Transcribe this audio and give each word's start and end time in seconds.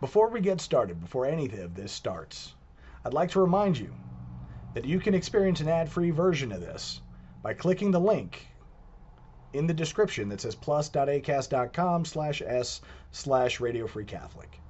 Before 0.00 0.28
we 0.28 0.40
get 0.40 0.60
started, 0.60 1.00
before 1.00 1.26
any 1.26 1.46
of 1.46 1.74
this 1.74 1.90
starts, 1.90 2.54
I'd 3.04 3.14
like 3.14 3.30
to 3.32 3.40
remind 3.40 3.78
you 3.78 3.92
that 4.74 4.84
you 4.84 5.00
can 5.00 5.14
experience 5.14 5.60
an 5.60 5.68
ad-free 5.68 6.10
version 6.10 6.52
of 6.52 6.60
this 6.60 7.00
by 7.42 7.54
clicking 7.54 7.90
the 7.90 7.98
link 7.98 8.46
in 9.52 9.66
the 9.66 9.74
description 9.74 10.28
that 10.28 10.40
says 10.40 10.54
plus.acast.com 10.54 12.04
slash 12.04 12.42
s 12.42 12.80
slash 13.10 13.58
radio 13.58 13.88
free 13.88 14.04
Catholic. 14.04 14.60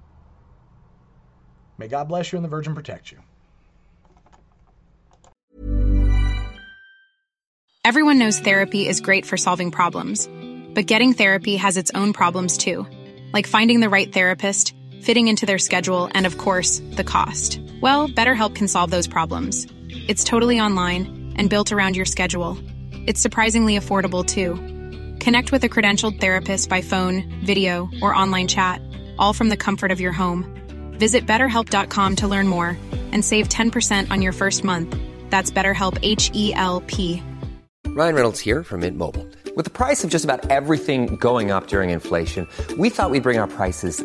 May 1.76 1.88
God 1.88 2.08
bless 2.08 2.32
you 2.32 2.36
and 2.36 2.44
the 2.44 2.48
Virgin 2.48 2.74
protect 2.74 3.12
you. 3.12 3.18
Everyone 7.84 8.18
knows 8.18 8.38
therapy 8.38 8.86
is 8.86 9.00
great 9.00 9.26
for 9.26 9.36
solving 9.36 9.70
problems, 9.70 10.28
but 10.74 10.86
getting 10.86 11.12
therapy 11.12 11.56
has 11.56 11.76
its 11.76 11.90
own 11.94 12.12
problems 12.12 12.56
too, 12.56 12.86
like 13.32 13.46
finding 13.46 13.80
the 13.80 13.88
right 13.88 14.12
therapist, 14.12 14.74
fitting 15.02 15.28
into 15.28 15.46
their 15.46 15.58
schedule, 15.58 16.10
and 16.12 16.26
of 16.26 16.38
course, 16.38 16.80
the 16.92 17.04
cost. 17.04 17.60
Well, 17.80 18.08
BetterHelp 18.08 18.54
can 18.54 18.68
solve 18.68 18.90
those 18.90 19.06
problems. 19.06 19.66
It's 19.88 20.24
totally 20.24 20.60
online 20.60 21.34
and 21.36 21.50
built 21.50 21.72
around 21.72 21.96
your 21.96 22.04
schedule. 22.04 22.58
It's 23.06 23.20
surprisingly 23.20 23.78
affordable 23.78 24.24
too. 24.24 24.54
Connect 25.24 25.52
with 25.52 25.64
a 25.64 25.68
credentialed 25.68 26.20
therapist 26.20 26.68
by 26.68 26.80
phone, 26.80 27.42
video, 27.44 27.88
or 28.02 28.14
online 28.14 28.48
chat, 28.48 28.80
all 29.18 29.32
from 29.32 29.48
the 29.48 29.56
comfort 29.56 29.90
of 29.90 30.00
your 30.00 30.12
home. 30.12 30.44
Visit 30.92 31.26
betterhelp.com 31.26 32.16
to 32.16 32.28
learn 32.28 32.48
more 32.48 32.76
and 33.12 33.24
save 33.24 33.48
10% 33.48 34.10
on 34.10 34.22
your 34.22 34.32
first 34.32 34.64
month. 34.64 34.96
That's 35.30 35.50
BetterHelp 35.50 35.98
H 36.02 36.30
E 36.34 36.52
L 36.54 36.82
P. 36.82 37.22
Ryan 37.86 38.14
Reynolds 38.14 38.40
here 38.40 38.62
from 38.62 38.80
Mint 38.80 38.96
Mobile. 38.96 39.26
With 39.56 39.64
the 39.64 39.70
price 39.70 40.04
of 40.04 40.10
just 40.10 40.24
about 40.24 40.50
everything 40.50 41.16
going 41.16 41.50
up 41.50 41.66
during 41.66 41.90
inflation, 41.90 42.46
we 42.78 42.90
thought 42.90 43.10
we'd 43.10 43.24
bring 43.24 43.38
our 43.38 43.48
prices 43.48 44.04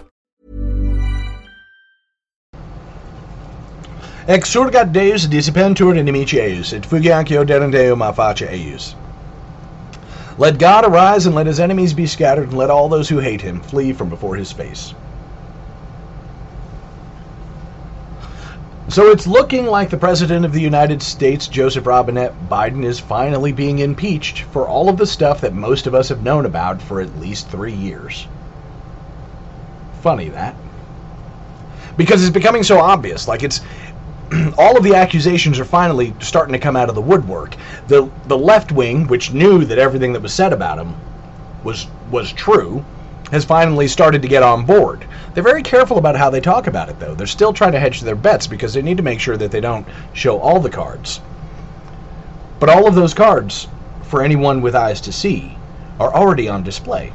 Exurgat 4.27 4.93
Deus 4.93 5.25
dissipentur 5.25 5.95
inimici 5.97 6.39
eius, 6.39 6.73
et 6.73 6.83
fugiancio 6.83 7.43
derendeum 7.43 8.07
a 8.07 8.13
face 8.13 8.47
eius. 8.47 8.95
Let 10.37 10.59
God 10.59 10.85
arise 10.85 11.25
and 11.25 11.33
let 11.33 11.47
his 11.47 11.59
enemies 11.59 11.93
be 11.93 12.05
scattered, 12.05 12.49
and 12.49 12.57
let 12.57 12.69
all 12.69 12.87
those 12.87 13.09
who 13.09 13.17
hate 13.17 13.41
him 13.41 13.61
flee 13.61 13.93
from 13.93 14.09
before 14.09 14.35
his 14.35 14.51
face. 14.51 14.93
So 18.89 19.09
it's 19.09 19.25
looking 19.25 19.67
like 19.67 19.89
the 19.89 19.97
President 19.97 20.43
of 20.45 20.51
the 20.51 20.61
United 20.61 21.01
States, 21.01 21.47
Joseph 21.47 21.87
Robinette 21.87 22.33
Biden, 22.49 22.83
is 22.83 22.99
finally 22.99 23.53
being 23.53 23.79
impeached 23.79 24.41
for 24.41 24.67
all 24.67 24.89
of 24.89 24.97
the 24.97 25.05
stuff 25.07 25.41
that 25.41 25.53
most 25.53 25.87
of 25.87 25.95
us 25.95 26.09
have 26.09 26.23
known 26.23 26.45
about 26.45 26.81
for 26.81 26.99
at 27.01 27.19
least 27.19 27.49
three 27.49 27.73
years. 27.73 28.27
Funny 30.01 30.29
that. 30.29 30.55
Because 31.95 32.21
it's 32.21 32.33
becoming 32.33 32.63
so 32.63 32.79
obvious. 32.79 33.27
Like 33.27 33.43
it's 33.43 33.61
all 34.57 34.77
of 34.77 34.83
the 34.83 34.95
accusations 34.95 35.59
are 35.59 35.65
finally 35.65 36.13
starting 36.19 36.53
to 36.53 36.59
come 36.59 36.77
out 36.77 36.87
of 36.89 36.95
the 36.95 37.01
woodwork. 37.01 37.55
The 37.87 38.09
the 38.27 38.37
left 38.37 38.71
wing, 38.71 39.07
which 39.07 39.33
knew 39.33 39.65
that 39.65 39.77
everything 39.77 40.13
that 40.13 40.21
was 40.21 40.33
said 40.33 40.53
about 40.53 40.79
him 40.79 40.95
was 41.63 41.87
was 42.09 42.31
true, 42.31 42.85
has 43.31 43.43
finally 43.43 43.87
started 43.87 44.21
to 44.21 44.27
get 44.29 44.43
on 44.43 44.65
board. 44.65 45.05
They're 45.33 45.43
very 45.43 45.63
careful 45.63 45.97
about 45.97 46.15
how 46.15 46.29
they 46.29 46.39
talk 46.39 46.67
about 46.67 46.89
it 46.89 46.99
though. 46.99 47.13
They're 47.13 47.27
still 47.27 47.51
trying 47.51 47.73
to 47.73 47.79
hedge 47.79 48.01
their 48.01 48.15
bets 48.15 48.47
because 48.47 48.73
they 48.73 48.81
need 48.81 48.97
to 48.97 49.03
make 49.03 49.19
sure 49.19 49.37
that 49.37 49.51
they 49.51 49.61
don't 49.61 49.87
show 50.13 50.39
all 50.39 50.59
the 50.59 50.69
cards. 50.69 51.19
But 52.59 52.69
all 52.69 52.87
of 52.87 52.95
those 52.95 53.13
cards, 53.13 53.67
for 54.03 54.23
anyone 54.23 54.61
with 54.61 54.75
eyes 54.75 55.01
to 55.01 55.11
see, 55.11 55.57
are 55.99 56.13
already 56.13 56.47
on 56.47 56.63
display. 56.63 57.11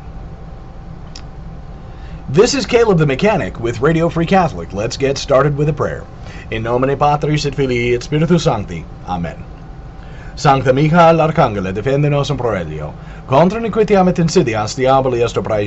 This 2.28 2.54
is 2.54 2.66
Caleb 2.66 2.98
the 2.98 3.06
Mechanic 3.06 3.60
with 3.60 3.80
Radio 3.80 4.08
Free 4.08 4.26
Catholic. 4.26 4.72
Let's 4.72 4.96
get 4.96 5.16
started 5.16 5.56
with 5.56 5.68
a 5.68 5.72
prayer. 5.72 6.04
In 6.50 6.62
nomine 6.62 6.96
Patris 6.96 7.44
et 7.46 7.54
Filii 7.54 7.94
et 7.94 8.02
Spiritus 8.02 8.44
Sancti. 8.44 8.84
Amen. 9.08 9.36
Sancta 10.36 10.72
Michael 10.72 11.18
Arcangele, 11.18 11.72
defende 11.72 12.08
nos 12.08 12.30
in 12.30 12.36
proelio. 12.36 12.92
Contra 13.26 13.58
iniquitiam 13.58 14.08
et 14.08 14.18
insidias 14.18 14.76
diaboli 14.76 15.24
est 15.24 15.36
operai. 15.36 15.66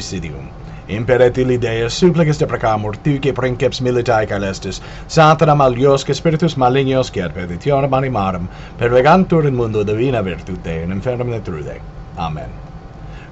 Imperet 0.88 1.38
illi 1.38 1.58
Deus, 1.58 1.94
supplices 1.94 2.40
deprecamur, 2.40 2.96
precamur, 2.96 3.22
que 3.22 3.34
princeps 3.34 3.82
militae 3.82 4.26
calestis, 4.26 4.82
satana 5.08 5.54
maliosque 5.54 6.16
spiritus 6.16 6.56
malignos 6.56 7.12
que 7.12 7.22
ad 7.22 7.34
petitionem 7.34 7.94
animarum, 7.94 8.48
pervegantur 8.78 9.48
in 9.48 9.56
mundo 9.56 9.84
divina 9.84 10.24
virtute, 10.24 10.84
in 10.84 10.92
infernum 10.92 11.28
netrude. 11.30 11.82
Amen. 12.18 12.69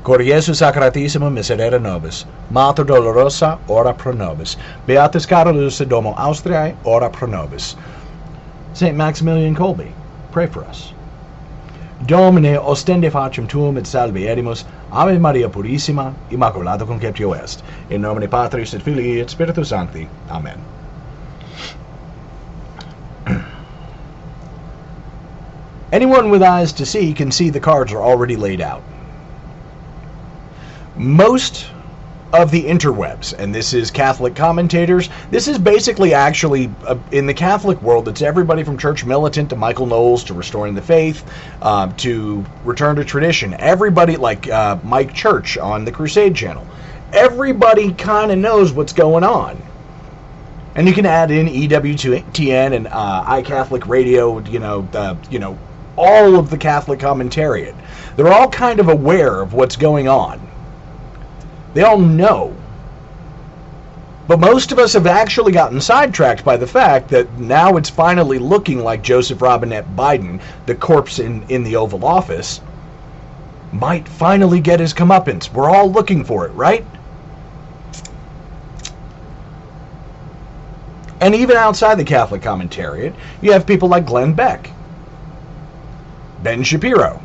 Cor 0.07 0.19
Iesu 0.19 0.53
sacratissimum 0.55 1.33
miserere 1.33 1.81
nobis, 1.81 2.25
Mater 2.49 2.85
dolorosa, 2.85 3.59
ora 3.67 3.93
pro 3.93 4.13
nobis, 4.13 4.55
Beatus 4.85 5.25
Carolus 5.27 5.79
domo 5.85 6.13
Austriae, 6.13 6.77
ora 6.85 7.09
pro 7.09 7.27
nobis. 7.27 7.75
St. 8.71 8.95
Maximilian 8.95 9.53
Kolbe, 9.53 9.91
pray 10.31 10.47
for 10.47 10.63
us. 10.63 10.93
Domine 12.05 12.55
ostende 12.57 13.11
facem 13.11 13.49
tuum 13.49 13.77
et 13.77 13.85
salve 13.85 14.25
edimus, 14.25 14.63
Ave 14.93 15.19
Maria 15.19 15.49
Purissima, 15.49 16.13
Immaculata 16.31 16.85
Conceptio 16.87 17.33
est. 17.33 17.61
In 17.89 18.01
nomine 18.01 18.29
Patris 18.29 18.73
et 18.73 18.81
Filii 18.81 19.19
et 19.19 19.29
Spiritus 19.29 19.67
Sancti. 19.67 20.07
Amen. 20.29 20.57
Anyone 25.91 26.29
with 26.29 26.41
eyes 26.41 26.71
to 26.71 26.85
see 26.85 27.13
can 27.13 27.29
see 27.29 27.49
the 27.49 27.59
cards 27.59 27.91
are 27.91 28.01
already 28.01 28.37
laid 28.37 28.61
out. 28.61 28.81
Most 30.97 31.67
of 32.33 32.51
the 32.51 32.65
interwebs, 32.65 33.33
and 33.37 33.53
this 33.53 33.71
is 33.71 33.91
Catholic 33.91 34.35
commentators. 34.35 35.09
This 35.29 35.47
is 35.47 35.57
basically 35.59 36.13
actually 36.13 36.75
uh, 36.85 36.97
in 37.11 37.27
the 37.27 37.33
Catholic 37.33 37.81
world. 37.81 38.07
It's 38.07 38.21
everybody 38.21 38.63
from 38.63 38.77
church 38.77 39.05
militant 39.05 39.49
to 39.51 39.55
Michael 39.55 39.85
Knowles 39.85 40.23
to 40.25 40.33
restoring 40.33 40.73
the 40.73 40.81
faith 40.81 41.23
uh, 41.61 41.91
to 41.97 42.43
return 42.63 42.95
to 42.97 43.05
tradition. 43.05 43.53
Everybody 43.59 44.17
like 44.17 44.49
uh, 44.49 44.77
Mike 44.83 45.13
Church 45.13 45.57
on 45.57 45.85
the 45.85 45.91
Crusade 45.91 46.35
Channel. 46.35 46.67
Everybody 47.13 47.93
kind 47.93 48.31
of 48.31 48.39
knows 48.39 48.73
what's 48.73 48.93
going 48.93 49.23
on. 49.23 49.61
And 50.75 50.87
you 50.87 50.93
can 50.93 51.05
add 51.05 51.31
in 51.31 51.47
EWTN 51.47 52.75
and 52.75 52.87
uh, 52.87 53.23
iCatholic 53.25 53.87
Radio. 53.87 54.39
You 54.39 54.59
know, 54.59 55.17
you 55.29 55.39
know 55.39 55.57
all 55.95 56.37
of 56.37 56.49
the 56.49 56.57
Catholic 56.57 56.99
commentariat. 56.99 57.75
They're 58.15 58.33
all 58.33 58.49
kind 58.49 58.79
of 58.79 58.89
aware 58.89 59.41
of 59.41 59.53
what's 59.53 59.75
going 59.75 60.07
on. 60.07 60.46
They 61.77 61.83
all 61.83 61.99
know. 61.99 62.55
But 64.27 64.39
most 64.39 64.71
of 64.71 64.79
us 64.79 64.93
have 64.93 65.05
actually 65.05 65.51
gotten 65.51 65.79
sidetracked 65.79 66.43
by 66.43 66.57
the 66.57 66.65
fact 66.65 67.07
that 67.09 67.31
now 67.37 67.77
it's 67.77 67.87
finally 67.87 68.39
looking 68.39 68.83
like 68.83 69.03
Joseph 69.03 69.43
Robinette 69.43 69.95
Biden, 69.95 70.41
the 70.65 70.73
corpse 70.73 71.19
in, 71.19 71.43
in 71.49 71.63
the 71.63 71.75
Oval 71.75 72.03
Office, 72.03 72.61
might 73.71 74.07
finally 74.07 74.59
get 74.59 74.79
his 74.79 74.91
comeuppance. 74.91 75.53
We're 75.53 75.69
all 75.69 75.91
looking 75.91 76.23
for 76.23 76.47
it, 76.47 76.51
right? 76.53 76.83
And 81.21 81.35
even 81.35 81.57
outside 81.57 81.99
the 81.99 82.03
Catholic 82.03 82.41
commentariat, 82.41 83.13
you 83.39 83.51
have 83.51 83.67
people 83.67 83.87
like 83.87 84.07
Glenn 84.07 84.33
Beck, 84.33 84.71
Ben 86.41 86.63
Shapiro, 86.63 87.21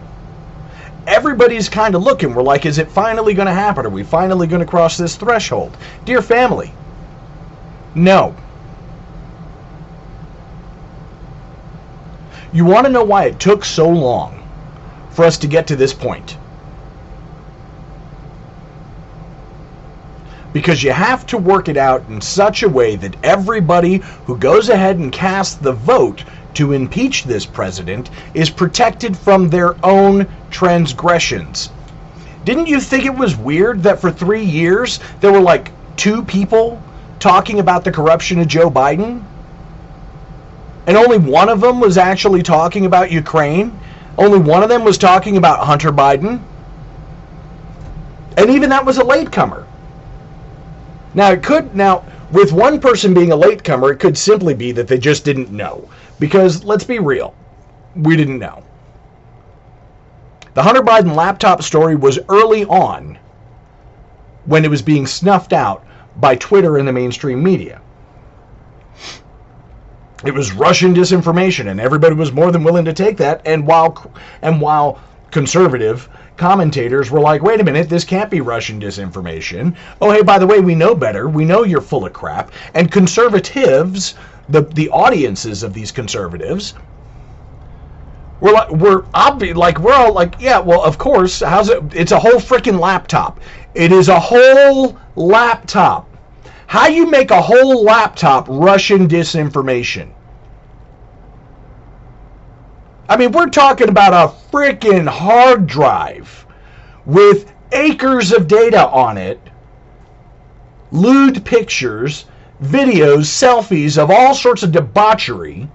everybody's 1.06 1.69
kind 1.69 1.94
of 1.94 2.02
looking. 2.02 2.34
We're 2.34 2.43
like, 2.43 2.66
is 2.66 2.78
it 2.78 2.90
finally 2.90 3.34
going 3.34 3.46
to 3.46 3.54
happen? 3.54 3.87
Are 3.87 3.90
we 3.90 4.02
finally 4.02 4.46
going 4.46 4.60
to 4.60 4.66
cross 4.66 4.96
this 4.96 5.16
threshold? 5.16 5.76
Dear 6.04 6.22
family, 6.22 6.72
no. 7.94 8.34
You 12.52 12.64
want 12.64 12.87
to 12.87 12.93
know 12.93 13.04
why 13.04 13.25
it 13.25 13.40
took 13.40 13.64
so 13.64 13.88
long 13.88 14.46
for 15.10 15.25
us 15.25 15.38
to 15.38 15.46
get 15.46 15.66
to 15.69 15.76
this 15.76 15.94
point? 15.94 16.37
Because 20.52 20.82
you 20.82 20.93
have 20.93 21.25
to 21.26 21.38
work 21.38 21.70
it 21.70 21.78
out 21.78 22.06
in 22.08 22.20
such 22.20 22.62
a 22.62 22.69
way 22.69 22.94
that 22.96 23.16
everybody 23.22 24.02
who 24.26 24.37
goes 24.37 24.69
ahead 24.69 24.99
and 24.99 25.10
casts 25.10 25.54
the 25.54 25.72
vote 25.72 26.25
to 26.54 26.72
impeach 26.72 27.25
this 27.25 27.46
president 27.46 28.10
is 28.34 28.50
protected 28.50 29.16
from 29.16 29.49
their 29.49 29.75
own 29.84 30.26
transgressions. 30.50 31.70
Didn't 32.44 32.66
you 32.66 32.81
think 32.81 33.04
it 33.04 33.14
was 33.14 33.37
weird 33.37 33.82
that 33.84 34.00
for 34.00 34.10
three 34.10 34.44
years 34.44 35.00
there 35.20 35.32
were 35.32 35.40
like 35.40 35.70
two 35.96 36.22
people 36.22 36.82
talking 37.20 37.60
about 37.60 37.84
the 37.84 37.93
corruption 37.93 38.40
of 38.40 38.49
Joe 38.49 38.70
Biden? 38.70 39.22
And 40.87 40.96
only 40.96 41.19
one 41.19 41.49
of 41.49 41.60
them 41.60 41.78
was 41.78 41.96
actually 41.96 42.43
talking 42.43 42.87
about 42.87 43.12
Ukraine? 43.12 43.78
Only 44.19 44.38
one 44.38 44.62
of 44.62 44.69
them 44.69 44.84
was 44.84 44.99
talking 44.99 45.37
about 45.37 45.64
Hunter 45.64 45.93
Biden. 45.93 46.40
And 48.37 48.50
even 48.50 48.70
that 48.70 48.84
was 48.84 48.99
a 48.99 49.04
latecomer. 49.04 49.66
Now, 51.14 51.31
it 51.31 51.43
could, 51.43 51.76
now, 51.76 52.04
with 52.32 52.52
one 52.52 52.81
person 52.81 53.14
being 53.14 53.32
a 53.32 53.37
latecomer, 53.37 53.93
it 53.93 53.99
could 53.99 54.16
simply 54.16 54.54
be 54.54 54.72
that 54.72 54.88
they 54.88 54.99
just 54.99 55.25
didn't 55.25 55.50
know. 55.50 55.88
Because, 56.23 56.63
let's 56.63 56.85
be 56.85 57.01
real, 57.01 57.35
we 57.97 58.15
didn't 58.15 58.39
know. 58.39 58.63
The 60.55 60.63
Hunter 60.63 60.83
Biden 60.83 61.17
laptop 61.17 61.65
story 61.65 61.97
was 61.97 62.21
early 62.29 62.65
on 62.67 63.19
when 64.45 64.65
it 64.65 64.71
was 64.71 64.83
being 64.83 65.05
snuffed 65.05 65.53
out 65.53 65.85
by 66.21 66.37
Twitter 66.37 66.79
and 66.79 66.87
the 66.87 66.93
mainstream 66.93 67.43
media. 67.43 67.81
It 70.25 70.33
was 70.33 70.53
Russian 70.53 70.95
disinformation, 70.95 71.67
and 71.67 71.81
everybody 71.81 72.15
was 72.15 72.31
more 72.31 72.53
than 72.53 72.63
willing 72.63 72.85
to 72.85 72.93
take 72.93 73.17
that. 73.17 73.43
And 73.45 73.67
while 73.67 74.13
and 74.43 74.61
while 74.61 75.01
conservative 75.33 76.09
commentators 76.37 77.11
were 77.11 77.19
like, 77.19 77.43
"Wait 77.43 77.61
a 77.61 77.65
minute, 77.65 77.89
this 77.89 78.05
can't 78.05 78.31
be 78.31 78.41
Russian 78.41 78.81
disinformation." 78.81 79.75
Oh, 80.01 80.13
hey, 80.13 80.23
by 80.23 80.39
the 80.39 80.47
way, 80.47 80.61
we 80.61 80.77
know 80.77 80.95
better. 80.95 81.29
We 81.29 81.45
know 81.45 81.65
you're 81.65 81.81
full 81.81 82.07
of 82.07 82.13
crap. 82.13 82.53
And 82.75 82.93
conservatives, 82.93 84.15
the 84.49 84.62
the 84.62 84.89
audiences 84.91 85.62
of 85.62 85.75
these 85.75 85.93
conservatives, 85.93 86.75
we're 88.41 88.53
like 88.53 88.71
we're 88.71 89.03
obvi- 89.15 89.55
like 89.55 89.79
we're 89.79 89.94
all 89.94 90.12
like, 90.12 90.35
yeah, 90.41 90.59
well, 90.59 90.83
of 90.83 90.99
course. 90.99 91.41
How's 91.41 91.69
it? 91.69 91.83
It's 91.94 92.12
a 92.12 92.19
whole 92.19 92.41
freaking 92.41 92.81
laptop. 92.81 93.41
It 93.75 93.93
is 93.93 94.09
a 94.09 94.19
whole 94.19 94.99
laptop. 95.15 96.09
How 96.67 96.89
you 96.89 97.06
make 97.06 97.31
a 97.31 97.41
whole 97.41 97.85
laptop 97.85 98.47
Russian 98.49 99.06
disinformation? 99.06 100.11
I 103.09 103.17
mean, 103.17 103.33
we're 103.33 103.49
talking 103.49 103.88
about 103.91 104.12
a 104.12 104.35
freaking 104.50 105.06
hard 105.06 105.67
drive 105.67 106.47
with 107.05 107.53
acres 107.73 108.33
of 108.33 108.47
data 108.49 108.88
on 108.88 109.19
it, 109.19 109.41
lewd 110.91 111.45
pictures, 111.45 112.25
videos, 112.62 113.26
selfies 113.26 113.99
of 113.99 114.11
all 114.11 114.35
sorts 114.35 114.62
of 114.62 114.73
debauchery, 114.73 115.69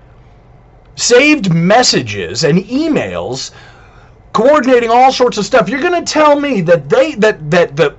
saved 0.95 1.53
messages 1.53 2.43
and 2.43 2.59
emails 2.59 3.51
coordinating 4.33 4.89
all 4.89 5.11
sorts 5.11 5.37
of 5.37 5.45
stuff. 5.45 5.69
You're 5.69 5.81
going 5.81 6.03
to 6.03 6.11
tell 6.11 6.39
me 6.39 6.61
that 6.61 6.89
they 6.89 7.15
that 7.15 7.51
that 7.51 7.75
the 7.75 7.95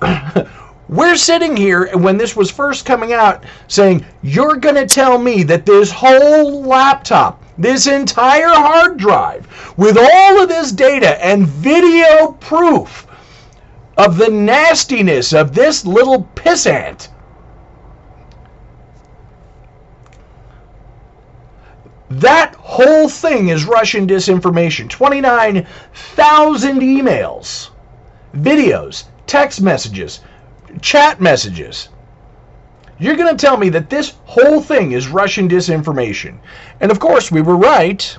We're 0.88 1.16
sitting 1.16 1.56
here 1.56 1.96
when 1.96 2.18
this 2.18 2.36
was 2.36 2.50
first 2.50 2.84
coming 2.84 3.14
out 3.14 3.44
saying, 3.66 4.04
You're 4.20 4.56
going 4.56 4.74
to 4.74 4.84
tell 4.84 5.16
me 5.16 5.42
that 5.44 5.64
this 5.64 5.90
whole 5.90 6.64
laptop, 6.64 7.42
this 7.56 7.86
entire 7.86 8.48
hard 8.48 8.98
drive, 8.98 9.46
with 9.78 9.96
all 9.96 10.42
of 10.42 10.50
this 10.50 10.70
data 10.70 11.24
and 11.24 11.46
video 11.46 12.32
proof 12.32 13.06
of 13.96 14.18
the 14.18 14.28
nastiness 14.28 15.32
of 15.32 15.54
this 15.54 15.86
little 15.86 16.28
pissant, 16.34 17.08
that 22.20 22.54
whole 22.56 23.08
thing 23.08 23.48
is 23.48 23.64
Russian 23.64 24.06
disinformation. 24.06 24.88
29,000 24.88 26.80
emails, 26.80 27.70
videos, 28.34 29.04
text 29.26 29.60
messages 29.60 30.20
chat 30.80 31.20
messages. 31.20 31.88
You're 32.98 33.16
going 33.16 33.36
to 33.36 33.46
tell 33.46 33.56
me 33.56 33.68
that 33.70 33.90
this 33.90 34.14
whole 34.24 34.60
thing 34.60 34.92
is 34.92 35.08
Russian 35.08 35.48
disinformation. 35.48 36.38
And 36.80 36.90
of 36.90 37.00
course, 37.00 37.30
we 37.30 37.42
were 37.42 37.56
right 37.56 38.16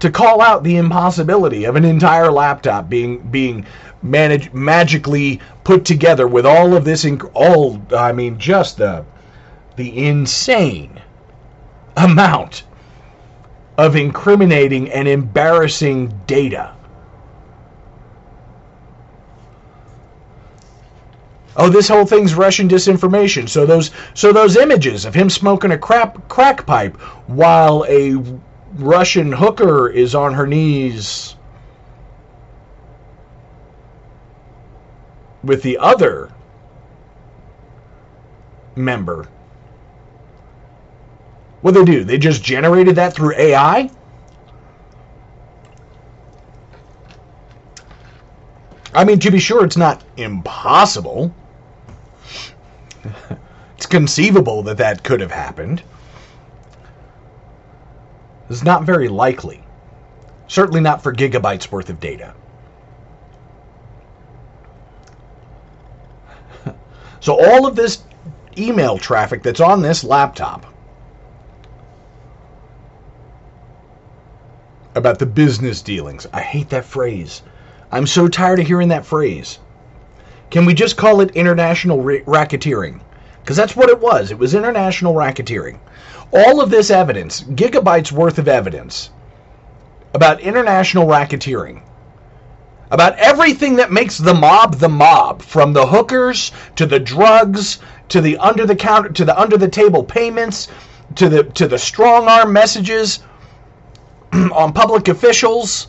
to 0.00 0.10
call 0.10 0.42
out 0.42 0.62
the 0.62 0.76
impossibility 0.76 1.64
of 1.64 1.76
an 1.76 1.84
entire 1.84 2.30
laptop 2.30 2.90
being 2.90 3.18
being 3.30 3.64
managed 4.02 4.52
magically 4.52 5.40
put 5.62 5.86
together 5.86 6.28
with 6.28 6.44
all 6.44 6.76
of 6.76 6.84
this 6.84 7.06
all 7.32 7.80
I 7.96 8.12
mean 8.12 8.38
just 8.38 8.76
the 8.76 9.06
the 9.76 10.06
insane 10.06 11.00
amount 11.96 12.64
of 13.78 13.96
incriminating 13.96 14.90
and 14.90 15.08
embarrassing 15.08 16.08
data 16.26 16.74
Oh, 21.56 21.68
this 21.68 21.88
whole 21.88 22.04
thing's 22.04 22.34
Russian 22.34 22.68
disinformation. 22.68 23.48
So 23.48 23.64
those 23.64 23.92
so 24.14 24.32
those 24.32 24.56
images 24.56 25.04
of 25.04 25.14
him 25.14 25.30
smoking 25.30 25.70
a 25.70 25.78
crap 25.78 26.28
crack 26.28 26.66
pipe 26.66 26.96
while 27.28 27.84
a 27.88 28.16
Russian 28.74 29.30
hooker 29.30 29.88
is 29.88 30.14
on 30.16 30.34
her 30.34 30.46
knees 30.46 31.36
with 35.44 35.62
the 35.62 35.78
other 35.78 36.32
member. 38.74 39.28
What 41.64 41.72
they 41.72 41.82
do? 41.82 42.04
They 42.04 42.18
just 42.18 42.42
generated 42.44 42.96
that 42.96 43.14
through 43.14 43.36
AI? 43.36 43.90
I 48.92 49.04
mean, 49.04 49.18
to 49.20 49.30
be 49.30 49.38
sure, 49.38 49.64
it's 49.64 49.78
not 49.78 50.04
impossible. 50.18 51.34
it's 53.78 53.86
conceivable 53.86 54.62
that 54.64 54.76
that 54.76 55.02
could 55.02 55.22
have 55.22 55.30
happened. 55.30 55.82
It's 58.50 58.62
not 58.62 58.84
very 58.84 59.08
likely. 59.08 59.64
Certainly 60.48 60.82
not 60.82 61.02
for 61.02 61.14
gigabytes 61.14 61.72
worth 61.72 61.88
of 61.88 61.98
data. 61.98 62.34
so 67.20 67.42
all 67.42 67.66
of 67.66 67.74
this 67.74 68.02
email 68.58 68.98
traffic 68.98 69.42
that's 69.42 69.60
on 69.60 69.80
this 69.80 70.04
laptop 70.04 70.73
about 75.04 75.18
the 75.18 75.26
business 75.26 75.82
dealings. 75.82 76.26
I 76.32 76.40
hate 76.40 76.70
that 76.70 76.86
phrase. 76.86 77.42
I'm 77.92 78.06
so 78.06 78.26
tired 78.26 78.58
of 78.58 78.66
hearing 78.66 78.88
that 78.88 79.04
phrase. 79.04 79.58
Can 80.48 80.64
we 80.64 80.72
just 80.72 80.96
call 80.96 81.20
it 81.20 81.36
international 81.36 81.98
racketeering? 81.98 83.00
Because 83.42 83.54
that's 83.54 83.76
what 83.76 83.90
it 83.90 84.00
was. 84.00 84.30
It 84.30 84.38
was 84.38 84.54
international 84.54 85.12
racketeering. 85.12 85.78
All 86.32 86.62
of 86.62 86.70
this 86.70 86.88
evidence, 86.88 87.42
gigabytes 87.42 88.12
worth 88.12 88.38
of 88.38 88.48
evidence, 88.48 89.10
about 90.14 90.40
international 90.40 91.06
racketeering, 91.06 91.82
about 92.90 93.18
everything 93.18 93.76
that 93.76 93.92
makes 93.92 94.16
the 94.16 94.32
mob 94.32 94.76
the 94.76 94.88
mob, 94.88 95.42
from 95.42 95.74
the 95.74 95.86
hookers 95.86 96.50
to 96.76 96.86
the 96.86 96.98
drugs 96.98 97.78
to 98.08 98.22
the 98.22 98.38
under 98.38 98.64
the 98.64 98.76
counter 98.76 99.10
to 99.10 99.26
the 99.26 99.38
under 99.38 99.58
the 99.58 99.68
table 99.68 100.02
payments 100.02 100.68
to 101.16 101.28
the 101.28 101.44
to 101.44 101.68
the 101.68 101.78
strong 101.78 102.26
arm 102.26 102.54
messages 102.54 103.18
on 104.52 104.72
public 104.72 105.08
officials 105.08 105.88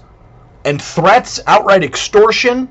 and 0.63 0.81
threats, 0.81 1.39
outright 1.47 1.83
extortion 1.83 2.67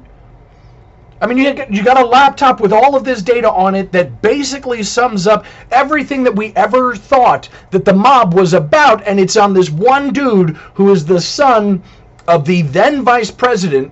I 1.25 1.27
mean, 1.27 1.39
you, 1.39 1.65
you 1.71 1.83
got 1.83 1.99
a 1.99 2.05
laptop 2.05 2.61
with 2.61 2.71
all 2.71 2.95
of 2.95 3.05
this 3.05 3.23
data 3.23 3.51
on 3.51 3.75
it 3.75 3.93
that 3.93 4.21
basically 4.21 4.83
sums 4.83 5.27
up 5.27 5.47
everything 5.71 6.23
that 6.25 6.37
we 6.37 6.53
ever 6.55 6.95
thought 6.95 7.49
that 7.71 7.87
the 7.87 7.95
mob 7.95 8.35
was 8.35 8.53
about, 8.53 9.03
and 9.07 9.19
it's 9.19 9.39
on 9.39 9.55
this 9.55 9.71
one 9.71 10.13
dude 10.13 10.51
who 10.75 10.93
is 10.93 11.07
the 11.07 11.23
son 11.23 11.83
of 12.29 12.45
the 12.45 12.61
then 12.61 13.03
vice 13.03 13.31
president 13.31 13.91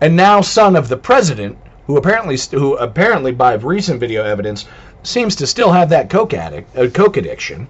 and 0.00 0.16
now 0.16 0.40
son 0.40 0.74
of 0.74 0.88
the 0.88 0.96
president, 0.96 1.56
who 1.86 1.96
apparently, 1.96 2.36
who 2.50 2.76
apparently 2.76 3.30
by 3.30 3.54
recent 3.54 4.00
video 4.00 4.24
evidence 4.24 4.66
seems 5.04 5.36
to 5.36 5.46
still 5.46 5.70
have 5.70 5.88
that 5.90 6.10
coke 6.10 6.34
addict, 6.34 6.76
uh, 6.76 6.88
coke 6.88 7.16
addiction. 7.16 7.68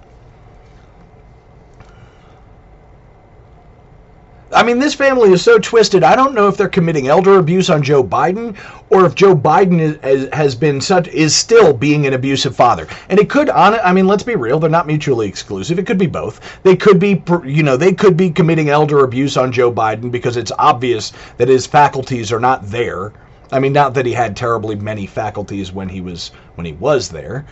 I 4.55 4.63
mean, 4.63 4.79
this 4.79 4.93
family 4.93 5.33
is 5.33 5.41
so 5.41 5.59
twisted. 5.59 6.01
I 6.01 6.15
don't 6.15 6.33
know 6.33 6.47
if 6.47 6.55
they're 6.55 6.69
committing 6.69 7.09
elder 7.09 7.39
abuse 7.39 7.69
on 7.69 7.83
Joe 7.83 8.01
Biden 8.01 8.55
or 8.89 9.05
if 9.05 9.13
Joe 9.13 9.35
Biden 9.35 9.81
is, 10.01 10.29
has 10.31 10.55
been 10.55 10.79
such 10.79 11.09
is 11.09 11.35
still 11.35 11.73
being 11.73 12.07
an 12.07 12.13
abusive 12.13 12.55
father. 12.55 12.87
And 13.09 13.19
it 13.19 13.29
could 13.29 13.49
on 13.49 13.75
I 13.75 13.91
mean, 13.91 14.07
let's 14.07 14.23
be 14.23 14.35
real, 14.35 14.57
they're 14.57 14.69
not 14.69 14.87
mutually 14.87 15.27
exclusive. 15.27 15.77
It 15.77 15.85
could 15.85 15.97
be 15.97 16.07
both. 16.07 16.39
They 16.63 16.77
could 16.77 16.99
be 16.99 17.21
you 17.45 17.63
know, 17.63 17.75
they 17.75 17.91
could 17.91 18.15
be 18.15 18.29
committing 18.29 18.69
elder 18.69 19.03
abuse 19.03 19.35
on 19.35 19.51
Joe 19.51 19.73
Biden 19.73 20.09
because 20.09 20.37
it's 20.37 20.53
obvious 20.57 21.11
that 21.35 21.49
his 21.49 21.67
faculties 21.67 22.31
are 22.31 22.39
not 22.39 22.65
there. 22.65 23.11
I 23.51 23.59
mean, 23.59 23.73
not 23.73 23.93
that 23.95 24.05
he 24.05 24.13
had 24.13 24.37
terribly 24.37 24.75
many 24.75 25.05
faculties 25.05 25.73
when 25.73 25.89
he 25.89 25.99
was 25.99 26.31
when 26.55 26.65
he 26.65 26.73
was 26.73 27.09
there. 27.09 27.45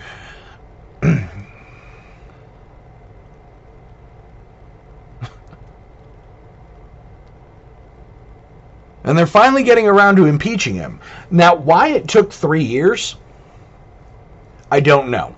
And 9.03 9.17
they're 9.17 9.27
finally 9.27 9.63
getting 9.63 9.87
around 9.87 10.15
to 10.15 10.25
impeaching 10.25 10.75
him. 10.75 10.99
Now, 11.29 11.55
why 11.55 11.89
it 11.89 12.07
took 12.07 12.31
three 12.31 12.63
years, 12.63 13.17
I 14.71 14.79
don't 14.79 15.11
know. 15.11 15.35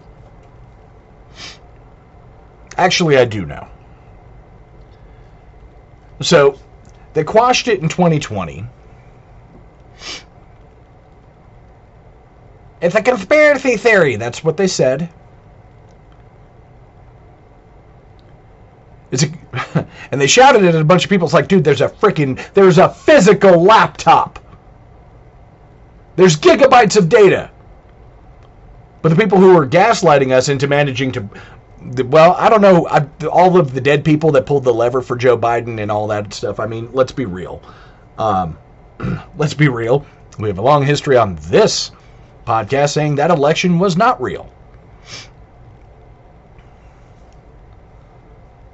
Actually, 2.78 3.18
I 3.18 3.26
do 3.26 3.46
know. 3.46 3.68
So 6.22 6.60
they 7.14 7.24
quashed 7.24 7.68
it 7.68 7.82
in 7.82 7.90
2020. 7.90 8.66
It's 12.82 12.96
a 12.96 13.02
conspiracy 13.02 13.78
theory. 13.78 14.16
That's 14.18 14.44
what 14.44 14.58
they 14.58 14.68
said. 14.68 15.10
It's 19.16 19.24
a, 19.24 19.88
and 20.12 20.20
they 20.20 20.28
shouted 20.28 20.64
it 20.64 20.76
at 20.76 20.82
a 20.82 20.86
bunch 20.86 21.04
of 21.04 21.10
people. 21.10 21.26
It's 21.26 21.34
like, 21.34 21.48
dude, 21.48 21.64
there's 21.64 21.82
a 21.82 21.90
freaking, 21.90 22.42
there's 22.54 22.78
a 22.78 22.90
physical 22.90 23.64
laptop. 23.64 24.40
There's 26.16 26.38
gigabytes 26.38 26.98
of 26.98 27.10
data. 27.10 27.52
But 29.02 29.10
the 29.10 29.16
people 29.16 29.38
who 29.38 29.56
are 29.58 29.68
gaslighting 29.68 30.32
us 30.32 30.50
into 30.50 30.68
managing 30.68 31.12
to, 31.14 31.30
well, 32.06 32.34
I 32.34 32.50
don't 32.50 32.62
know, 32.62 32.88
I, 32.88 33.08
all 33.28 33.58
of 33.58 33.74
the 33.74 33.82
dead 33.82 34.04
people 34.04 34.32
that 34.32 34.46
pulled 34.46 34.64
the 34.64 34.74
lever 34.74 35.02
for 35.02 35.16
Joe 35.16 35.38
Biden 35.38 35.80
and 35.82 35.92
all 35.92 36.08
that 36.08 36.34
stuff. 36.34 36.60
I 36.60 36.66
mean, 36.66 36.90
let's 36.92 37.12
be 37.12 37.26
real. 37.26 37.62
Um, 38.18 38.58
let's 39.38 39.54
be 39.54 39.68
real. 39.68 40.06
We 40.40 40.48
have 40.50 40.58
a 40.58 40.64
long 40.64 40.84
history 40.84 41.18
on 41.18 41.36
this 41.42 41.92
podcast 42.46 42.94
saying 42.94 43.16
that 43.16 43.32
election 43.32 43.80
was 43.80 43.96
not 43.96 44.22
real. 44.22 44.52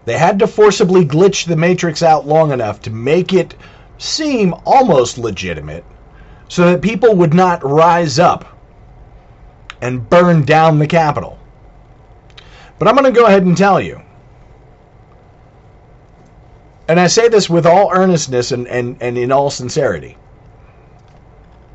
They 0.05 0.17
had 0.17 0.39
to 0.39 0.47
forcibly 0.47 1.05
glitch 1.05 1.45
the 1.45 1.55
matrix 1.55 2.01
out 2.01 2.27
long 2.27 2.51
enough 2.51 2.81
to 2.81 2.89
make 2.89 3.33
it 3.33 3.55
seem 3.97 4.55
almost 4.65 5.17
legitimate 5.17 5.85
so 6.47 6.71
that 6.71 6.81
people 6.81 7.15
would 7.15 7.33
not 7.33 7.63
rise 7.63 8.17
up 8.17 8.45
and 9.79 10.09
burn 10.09 10.43
down 10.43 10.79
the 10.79 10.87
Capitol. 10.87 11.37
But 12.79 12.87
I'm 12.87 12.95
going 12.95 13.13
to 13.13 13.19
go 13.19 13.27
ahead 13.27 13.45
and 13.45 13.55
tell 13.55 13.79
you, 13.79 14.01
and 16.87 16.99
I 16.99 17.07
say 17.07 17.29
this 17.29 17.49
with 17.49 17.65
all 17.65 17.91
earnestness 17.93 18.51
and, 18.51 18.67
and, 18.67 18.97
and 19.01 19.17
in 19.17 19.31
all 19.31 19.49
sincerity. 19.49 20.17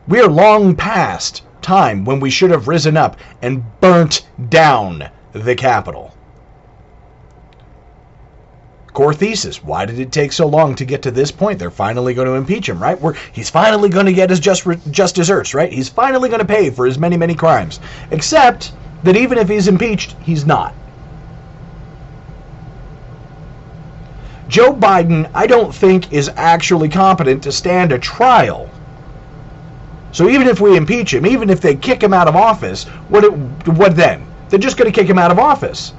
We 0.09 0.21
are 0.21 0.29
long 0.29 0.77
past 0.77 1.43
time 1.63 2.05
when 2.05 2.21
we 2.21 2.31
should 2.31 2.51
have 2.51 2.69
risen 2.69 2.97
up 2.97 3.17
and 3.41 3.65
burnt 3.81 4.27
down 4.49 5.09
the 5.33 5.55
Capitol. 5.55 6.16
Core 8.97 9.13
thesis. 9.13 9.63
Why 9.63 9.85
did 9.85 9.99
it 9.99 10.11
take 10.11 10.33
so 10.33 10.47
long 10.47 10.75
to 10.77 10.87
get 10.87 11.03
to 11.03 11.11
this 11.11 11.31
point? 11.31 11.59
They're 11.59 11.71
finally 11.71 12.15
going 12.15 12.29
to 12.29 12.33
impeach 12.33 12.67
him, 12.67 12.83
right? 12.83 12.99
We're, 12.99 13.13
he's 13.31 13.51
finally 13.51 13.91
going 13.91 14.07
to 14.07 14.13
get 14.15 14.31
his 14.31 14.41
just, 14.41 14.67
just 14.91 15.15
desserts, 15.15 15.53
right? 15.53 15.71
He's 15.71 15.91
finally 15.91 16.31
going 16.31 16.41
to 16.41 16.47
pay 16.47 16.71
for 16.71 16.87
his 16.87 16.97
many, 16.97 17.19
many 17.19 17.35
crimes. 17.35 17.79
Except 18.11 18.73
that 19.03 19.15
even 19.15 19.37
if 19.37 19.51
he's 19.51 19.69
impeached, 19.69 20.17
he's 20.23 20.47
not. 20.47 20.75
Joe 24.49 24.73
Biden, 24.73 25.31
I 25.35 25.47
don't 25.47 25.75
think, 25.75 26.11
is 26.11 26.31
actually 26.35 26.89
competent 26.89 27.43
to 27.43 27.53
stand 27.53 27.93
a 27.93 27.99
trial. 27.99 28.71
So 30.13 30.31
even 30.31 30.49
if 30.49 30.59
we 30.59 30.75
impeach 30.75 31.13
him, 31.13 31.27
even 31.27 31.51
if 31.51 31.61
they 31.61 31.75
kick 31.75 32.03
him 32.03 32.15
out 32.15 32.29
of 32.29 32.35
office, 32.35 32.85
what, 33.11 33.25
it, 33.25 33.29
what 33.69 33.95
then? 33.95 34.27
They're 34.49 34.59
just 34.59 34.79
going 34.79 34.91
to 34.91 34.99
kick 34.99 35.07
him 35.07 35.19
out 35.19 35.31
of 35.31 35.39
office. 35.39 35.93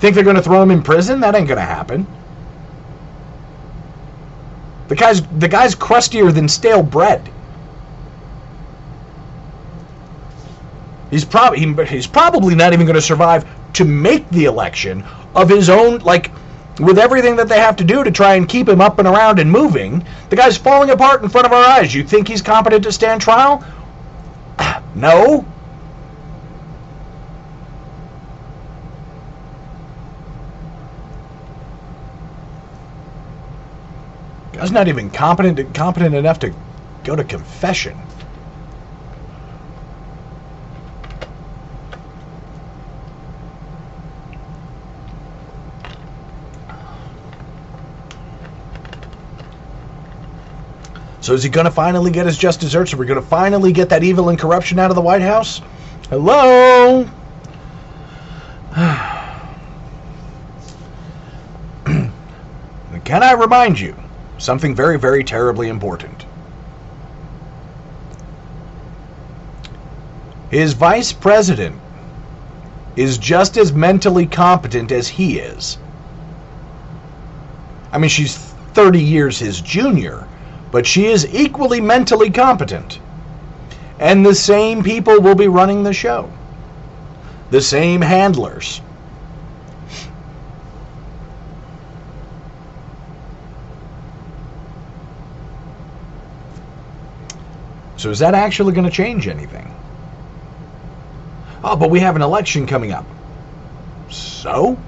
Think 0.00 0.14
they're 0.14 0.24
going 0.24 0.36
to 0.36 0.42
throw 0.42 0.62
him 0.62 0.70
in 0.70 0.82
prison? 0.82 1.20
That 1.20 1.34
ain't 1.34 1.46
going 1.46 1.58
to 1.58 1.64
happen. 1.64 2.06
The 4.88 4.96
guy's 4.96 5.22
the 5.22 5.46
guy's 5.46 5.74
crustier 5.74 6.32
than 6.32 6.48
stale 6.48 6.82
bread. 6.82 7.30
He's 11.10 11.24
probably 11.24 11.60
he, 11.60 11.84
he's 11.84 12.06
probably 12.06 12.54
not 12.54 12.72
even 12.72 12.86
going 12.86 12.96
to 12.96 13.02
survive 13.02 13.46
to 13.74 13.84
make 13.84 14.28
the 14.30 14.46
election 14.46 15.04
of 15.34 15.48
his 15.48 15.68
own 15.68 15.98
like 15.98 16.32
with 16.80 16.98
everything 16.98 17.36
that 17.36 17.48
they 17.48 17.58
have 17.58 17.76
to 17.76 17.84
do 17.84 18.02
to 18.02 18.10
try 18.10 18.34
and 18.34 18.48
keep 18.48 18.68
him 18.68 18.80
up 18.80 18.98
and 18.98 19.06
around 19.06 19.38
and 19.38 19.52
moving. 19.52 20.04
The 20.30 20.36
guy's 20.36 20.56
falling 20.56 20.90
apart 20.90 21.22
in 21.22 21.28
front 21.28 21.46
of 21.46 21.52
our 21.52 21.62
eyes. 21.62 21.94
You 21.94 22.02
think 22.02 22.26
he's 22.26 22.42
competent 22.42 22.84
to 22.84 22.92
stand 22.92 23.20
trial? 23.20 23.64
No. 24.92 25.46
Guy's 34.60 34.72
not 34.72 34.88
even 34.88 35.08
competent 35.08 35.74
competent 35.74 36.14
enough 36.14 36.38
to 36.40 36.54
go 37.02 37.16
to 37.16 37.24
confession. 37.24 37.98
So 51.22 51.32
is 51.32 51.42
he 51.42 51.48
going 51.48 51.64
to 51.64 51.70
finally 51.70 52.10
get 52.10 52.26
his 52.26 52.36
just 52.36 52.60
desserts? 52.60 52.92
Are 52.92 52.98
we 52.98 53.06
going 53.06 53.18
to 53.18 53.26
finally 53.26 53.72
get 53.72 53.88
that 53.88 54.02
evil 54.02 54.28
and 54.28 54.38
corruption 54.38 54.78
out 54.78 54.90
of 54.90 54.94
the 54.94 55.00
White 55.00 55.22
House? 55.22 55.62
Hello? 56.10 57.08
Can 63.04 63.22
I 63.22 63.32
remind 63.32 63.80
you 63.80 63.96
something 64.40 64.74
very, 64.74 64.98
very 64.98 65.22
terribly 65.22 65.68
important? 65.68 66.24
His 70.50 70.72
vice 70.72 71.12
president 71.12 71.76
is 72.96 73.18
just 73.18 73.56
as 73.56 73.72
mentally 73.72 74.26
competent 74.26 74.90
as 74.90 75.08
he 75.08 75.38
is. 75.38 75.78
I 77.92 77.98
mean, 77.98 78.08
she's 78.08 78.36
30 78.74 79.00
years 79.00 79.38
his 79.38 79.60
junior, 79.60 80.26
but 80.72 80.86
she 80.86 81.06
is 81.06 81.32
equally 81.32 81.80
mentally 81.80 82.30
competent. 82.30 82.98
And 83.98 84.24
the 84.24 84.34
same 84.34 84.82
people 84.82 85.20
will 85.20 85.34
be 85.34 85.48
running 85.48 85.82
the 85.82 85.92
show, 85.92 86.32
the 87.50 87.60
same 87.60 88.00
handlers. 88.00 88.80
So 98.00 98.08
is 98.08 98.20
that 98.20 98.34
actually 98.34 98.72
going 98.72 98.88
to 98.88 98.90
change 98.90 99.28
anything? 99.28 99.74
Oh, 101.62 101.76
but 101.76 101.90
we 101.90 102.00
have 102.00 102.16
an 102.16 102.22
election 102.22 102.66
coming 102.66 102.92
up. 102.92 103.04
So? 104.08 104.78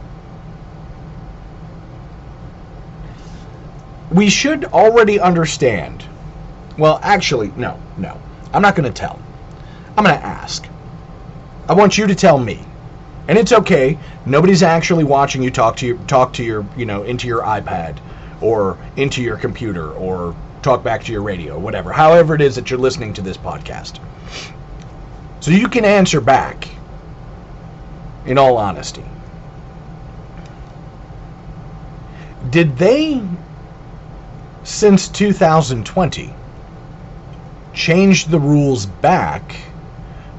We 4.11 4.31
should 4.31 4.65
already 4.65 5.21
understand. 5.21 6.07
Well, 6.79 7.01
actually, 7.03 7.53
no, 7.55 7.79
no. 7.99 8.19
I'm 8.55 8.63
not 8.63 8.77
going 8.77 8.91
to 8.91 8.99
tell. 8.99 9.21
I'm 9.99 10.05
going 10.05 10.17
to 10.17 10.25
ask. 10.25 10.67
I 11.69 11.75
want 11.75 11.99
you 11.99 12.07
to 12.07 12.15
tell 12.15 12.39
me. 12.39 12.65
And 13.29 13.37
it's 13.37 13.53
okay. 13.53 13.99
Nobody's 14.25 14.63
actually 14.63 15.05
watching 15.05 15.43
you 15.43 15.51
talk 15.51 15.77
to 15.77 15.87
your 15.87 15.99
talk 16.07 16.33
to 16.35 16.43
your, 16.43 16.65
you 16.79 16.87
know, 16.87 17.03
into 17.03 17.29
your 17.29 17.43
iPad 17.43 17.99
or 18.41 18.79
into 18.97 19.23
your 19.23 19.37
computer 19.37 19.93
or 19.93 20.35
talk 20.63 20.83
back 20.83 21.03
to 21.05 21.13
your 21.13 21.23
radio, 21.23 21.59
whatever. 21.59 21.93
However 21.93 22.35
it 22.35 22.41
is 22.41 22.55
that 22.57 22.71
you're 22.71 22.79
listening 22.79 23.13
to 23.15 23.23
this 23.23 23.37
podcast. 23.37 23.99
So 25.41 25.51
you 25.51 25.69
can 25.69 25.85
answer 25.85 26.21
back 26.21 26.69
in 28.25 28.39
all 28.39 28.57
honesty. 28.57 29.05
Did 32.51 32.77
they 32.77 33.23
since 34.63 35.09
2020 35.09 36.33
change 37.73 38.27
the 38.27 38.39
rules 38.39 38.87
back 38.87 39.57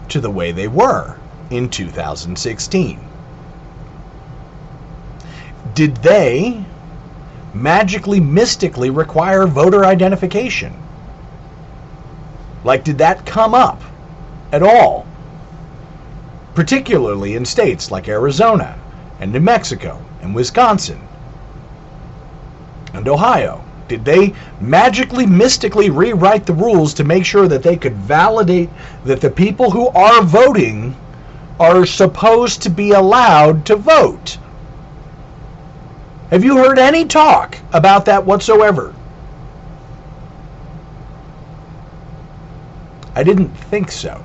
to 0.09 0.21
the 0.21 0.29
way 0.29 0.51
they 0.51 0.67
were 0.67 1.17
in 1.49 1.69
2016? 1.69 2.99
Did 5.73 5.95
they 5.97 6.63
magically, 7.53 8.19
mystically 8.19 8.89
require 8.89 9.45
voter 9.47 9.85
identification? 9.85 10.73
Like, 12.63 12.83
did 12.83 12.97
that 12.99 13.25
come 13.25 13.53
up 13.53 13.81
at 14.51 14.63
all? 14.63 15.05
Particularly 16.55 17.35
in 17.35 17.45
states 17.45 17.91
like 17.91 18.07
Arizona 18.07 18.79
and 19.19 19.31
New 19.31 19.39
Mexico 19.39 20.03
and 20.21 20.33
Wisconsin 20.33 21.01
and 22.93 23.07
Ohio. 23.07 23.63
Did 23.87 24.05
they 24.05 24.33
magically, 24.61 25.25
mystically 25.25 25.89
rewrite 25.89 26.45
the 26.45 26.53
rules 26.53 26.93
to 26.95 27.03
make 27.03 27.25
sure 27.25 27.47
that 27.47 27.63
they 27.63 27.75
could 27.75 27.95
validate 27.95 28.69
that 29.03 29.19
the 29.19 29.29
people 29.29 29.71
who 29.71 29.89
are 29.89 30.21
voting 30.23 30.95
are 31.59 31.85
supposed 31.85 32.61
to 32.61 32.69
be 32.69 32.91
allowed 32.91 33.65
to 33.65 33.75
vote? 33.75 34.37
Have 36.33 36.43
you 36.43 36.57
heard 36.57 36.79
any 36.79 37.05
talk 37.05 37.59
about 37.73 38.05
that 38.05 38.25
whatsoever? 38.25 38.91
I 43.13 43.21
didn't 43.21 43.49
think 43.49 43.91
so. 43.91 44.19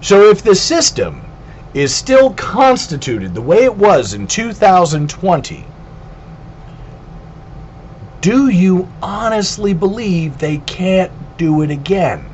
So 0.00 0.30
if 0.30 0.40
the 0.40 0.54
system 0.54 1.20
is 1.74 1.92
still 1.92 2.32
constituted 2.34 3.34
the 3.34 3.42
way 3.42 3.64
it 3.64 3.74
was 3.74 4.14
in 4.14 4.28
2020, 4.28 5.64
do 8.20 8.50
you 8.50 8.88
honestly 9.02 9.74
believe 9.74 10.38
they 10.38 10.58
can't 10.58 11.10
do 11.36 11.62
it 11.62 11.72
again? 11.72 12.24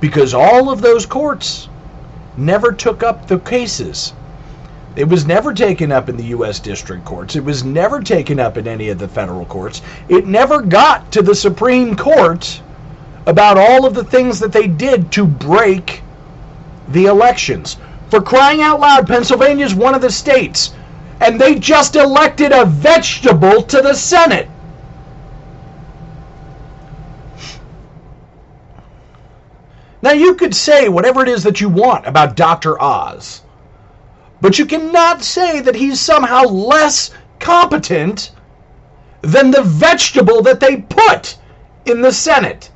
Because 0.00 0.34
all 0.34 0.70
of 0.70 0.82
those 0.82 1.04
courts 1.04 1.68
never 2.36 2.70
took 2.70 3.02
up 3.02 3.26
the 3.26 3.40
cases. 3.40 4.12
It 4.98 5.08
was 5.08 5.28
never 5.28 5.54
taken 5.54 5.92
up 5.92 6.08
in 6.08 6.16
the 6.16 6.24
U.S. 6.24 6.58
district 6.58 7.04
courts. 7.04 7.36
It 7.36 7.44
was 7.44 7.62
never 7.62 8.02
taken 8.02 8.40
up 8.40 8.56
in 8.56 8.66
any 8.66 8.88
of 8.88 8.98
the 8.98 9.06
federal 9.06 9.46
courts. 9.46 9.80
It 10.08 10.26
never 10.26 10.60
got 10.60 11.12
to 11.12 11.22
the 11.22 11.36
Supreme 11.36 11.94
Court 11.94 12.60
about 13.24 13.56
all 13.56 13.86
of 13.86 13.94
the 13.94 14.02
things 14.02 14.40
that 14.40 14.50
they 14.50 14.66
did 14.66 15.12
to 15.12 15.24
break 15.24 16.02
the 16.88 17.04
elections. 17.06 17.76
For 18.10 18.20
crying 18.20 18.60
out 18.60 18.80
loud, 18.80 19.06
Pennsylvania 19.06 19.64
is 19.64 19.72
one 19.72 19.94
of 19.94 20.00
the 20.00 20.10
states, 20.10 20.74
and 21.20 21.40
they 21.40 21.54
just 21.54 21.94
elected 21.94 22.50
a 22.50 22.64
vegetable 22.64 23.62
to 23.62 23.80
the 23.80 23.94
Senate. 23.94 24.48
Now, 30.02 30.10
you 30.10 30.34
could 30.34 30.56
say 30.56 30.88
whatever 30.88 31.22
it 31.22 31.28
is 31.28 31.44
that 31.44 31.60
you 31.60 31.68
want 31.68 32.04
about 32.04 32.34
Dr. 32.34 32.82
Oz, 32.82 33.42
but 34.40 34.58
you 34.58 34.66
cannot 34.66 35.22
say 35.22 35.60
that 35.60 35.74
he's 35.74 36.00
somehow 36.00 36.42
less 36.44 37.10
competent 37.40 38.30
than 39.22 39.50
the 39.50 39.62
vegetable 39.62 40.42
that 40.42 40.60
they 40.60 40.76
put 40.76 41.36
in 41.84 42.02
the 42.02 42.12
Senate. 42.12 42.70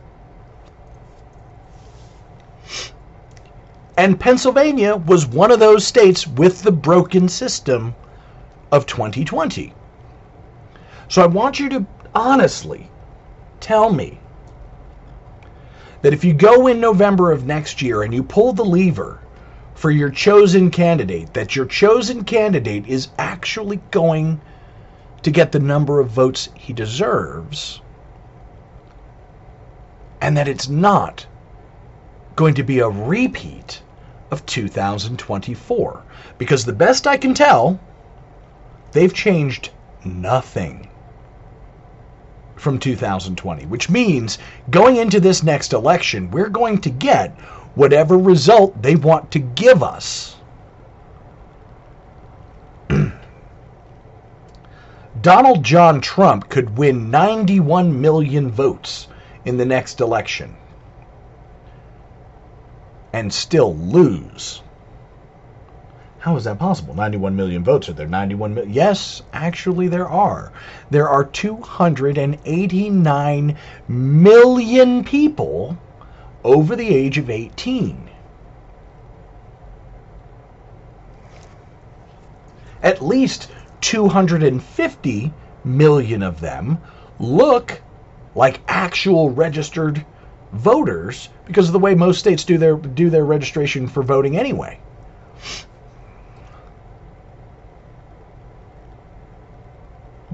And 3.96 4.18
Pennsylvania 4.18 4.96
was 4.96 5.26
one 5.26 5.50
of 5.50 5.60
those 5.60 5.86
states 5.86 6.26
with 6.26 6.62
the 6.62 6.72
broken 6.72 7.28
system 7.28 7.94
of 8.72 8.86
2020. 8.86 9.72
So 11.08 11.22
I 11.22 11.26
want 11.26 11.60
you 11.60 11.68
to 11.68 11.86
honestly 12.14 12.90
tell 13.60 13.92
me 13.92 14.18
that 16.00 16.12
if 16.12 16.24
you 16.24 16.32
go 16.32 16.66
in 16.66 16.80
November 16.80 17.30
of 17.30 17.46
next 17.46 17.82
year 17.82 18.02
and 18.02 18.12
you 18.12 18.22
pull 18.22 18.52
the 18.52 18.64
lever 18.64 19.20
for 19.74 19.90
your 19.90 20.10
chosen 20.10 20.70
candidate, 20.70 21.34
that 21.34 21.56
your 21.56 21.66
chosen 21.66 22.24
candidate 22.24 22.86
is 22.86 23.08
actually 23.18 23.80
going 23.90 24.40
to 25.22 25.30
get 25.30 25.52
the 25.52 25.60
number 25.60 26.00
of 26.00 26.08
votes 26.08 26.48
he 26.54 26.72
deserves, 26.72 27.80
and 30.20 30.36
that 30.36 30.48
it's 30.48 30.68
not 30.68 31.26
going 32.36 32.54
to 32.54 32.62
be 32.62 32.78
a 32.78 32.88
repeat 32.88 33.82
of 34.30 34.44
2024. 34.46 36.04
Because 36.38 36.64
the 36.64 36.72
best 36.72 37.06
I 37.06 37.16
can 37.16 37.34
tell, 37.34 37.78
they've 38.92 39.12
changed 39.12 39.70
nothing 40.04 40.88
from 42.56 42.78
2020, 42.78 43.66
which 43.66 43.90
means 43.90 44.38
going 44.70 44.96
into 44.96 45.20
this 45.20 45.42
next 45.42 45.72
election, 45.72 46.30
we're 46.30 46.48
going 46.48 46.78
to 46.78 46.90
get 46.90 47.36
whatever 47.74 48.18
result 48.18 48.82
they 48.82 48.96
want 48.96 49.30
to 49.32 49.38
give 49.38 49.82
us. 49.82 50.36
Donald 55.20 55.64
John 55.64 56.00
Trump 56.00 56.48
could 56.48 56.76
win 56.76 57.10
91 57.10 58.00
million 58.00 58.50
votes 58.50 59.08
in 59.44 59.56
the 59.56 59.64
next 59.64 60.00
election 60.00 60.56
and 63.12 63.32
still 63.32 63.76
lose. 63.76 64.62
How 66.18 66.36
is 66.36 66.44
that 66.44 66.58
possible? 66.58 66.94
91 66.94 67.34
million 67.34 67.64
votes. 67.64 67.88
Are 67.88 67.94
there 67.94 68.06
91 68.06 68.54
million? 68.54 68.72
Yes, 68.72 69.22
actually, 69.32 69.88
there 69.88 70.08
are. 70.08 70.52
There 70.90 71.08
are 71.08 71.24
289 71.24 73.56
million 73.88 75.04
people 75.04 75.76
over 76.44 76.76
the 76.76 76.94
age 76.94 77.18
of 77.18 77.30
18. 77.30 78.10
At 82.82 83.00
least 83.00 83.48
250 83.80 85.32
million 85.64 86.22
of 86.22 86.40
them 86.40 86.78
look 87.18 87.80
like 88.34 88.60
actual 88.66 89.30
registered 89.30 90.04
voters 90.52 91.28
because 91.46 91.68
of 91.68 91.72
the 91.72 91.78
way 91.78 91.94
most 91.94 92.18
states 92.18 92.44
do 92.44 92.58
their 92.58 92.76
do 92.76 93.10
their 93.10 93.24
registration 93.24 93.86
for 93.86 94.02
voting 94.02 94.36
anyway. 94.36 94.78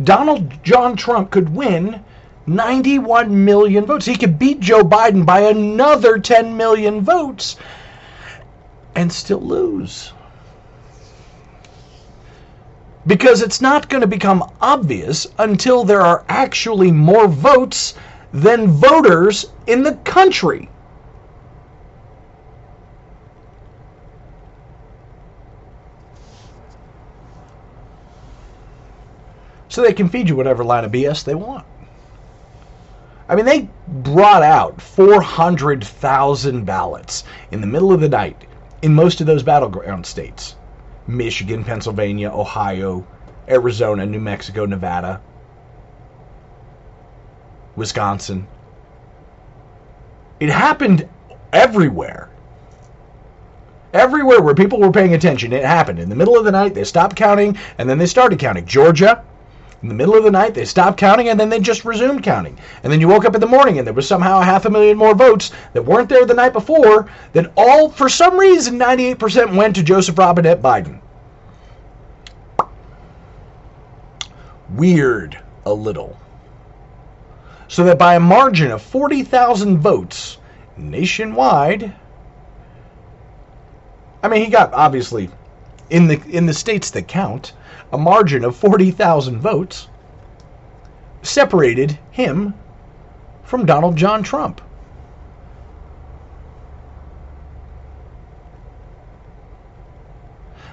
Donald 0.02 0.62
John 0.62 0.96
Trump 0.96 1.30
could 1.30 1.54
win 1.54 2.04
91 2.48 3.44
million 3.44 3.84
votes. 3.84 4.06
He 4.06 4.16
could 4.16 4.38
beat 4.38 4.60
Joe 4.60 4.82
Biden 4.82 5.24
by 5.26 5.40
another 5.40 6.18
10 6.18 6.56
million 6.56 7.02
votes 7.02 7.56
and 8.94 9.12
still 9.12 9.40
lose. 9.40 10.12
Because 13.06 13.42
it's 13.42 13.60
not 13.60 13.88
going 13.88 14.00
to 14.00 14.06
become 14.06 14.50
obvious 14.60 15.26
until 15.38 15.84
there 15.84 16.00
are 16.00 16.24
actually 16.28 16.90
more 16.90 17.28
votes 17.28 17.94
than 18.32 18.68
voters 18.68 19.46
in 19.66 19.82
the 19.82 19.94
country. 19.96 20.68
So 29.68 29.82
they 29.82 29.92
can 29.92 30.08
feed 30.08 30.28
you 30.28 30.36
whatever 30.36 30.64
line 30.64 30.84
of 30.84 30.90
BS 30.90 31.24
they 31.24 31.34
want. 31.34 31.64
I 33.28 33.36
mean, 33.36 33.44
they 33.44 33.68
brought 33.86 34.42
out 34.42 34.80
400,000 34.80 36.64
ballots 36.64 37.24
in 37.50 37.60
the 37.60 37.66
middle 37.66 37.92
of 37.92 38.00
the 38.00 38.08
night 38.08 38.46
in 38.80 38.94
most 38.94 39.20
of 39.20 39.26
those 39.26 39.42
battleground 39.42 40.06
states 40.06 40.56
Michigan, 41.06 41.64
Pennsylvania, 41.64 42.30
Ohio, 42.30 43.06
Arizona, 43.48 44.06
New 44.06 44.20
Mexico, 44.20 44.66
Nevada. 44.66 45.20
Wisconsin. 47.76 48.46
It 50.40 50.50
happened 50.50 51.08
everywhere. 51.52 52.30
Everywhere 53.94 54.42
where 54.42 54.54
people 54.54 54.80
were 54.80 54.92
paying 54.92 55.14
attention, 55.14 55.52
it 55.52 55.64
happened. 55.64 55.98
In 55.98 56.08
the 56.08 56.16
middle 56.16 56.36
of 56.36 56.44
the 56.44 56.52
night, 56.52 56.74
they 56.74 56.84
stopped 56.84 57.16
counting 57.16 57.56
and 57.78 57.88
then 57.88 57.98
they 57.98 58.06
started 58.06 58.38
counting. 58.38 58.66
Georgia, 58.66 59.24
in 59.82 59.88
the 59.88 59.94
middle 59.94 60.16
of 60.16 60.24
the 60.24 60.30
night, 60.30 60.54
they 60.54 60.64
stopped 60.64 60.98
counting 60.98 61.28
and 61.28 61.38
then 61.38 61.48
they 61.48 61.60
just 61.60 61.84
resumed 61.84 62.22
counting. 62.22 62.58
And 62.82 62.92
then 62.92 63.00
you 63.00 63.08
woke 63.08 63.24
up 63.24 63.34
in 63.34 63.40
the 63.40 63.46
morning 63.46 63.78
and 63.78 63.86
there 63.86 63.94
was 63.94 64.08
somehow 64.08 64.40
a 64.40 64.44
half 64.44 64.64
a 64.64 64.70
million 64.70 64.96
more 64.96 65.14
votes 65.14 65.52
that 65.72 65.84
weren't 65.84 66.08
there 66.08 66.26
the 66.26 66.34
night 66.34 66.52
before, 66.52 67.08
that 67.32 67.52
all, 67.56 67.88
for 67.88 68.08
some 68.08 68.38
reason, 68.38 68.78
98% 68.78 69.54
went 69.54 69.76
to 69.76 69.82
Joseph 69.82 70.18
Robinette 70.18 70.62
Biden. 70.62 71.00
Weird 74.70 75.38
a 75.64 75.72
little 75.72 76.18
so 77.68 77.84
that 77.84 77.98
by 77.98 78.14
a 78.14 78.20
margin 78.20 78.70
of 78.70 78.82
40,000 78.82 79.78
votes 79.78 80.38
nationwide, 80.76 81.94
I 84.22 84.28
mean, 84.28 84.44
he 84.44 84.50
got 84.50 84.72
obviously 84.72 85.30
in 85.90 86.06
the 86.06 86.20
in 86.28 86.46
the 86.46 86.54
states 86.54 86.90
that 86.90 87.08
count 87.08 87.52
a 87.92 87.98
margin 87.98 88.44
of 88.44 88.56
40,000 88.56 89.40
votes 89.40 89.88
separated 91.22 91.98
him 92.10 92.54
from 93.42 93.64
Donald 93.64 93.96
John 93.96 94.22
Trump. 94.22 94.60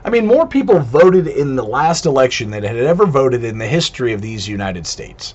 I 0.04 0.10
mean, 0.12 0.28
more 0.28 0.46
people 0.46 0.80
voted 0.80 1.26
in 1.26 1.56
the 1.56 1.64
last 1.64 2.06
election 2.06 2.52
than 2.52 2.64
had 2.64 2.76
ever 2.76 3.08
voted 3.08 3.44
in 3.44 3.58
the 3.58 3.66
history 3.66 4.14
of 4.14 4.22
these 4.22 4.48
United 4.48 4.86
States. 4.86 5.34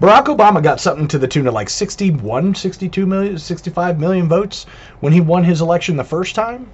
Barack 0.00 0.24
Obama 0.24 0.62
got 0.62 0.80
something 0.80 1.06
to 1.08 1.18
the 1.18 1.28
tune 1.28 1.46
of 1.46 1.54
like 1.54 1.70
61, 1.70 2.54
62 2.56 3.06
million, 3.06 3.38
65 3.38 4.00
million 4.00 4.28
votes 4.28 4.66
when 5.00 5.12
he 5.12 5.20
won 5.20 5.44
his 5.44 5.60
election 5.60 5.96
the 5.96 6.04
first 6.04 6.34
time. 6.34 6.68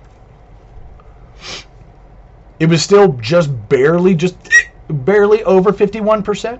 It 2.58 2.66
was 2.68 2.82
still 2.82 3.12
just 3.14 3.50
barely, 3.68 4.14
just 4.14 4.36
barely 4.88 5.44
over 5.44 5.72
51%. 5.72 6.58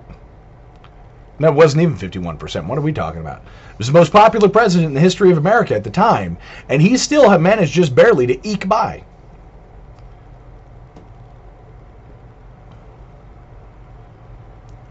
No, 1.39 1.47
it 1.47 1.55
wasn't 1.55 1.81
even 1.81 1.97
51%. 1.97 2.67
What 2.67 2.77
are 2.77 2.81
we 2.81 2.93
talking 2.93 3.21
about? 3.21 3.41
It 3.71 3.77
was 3.79 3.87
the 3.87 3.93
most 3.93 4.11
popular 4.11 4.47
president 4.47 4.89
in 4.89 4.93
the 4.93 4.99
history 4.99 5.31
of 5.31 5.39
America 5.39 5.73
at 5.75 5.83
the 5.83 5.89
time, 5.89 6.37
and 6.69 6.79
he 6.81 6.95
still 6.97 7.35
managed 7.39 7.73
just 7.73 7.95
barely 7.95 8.27
to 8.27 8.47
eke 8.47 8.67
by. 8.69 9.03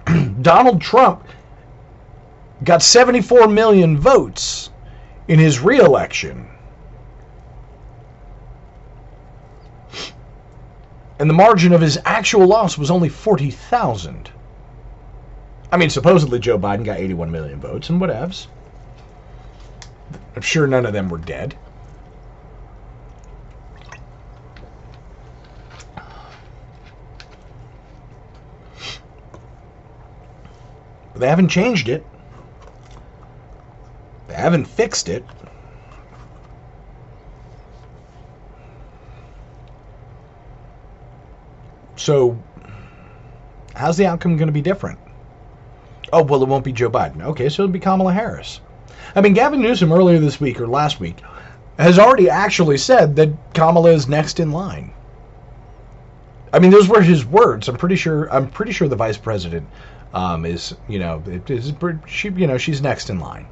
Donald 0.42 0.80
Trump 0.80 1.24
got 2.62 2.82
74 2.82 3.48
million 3.48 3.98
votes 3.98 4.70
in 5.28 5.38
his 5.38 5.60
reelection. 5.60 6.48
And 11.18 11.28
the 11.28 11.34
margin 11.34 11.72
of 11.72 11.80
his 11.80 11.98
actual 12.04 12.46
loss 12.46 12.78
was 12.78 12.90
only 12.90 13.08
40,000. 13.08 14.30
I 15.72 15.76
mean, 15.76 15.90
supposedly 15.90 16.38
Joe 16.38 16.58
Biden 16.58 16.84
got 16.84 16.98
81 16.98 17.30
million 17.30 17.60
votes 17.60 17.90
and 17.90 18.00
whatevs. 18.00 18.46
I'm 20.34 20.42
sure 20.42 20.66
none 20.66 20.86
of 20.86 20.92
them 20.92 21.08
were 21.08 21.18
dead. 21.18 21.54
But 31.12 31.20
they 31.20 31.28
haven't 31.28 31.48
changed 31.48 31.88
it. 31.88 32.06
They 34.30 34.36
haven't 34.36 34.66
fixed 34.66 35.08
it. 35.08 35.24
So, 41.96 42.38
how's 43.74 43.96
the 43.96 44.06
outcome 44.06 44.36
going 44.36 44.46
to 44.46 44.52
be 44.52 44.62
different? 44.62 45.00
Oh, 46.12 46.22
well, 46.22 46.42
it 46.44 46.48
won't 46.48 46.64
be 46.64 46.72
Joe 46.72 46.90
Biden. 46.90 47.22
Okay, 47.22 47.48
so 47.48 47.64
it'll 47.64 47.72
be 47.72 47.80
Kamala 47.80 48.12
Harris. 48.12 48.60
I 49.16 49.20
mean, 49.20 49.34
Gavin 49.34 49.60
Newsom 49.60 49.92
earlier 49.92 50.20
this 50.20 50.40
week 50.40 50.60
or 50.60 50.68
last 50.68 51.00
week 51.00 51.16
has 51.76 51.98
already 51.98 52.30
actually 52.30 52.78
said 52.78 53.16
that 53.16 53.30
Kamala 53.52 53.90
is 53.90 54.06
next 54.06 54.38
in 54.38 54.52
line. 54.52 54.92
I 56.52 56.60
mean, 56.60 56.70
those 56.70 56.88
were 56.88 57.02
his 57.02 57.26
words. 57.26 57.68
I'm 57.68 57.76
pretty 57.76 57.96
sure. 57.96 58.32
I'm 58.32 58.48
pretty 58.48 58.72
sure 58.72 58.86
the 58.86 58.96
vice 58.96 59.18
president 59.18 59.68
um, 60.14 60.46
is, 60.46 60.76
you 60.88 61.00
know, 61.00 61.20
is 61.48 61.72
she, 62.06 62.28
you 62.28 62.46
know, 62.46 62.58
she's 62.58 62.80
next 62.80 63.10
in 63.10 63.18
line. 63.18 63.46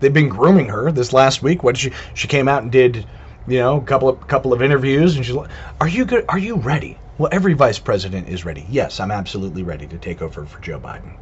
They've 0.00 0.12
been 0.12 0.28
grooming 0.28 0.68
her 0.68 0.92
this 0.92 1.12
last 1.12 1.42
week. 1.42 1.62
What 1.62 1.76
she 1.76 1.92
she 2.14 2.28
came 2.28 2.48
out 2.48 2.62
and 2.62 2.70
did, 2.72 3.06
you 3.46 3.58
know, 3.58 3.78
a 3.78 3.84
couple 3.84 4.08
of 4.08 4.26
couple 4.26 4.52
of 4.52 4.62
interviews, 4.62 5.16
and 5.16 5.24
she's 5.24 5.34
like, 5.34 5.50
"Are 5.80 5.88
you 5.88 6.04
good? 6.04 6.24
Are 6.28 6.38
you 6.38 6.56
ready?" 6.56 6.98
Well, 7.18 7.30
every 7.32 7.54
vice 7.54 7.78
president 7.78 8.28
is 8.28 8.44
ready. 8.44 8.66
Yes, 8.68 9.00
I'm 9.00 9.10
absolutely 9.10 9.62
ready 9.62 9.86
to 9.86 9.98
take 9.98 10.20
over 10.20 10.44
for 10.44 10.60
Joe 10.60 10.78
Biden. 10.78 11.16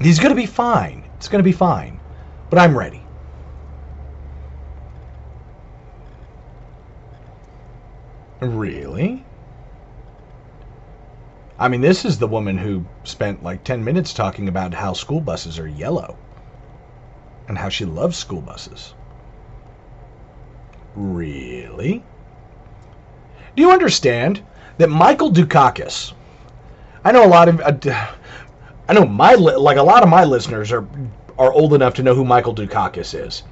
He's 0.00 0.18
going 0.18 0.34
to 0.34 0.40
be 0.40 0.46
fine. 0.46 1.04
It's 1.16 1.28
going 1.28 1.38
to 1.38 1.48
be 1.48 1.52
fine, 1.52 2.00
but 2.50 2.58
I'm 2.58 2.76
ready. 2.76 3.02
Really? 8.40 9.24
I 11.56 11.68
mean, 11.68 11.80
this 11.80 12.04
is 12.04 12.18
the 12.18 12.26
woman 12.26 12.58
who 12.58 12.84
spent 13.04 13.44
like 13.44 13.62
10 13.62 13.84
minutes 13.84 14.12
talking 14.12 14.48
about 14.48 14.74
how 14.74 14.94
school 14.94 15.20
buses 15.20 15.60
are 15.60 15.68
yellow 15.68 16.18
and 17.48 17.58
how 17.58 17.68
she 17.68 17.84
loves 17.84 18.16
school 18.16 18.40
buses. 18.40 18.94
Really? 20.94 22.04
Do 23.56 23.62
you 23.62 23.70
understand 23.70 24.42
that 24.78 24.88
Michael 24.88 25.30
Dukakis? 25.30 26.12
I 27.04 27.12
know 27.12 27.24
a 27.24 27.28
lot 27.28 27.48
of, 27.48 27.60
uh, 27.60 28.06
I 28.88 28.92
know 28.92 29.04
my 29.04 29.34
like 29.34 29.76
a 29.76 29.82
lot 29.82 30.02
of 30.02 30.08
my 30.08 30.24
listeners 30.24 30.72
are 30.72 30.86
are 31.38 31.52
old 31.52 31.74
enough 31.74 31.94
to 31.94 32.02
know 32.02 32.14
who 32.14 32.24
Michael 32.24 32.54
Dukakis 32.54 33.18
is. 33.18 33.42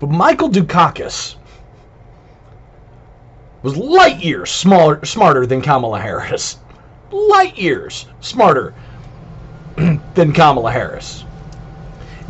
But 0.00 0.08
Michael 0.08 0.48
Dukakis 0.48 1.36
was 3.62 3.76
light 3.76 4.18
years 4.20 4.50
smaller, 4.50 5.04
smarter 5.04 5.46
than 5.46 5.60
Kamala 5.60 6.00
Harris. 6.00 6.58
Light 7.10 7.58
years 7.58 8.06
smarter 8.20 8.74
than 10.20 10.34
Kamala 10.34 10.70
Harris. 10.70 11.24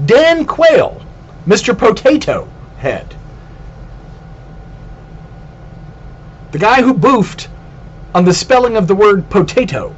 Dan 0.06 0.46
Quayle, 0.46 1.02
Mr. 1.44 1.76
Potato 1.76 2.46
Head. 2.78 3.16
The 6.52 6.58
guy 6.58 6.82
who 6.82 6.94
boofed 6.94 7.48
on 8.14 8.24
the 8.24 8.32
spelling 8.32 8.76
of 8.76 8.86
the 8.86 8.94
word 8.94 9.28
potato 9.28 9.92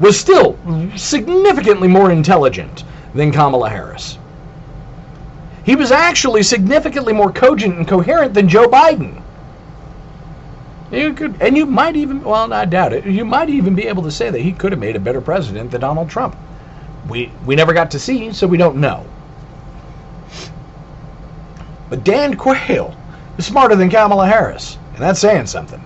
was 0.00 0.18
still 0.18 0.58
significantly 0.96 1.86
more 1.86 2.10
intelligent 2.10 2.82
than 3.14 3.30
Kamala 3.30 3.70
Harris. 3.70 4.18
He 5.64 5.76
was 5.76 5.92
actually 5.92 6.42
significantly 6.42 7.12
more 7.12 7.30
cogent 7.30 7.76
and 7.76 7.86
coherent 7.86 8.34
than 8.34 8.48
Joe 8.48 8.66
Biden. 8.66 9.22
You 10.90 11.14
could, 11.14 11.40
and 11.42 11.56
you 11.56 11.66
might 11.66 11.96
even, 11.96 12.22
well, 12.22 12.52
I 12.52 12.64
doubt 12.64 12.92
it. 12.92 13.04
You 13.06 13.24
might 13.24 13.50
even 13.50 13.74
be 13.74 13.88
able 13.88 14.04
to 14.04 14.10
say 14.10 14.30
that 14.30 14.40
he 14.40 14.52
could 14.52 14.72
have 14.72 14.80
made 14.80 14.96
a 14.96 15.00
better 15.00 15.20
president 15.20 15.70
than 15.72 15.80
Donald 15.80 16.08
Trump. 16.10 16.36
We 17.08 17.32
we 17.44 17.56
never 17.56 17.72
got 17.72 17.90
to 17.92 17.98
see, 17.98 18.32
so 18.32 18.46
we 18.46 18.56
don't 18.58 18.76
know. 18.76 19.06
But 21.90 22.04
Dan 22.04 22.36
Quayle 22.36 22.96
is 23.38 23.46
smarter 23.46 23.76
than 23.76 23.90
Kamala 23.90 24.26
Harris, 24.26 24.78
and 24.94 25.02
that's 25.02 25.20
saying 25.20 25.46
something. 25.46 25.82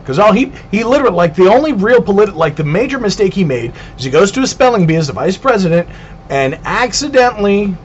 Because 0.00 0.18
all 0.18 0.32
he 0.32 0.52
he 0.70 0.84
literally 0.84 1.16
like 1.16 1.34
the 1.34 1.48
only 1.48 1.72
real 1.72 2.02
political 2.02 2.38
like 2.38 2.56
the 2.56 2.64
major 2.64 2.98
mistake 2.98 3.34
he 3.34 3.44
made 3.44 3.72
is 3.98 4.04
he 4.04 4.10
goes 4.10 4.32
to 4.32 4.42
a 4.42 4.46
spelling 4.46 4.86
bee 4.86 4.96
as 4.96 5.08
the 5.08 5.12
vice 5.12 5.36
president 5.36 5.88
and 6.30 6.58
accidentally 6.64 7.76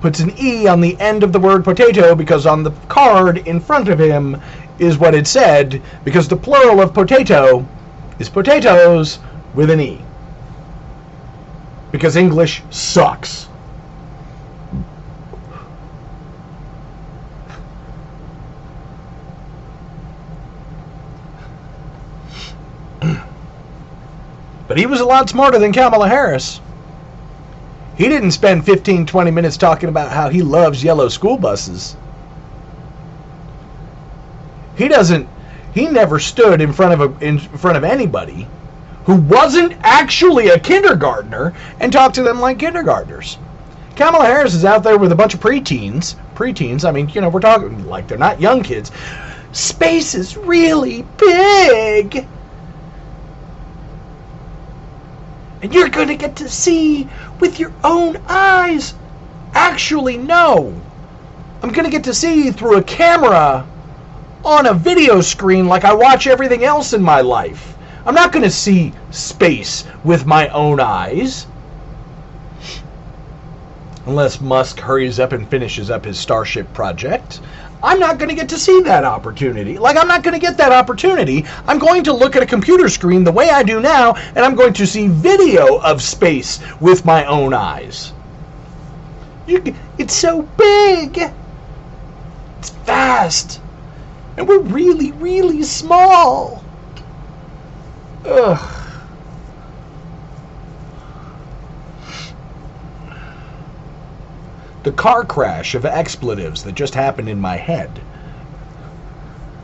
puts 0.00 0.20
an 0.20 0.32
e 0.38 0.66
on 0.66 0.80
the 0.80 0.98
end 1.00 1.22
of 1.22 1.32
the 1.32 1.40
word 1.40 1.64
potato 1.64 2.14
because 2.14 2.46
on 2.46 2.62
the 2.62 2.70
card 2.88 3.38
in 3.38 3.60
front 3.60 3.88
of 3.88 3.98
him 3.98 4.40
is 4.78 4.98
what 4.98 5.14
it 5.14 5.26
said 5.26 5.82
because 6.04 6.28
the 6.28 6.36
plural 6.36 6.80
of 6.80 6.94
potato 6.94 7.66
is 8.18 8.28
potatoes 8.28 9.18
with 9.54 9.70
an 9.70 9.80
E. 9.80 10.00
Because 11.90 12.16
English 12.16 12.62
sucks. 12.70 13.48
But 24.68 24.76
he 24.76 24.84
was 24.84 25.00
a 25.00 25.04
lot 25.06 25.30
smarter 25.30 25.58
than 25.58 25.72
Kamala 25.72 26.08
Harris. 26.08 26.60
He 27.96 28.08
didn't 28.08 28.32
spend 28.32 28.66
15, 28.66 29.06
20 29.06 29.30
minutes 29.30 29.56
talking 29.56 29.88
about 29.88 30.12
how 30.12 30.28
he 30.28 30.42
loves 30.42 30.84
yellow 30.84 31.08
school 31.08 31.38
buses. 31.38 31.96
He 34.78 34.86
doesn't. 34.86 35.28
He 35.74 35.88
never 35.88 36.20
stood 36.20 36.60
in 36.60 36.72
front 36.72 36.98
of 36.98 37.22
a, 37.22 37.26
in 37.26 37.38
front 37.38 37.76
of 37.76 37.82
anybody 37.82 38.46
who 39.04 39.16
wasn't 39.16 39.72
actually 39.82 40.48
a 40.48 40.58
kindergartner 40.58 41.52
and 41.80 41.92
talked 41.92 42.14
to 42.14 42.22
them 42.22 42.40
like 42.40 42.60
kindergartners. 42.60 43.38
Kamala 43.96 44.24
Harris 44.24 44.54
is 44.54 44.64
out 44.64 44.84
there 44.84 44.96
with 44.96 45.10
a 45.10 45.16
bunch 45.16 45.34
of 45.34 45.40
preteens. 45.40 46.14
Preteens, 46.36 46.88
I 46.88 46.92
mean, 46.92 47.08
you 47.08 47.20
know, 47.20 47.28
we're 47.28 47.40
talking 47.40 47.86
like 47.86 48.06
they're 48.06 48.16
not 48.16 48.40
young 48.40 48.62
kids. 48.62 48.92
Space 49.50 50.14
is 50.14 50.36
really 50.36 51.02
big. 51.16 52.24
And 55.60 55.74
you're 55.74 55.88
going 55.88 56.08
to 56.08 56.16
get 56.16 56.36
to 56.36 56.48
see 56.48 57.08
with 57.40 57.58
your 57.58 57.72
own 57.82 58.16
eyes. 58.28 58.94
Actually, 59.54 60.16
no. 60.16 60.80
I'm 61.64 61.72
going 61.72 61.84
to 61.84 61.90
get 61.90 62.04
to 62.04 62.14
see 62.14 62.52
through 62.52 62.76
a 62.76 62.82
camera 62.82 63.66
on 64.44 64.66
a 64.66 64.74
video 64.74 65.20
screen 65.20 65.66
like 65.66 65.84
I 65.84 65.94
watch 65.94 66.26
everything 66.26 66.64
else 66.64 66.92
in 66.92 67.02
my 67.02 67.20
life. 67.20 67.76
I'm 68.06 68.14
not 68.14 68.32
going 68.32 68.44
to 68.44 68.50
see 68.50 68.92
space 69.10 69.84
with 70.04 70.26
my 70.26 70.48
own 70.48 70.80
eyes. 70.80 71.46
Unless 74.06 74.40
Musk 74.40 74.80
hurries 74.80 75.20
up 75.20 75.32
and 75.32 75.46
finishes 75.48 75.90
up 75.90 76.04
his 76.04 76.18
Starship 76.18 76.72
project. 76.72 77.40
I'm 77.82 78.00
not 78.00 78.18
going 78.18 78.30
to 78.30 78.34
get 78.34 78.48
to 78.48 78.58
see 78.58 78.80
that 78.82 79.04
opportunity. 79.04 79.78
Like, 79.78 79.96
I'm 79.96 80.08
not 80.08 80.22
going 80.22 80.34
to 80.34 80.40
get 80.40 80.56
that 80.56 80.72
opportunity. 80.72 81.44
I'm 81.66 81.78
going 81.78 82.02
to 82.04 82.12
look 82.12 82.34
at 82.34 82.42
a 82.42 82.46
computer 82.46 82.88
screen 82.88 83.22
the 83.22 83.30
way 83.32 83.50
I 83.50 83.62
do 83.62 83.80
now, 83.80 84.14
and 84.14 84.38
I'm 84.38 84.56
going 84.56 84.72
to 84.72 84.86
see 84.86 85.06
video 85.08 85.78
of 85.78 86.02
space 86.02 86.60
with 86.80 87.04
my 87.04 87.24
own 87.26 87.54
eyes. 87.54 88.12
You, 89.46 89.74
it's 89.98 90.14
so 90.14 90.42
big. 90.42 91.18
It's 92.58 92.70
vast. 92.70 93.60
And 94.38 94.46
we're 94.46 94.60
really, 94.60 95.10
really 95.10 95.64
small. 95.64 96.62
Ugh. 98.24 98.74
The 104.84 104.92
car 104.92 105.24
crash 105.24 105.74
of 105.74 105.84
expletives 105.84 106.62
that 106.62 106.76
just 106.76 106.94
happened 106.94 107.28
in 107.28 107.40
my 107.40 107.56
head. 107.56 108.00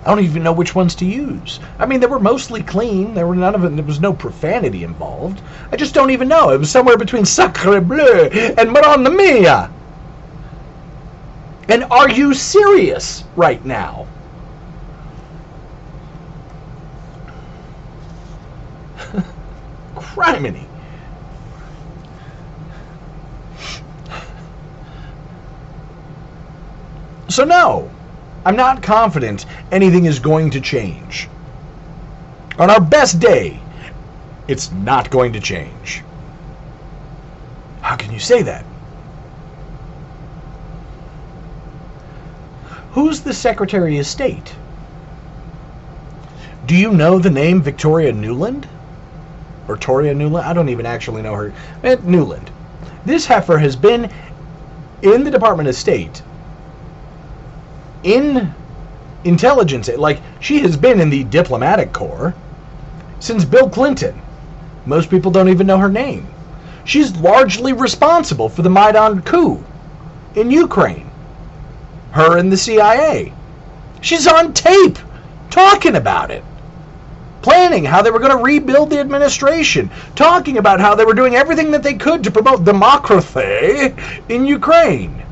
I 0.05 0.09
don't 0.09 0.25
even 0.25 0.43
know 0.43 0.53
which 0.53 0.75
ones 0.75 0.97
to 0.97 1.05
use. 1.05 1.61
I 1.79 1.87
mean, 1.87 2.01
they 2.01 2.09
were 2.09 2.19
mostly 2.19 2.61
clean. 2.61 3.15
There 3.15 3.29
were 3.29 3.37
none 3.37 3.55
of 3.55 3.63
them. 3.63 3.77
There 3.77 3.85
was 3.85 4.01
no 4.01 4.13
profanity 4.13 4.83
involved. 4.83 5.41
I 5.71 5.77
just 5.77 5.95
don't 5.95 6.11
even 6.11 6.27
know. 6.27 6.51
It 6.51 6.59
was 6.59 6.71
somewhere 6.73 6.99
between 6.99 7.25
Sacre 7.25 7.81
Bleu 7.81 8.25
and 8.59 8.73
Madonna 8.73 9.11
Mia. 9.11 9.71
And 11.69 11.85
are 11.85 12.11
you 12.11 12.35
serious 12.35 13.23
right 13.37 13.65
now? 13.65 14.09
Criminy. 20.15 20.65
So 27.29 27.45
no, 27.45 27.91
I'm 28.45 28.55
not 28.55 28.83
confident 28.83 29.45
anything 29.73 30.05
is 30.05 30.21
going 30.21 30.51
to 30.51 30.61
change. 30.61 31.29
On 32.59 32.71
our 32.71 32.81
best 32.81 33.19
day, 33.19 33.59
it's 34.47 34.71
not 34.71 35.11
going 35.11 35.33
to 35.33 35.41
change. 35.41 36.05
How 37.81 37.97
can 37.97 38.13
you 38.13 38.21
say 38.21 38.43
that? 38.43 38.65
Who's 42.93 43.23
the 43.23 43.35
Secretary 43.35 43.99
of 43.99 44.07
State? 44.07 44.55
Do 46.67 46.77
you 46.77 46.93
know 46.93 47.19
the 47.19 47.31
name 47.31 47.61
Victoria 47.61 48.13
Nuland? 48.13 48.67
Or 49.69 49.77
Toria 49.77 50.15
Nuland? 50.15 50.45
I 50.45 50.53
don't 50.53 50.69
even 50.69 50.87
actually 50.87 51.23
know 51.23 51.35
her. 51.35 51.53
Eh, 51.83 51.97
Nuland. 51.97 52.49
This 53.05 53.27
heifer 53.27 53.59
has 53.59 53.77
been 53.77 54.11
in 55.03 55.25
the 55.25 55.31
Department 55.31 55.69
of 55.69 55.75
State, 55.75 56.23
in 58.03 58.53
intelligence, 59.25 59.89
like 59.89 60.21
she 60.41 60.61
has 60.61 60.77
been 60.77 61.01
in 61.01 61.11
the 61.11 61.25
diplomatic 61.25 61.93
corps 61.93 62.35
since 63.21 63.45
Bill 63.45 63.69
Clinton. 63.69 64.21
Most 64.87 65.11
people 65.11 65.31
don't 65.31 65.49
even 65.49 65.67
know 65.67 65.79
her 65.79 65.89
name. 65.89 66.27
She's 66.85 67.17
largely 67.17 67.73
responsible 67.73 68.51
for 68.51 68.63
the 68.63 68.71
Maidan 68.71 69.23
coup 69.23 69.65
in 70.35 70.51
Ukraine. 70.51 71.11
Her 72.13 72.39
and 72.39 72.53
the 72.53 72.57
CIA. 72.57 73.33
She's 74.03 74.27
on 74.27 74.53
tape 74.53 74.99
talking 75.51 75.97
about 75.97 76.31
it. 76.31 76.45
Planning 77.45 77.85
how 77.85 78.01
they 78.01 78.11
were 78.11 78.21
going 78.21 78.35
to 78.35 78.43
rebuild 78.43 78.89
the 78.89 79.01
administration. 79.01 79.91
Talking 80.17 80.57
about 80.57 80.81
how 80.81 80.95
they 80.95 81.05
were 81.05 81.13
doing 81.13 81.35
everything 81.35 81.73
that 81.73 81.83
they 81.83 81.93
could 81.93 82.25
to 82.25 82.31
promote 82.31 82.65
democracy 82.65 83.95
in 84.31 84.47
Ukraine. 84.47 85.23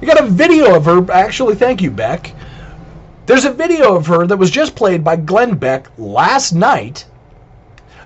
You 0.00 0.06
got 0.06 0.22
a 0.22 0.28
video 0.28 0.76
of 0.76 0.84
her, 0.84 1.10
actually, 1.10 1.56
thank 1.56 1.82
you, 1.82 1.90
Beck. 1.90 2.32
There's 3.26 3.46
a 3.46 3.52
video 3.52 3.96
of 3.96 4.06
her 4.06 4.28
that 4.28 4.36
was 4.36 4.52
just 4.52 4.76
played 4.76 5.02
by 5.02 5.16
Glenn 5.16 5.56
Beck 5.56 5.90
last 5.98 6.52
night 6.52 7.04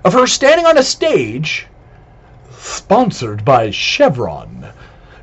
of 0.03 0.13
her 0.13 0.25
standing 0.25 0.65
on 0.65 0.79
a 0.79 0.83
stage, 0.83 1.67
sponsored 2.57 3.45
by 3.45 3.69
Chevron, 3.69 4.69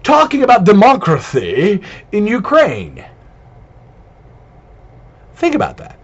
talking 0.05 0.45
about 0.45 0.63
democracy 0.63 1.83
in 2.13 2.29
Ukraine. 2.29 3.05
Think 5.35 5.57
about 5.57 5.79
that. 5.79 6.00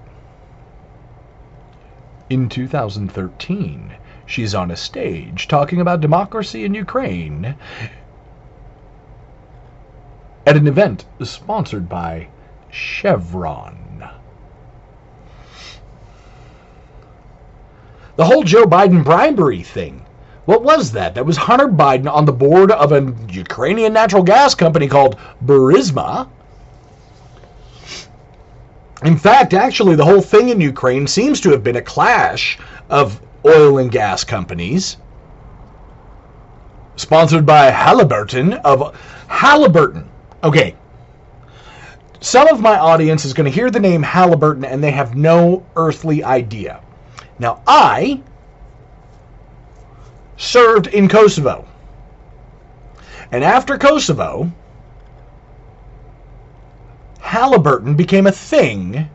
In 2.29 2.49
2013, 2.49 3.95
she's 4.27 4.53
on 4.53 4.73
a 4.73 4.77
stage 4.77 5.47
talking 5.47 5.81
about 5.81 6.01
democracy 6.01 6.65
in 6.65 6.75
Ukraine 6.75 7.55
at 10.45 10.57
an 10.57 10.67
event 10.67 11.05
sponsored 11.23 11.89
by 11.89 12.27
Chevron. 12.69 14.09
The 18.17 18.25
whole 18.25 18.43
Joe 18.43 18.65
Biden 18.65 19.05
bribery 19.05 19.63
thing. 19.63 20.05
What 20.47 20.65
was 20.65 20.93
that? 20.93 21.15
That 21.15 21.27
was 21.27 21.37
Hunter 21.37 21.69
Biden 21.69 22.11
on 22.11 22.25
the 22.25 22.33
board 22.33 22.73
of 22.73 22.91
a 22.91 23.15
Ukrainian 23.29 23.93
natural 23.93 24.25
gas 24.25 24.55
company 24.55 24.89
called 24.89 25.17
Burisma. 25.45 26.29
In 29.05 29.19
fact, 29.19 29.53
actually, 29.53 29.95
the 29.95 30.05
whole 30.05 30.23
thing 30.23 30.49
in 30.49 30.61
Ukraine 30.61 31.07
seems 31.07 31.41
to 31.43 31.51
have 31.51 31.63
been 31.63 31.77
a 31.77 31.83
clash 31.83 32.59
of 32.89 33.21
oil 33.45 33.79
and 33.79 33.91
gas 33.91 34.25
companies. 34.25 34.97
Sponsored 36.97 37.45
by 37.45 37.67
Halliburton 37.67 38.55
of 38.55 38.97
Halliburton. 39.29 40.09
Okay. 40.43 40.75
Some 42.21 42.49
of 42.49 42.61
my 42.61 42.79
audience 42.79 43.27
is 43.27 43.35
going 43.35 43.45
to 43.45 43.51
hear 43.51 43.71
the 43.71 43.81
name 43.81 44.03
Halliburton 44.03 44.65
and 44.65 44.83
they 44.83 44.91
have 44.91 45.15
no 45.15 45.65
earthly 45.77 46.25
idea. 46.25 46.81
Now, 47.39 47.63
I 47.67 48.23
served 50.39 50.87
in 50.87 51.09
Kosovo. 51.09 51.67
And 53.31 53.45
after 53.45 53.77
Kosovo, 53.77 54.51
Halliburton 57.27 57.95
became 57.97 58.27
a 58.29 58.33
thing 58.33 59.11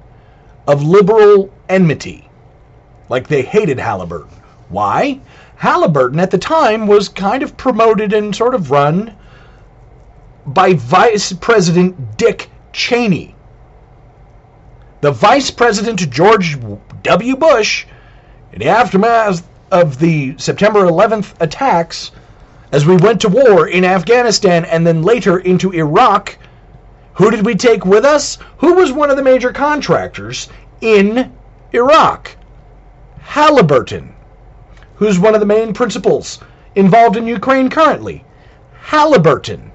of 0.68 0.84
liberal 0.84 1.50
enmity. 1.70 2.30
Like 3.08 3.30
they 3.30 3.42
hated 3.42 3.80
Halliburton. 3.80 4.36
Why? 4.68 5.22
Halliburton 5.56 6.20
at 6.20 6.30
the 6.30 6.38
time 6.38 6.88
was 6.88 7.08
kind 7.08 7.42
of 7.42 7.56
promoted 7.56 8.12
and 8.12 8.36
sort 8.36 8.54
of 8.54 8.70
run 8.70 9.16
by 10.46 10.74
Vice 10.74 11.32
President 11.32 12.18
Dick 12.18 12.50
Cheney. 12.74 13.34
The 15.00 15.12
Vice 15.12 15.50
President 15.50 16.10
George 16.12 16.58
W. 17.04 17.36
Bush 17.38 17.86
in 18.52 18.60
the 18.60 18.68
aftermath 18.68 19.48
of 19.72 20.00
the 20.00 20.36
September 20.38 20.82
11th 20.82 21.34
attacks, 21.40 22.12
as 22.74 22.86
we 22.86 22.98
went 22.98 23.22
to 23.22 23.30
war 23.30 23.68
in 23.68 23.86
Afghanistan 23.86 24.66
and 24.66 24.86
then 24.86 25.02
later 25.02 25.40
into 25.40 25.72
Iraq, 25.72 26.38
who 27.14 27.30
did 27.30 27.46
we 27.46 27.56
take 27.56 27.86
with 27.86 28.06
us? 28.06 28.38
Who 28.60 28.74
was 28.74 28.92
one 28.92 29.10
of 29.10 29.18
the 29.18 29.24
major 29.24 29.52
contractors 29.52 30.48
in 30.80 31.32
Iraq? 31.74 32.36
Halliburton. 33.20 34.14
Who's 34.96 35.20
one 35.20 35.34
of 35.34 35.40
the 35.40 35.46
main 35.46 35.74
principals 35.74 36.40
involved 36.76 37.18
in 37.18 37.28
Ukraine 37.28 37.70
currently? 37.70 38.24
Halliburton. 38.82 39.72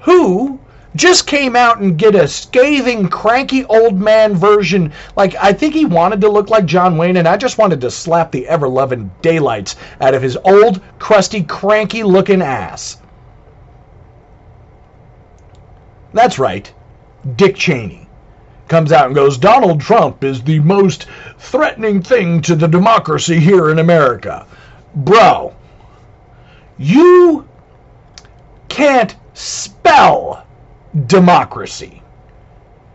Who 0.00 0.58
just 0.96 1.26
came 1.26 1.56
out 1.56 1.80
and 1.80 1.98
get 1.98 2.14
a 2.14 2.28
scathing, 2.28 3.08
cranky 3.08 3.64
old 3.64 4.00
man 4.00 4.34
version. 4.34 4.92
Like, 5.16 5.34
I 5.40 5.52
think 5.52 5.74
he 5.74 5.84
wanted 5.84 6.20
to 6.20 6.28
look 6.28 6.50
like 6.50 6.66
John 6.66 6.96
Wayne, 6.96 7.16
and 7.16 7.26
I 7.26 7.36
just 7.36 7.58
wanted 7.58 7.80
to 7.80 7.90
slap 7.90 8.30
the 8.30 8.46
ever 8.46 8.68
loving 8.68 9.10
daylights 9.20 9.76
out 10.00 10.14
of 10.14 10.22
his 10.22 10.38
old, 10.44 10.80
crusty, 10.98 11.42
cranky 11.42 12.02
looking 12.04 12.42
ass. 12.42 12.98
That's 16.14 16.38
right. 16.38 16.72
Dick 17.36 17.56
Cheney 17.56 18.08
comes 18.68 18.92
out 18.92 19.06
and 19.06 19.14
goes, 19.14 19.36
Donald 19.36 19.80
Trump 19.80 20.22
is 20.22 20.42
the 20.42 20.60
most 20.60 21.06
threatening 21.38 22.02
thing 22.02 22.40
to 22.42 22.54
the 22.54 22.68
democracy 22.68 23.40
here 23.40 23.70
in 23.70 23.80
America. 23.80 24.46
Bro, 24.94 25.54
you 26.78 27.46
can't 28.68 29.16
spell 29.34 30.46
democracy. 31.06 32.00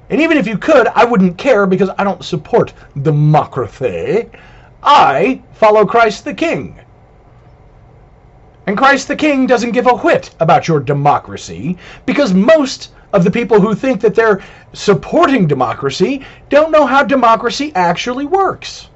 And 0.10 0.21
even 0.21 0.38
if 0.38 0.47
you 0.47 0.58
could, 0.58 0.88
I 0.88 1.03
wouldn't 1.03 1.38
care 1.38 1.67
because 1.67 1.89
I 1.97 2.05
don't 2.05 2.23
support 2.23 2.73
democracy. 3.01 4.29
I 4.82 5.41
follow 5.53 5.86
Christ 5.86 6.23
the 6.23 6.34
King. 6.34 6.79
And 8.65 8.77
Christ 8.77 9.10
the 9.10 9.15
King 9.15 9.45
doesn't 9.45 9.71
give 9.71 9.88
a 9.88 9.97
whit 9.97 10.34
about 10.39 10.67
your 10.67 10.79
democracy 10.79 11.77
because 12.05 12.34
most 12.34 12.91
of 13.12 13.24
the 13.24 13.32
people 13.32 13.60
who 13.60 13.74
think 13.74 14.02
that 14.02 14.15
they're 14.15 14.43
supporting 14.74 15.48
democracy 15.48 16.26
don't 16.50 16.72
know 16.72 16.86
how 16.86 17.04
democracy 17.04 17.72
actually 17.76 18.26
works. 18.26 18.89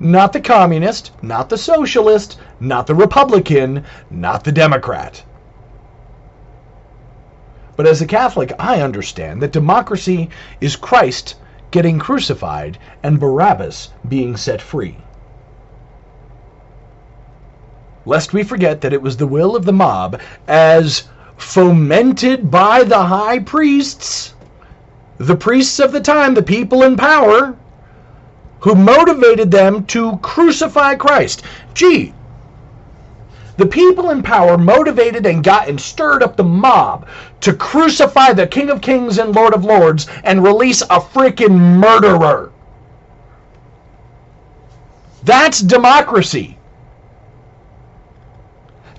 Not 0.00 0.32
the 0.32 0.40
communist, 0.40 1.12
not 1.22 1.48
the 1.48 1.58
socialist, 1.58 2.38
not 2.58 2.86
the 2.86 2.94
Republican, 2.94 3.84
not 4.10 4.44
the 4.44 4.52
Democrat. 4.52 5.22
But 7.76 7.86
as 7.86 8.02
a 8.02 8.06
Catholic, 8.06 8.52
I 8.58 8.80
understand 8.80 9.42
that 9.42 9.52
democracy 9.52 10.30
is 10.60 10.76
Christ 10.76 11.36
getting 11.70 11.98
crucified 11.98 12.78
and 13.02 13.20
Barabbas 13.20 13.90
being 14.06 14.36
set 14.36 14.60
free. 14.60 14.98
Lest 18.04 18.32
we 18.32 18.42
forget 18.42 18.80
that 18.80 18.92
it 18.92 19.00
was 19.00 19.16
the 19.16 19.26
will 19.26 19.54
of 19.54 19.64
the 19.64 19.72
mob, 19.72 20.20
as 20.46 21.04
fomented 21.42 22.50
by 22.50 22.84
the 22.84 23.02
high 23.02 23.38
priests, 23.40 24.34
the 25.18 25.36
priests 25.36 25.78
of 25.80 25.92
the 25.92 26.00
time, 26.00 26.34
the 26.34 26.42
people 26.42 26.82
in 26.82 26.96
power, 26.96 27.56
who 28.60 28.74
motivated 28.74 29.50
them 29.50 29.84
to 29.86 30.16
crucify 30.18 30.94
Christ. 30.94 31.42
Gee, 31.74 32.14
the 33.56 33.66
people 33.66 34.10
in 34.10 34.22
power 34.22 34.56
motivated 34.56 35.26
and 35.26 35.44
got 35.44 35.68
and 35.68 35.80
stirred 35.80 36.22
up 36.22 36.36
the 36.36 36.44
mob 36.44 37.06
to 37.40 37.52
crucify 37.52 38.32
the 38.32 38.46
King 38.46 38.70
of 38.70 38.80
Kings 38.80 39.18
and 39.18 39.34
Lord 39.34 39.52
of 39.52 39.64
Lords 39.64 40.06
and 40.24 40.42
release 40.42 40.80
a 40.82 41.00
freaking 41.00 41.58
murderer. 41.58 42.50
That's 45.24 45.60
democracy. 45.60 46.56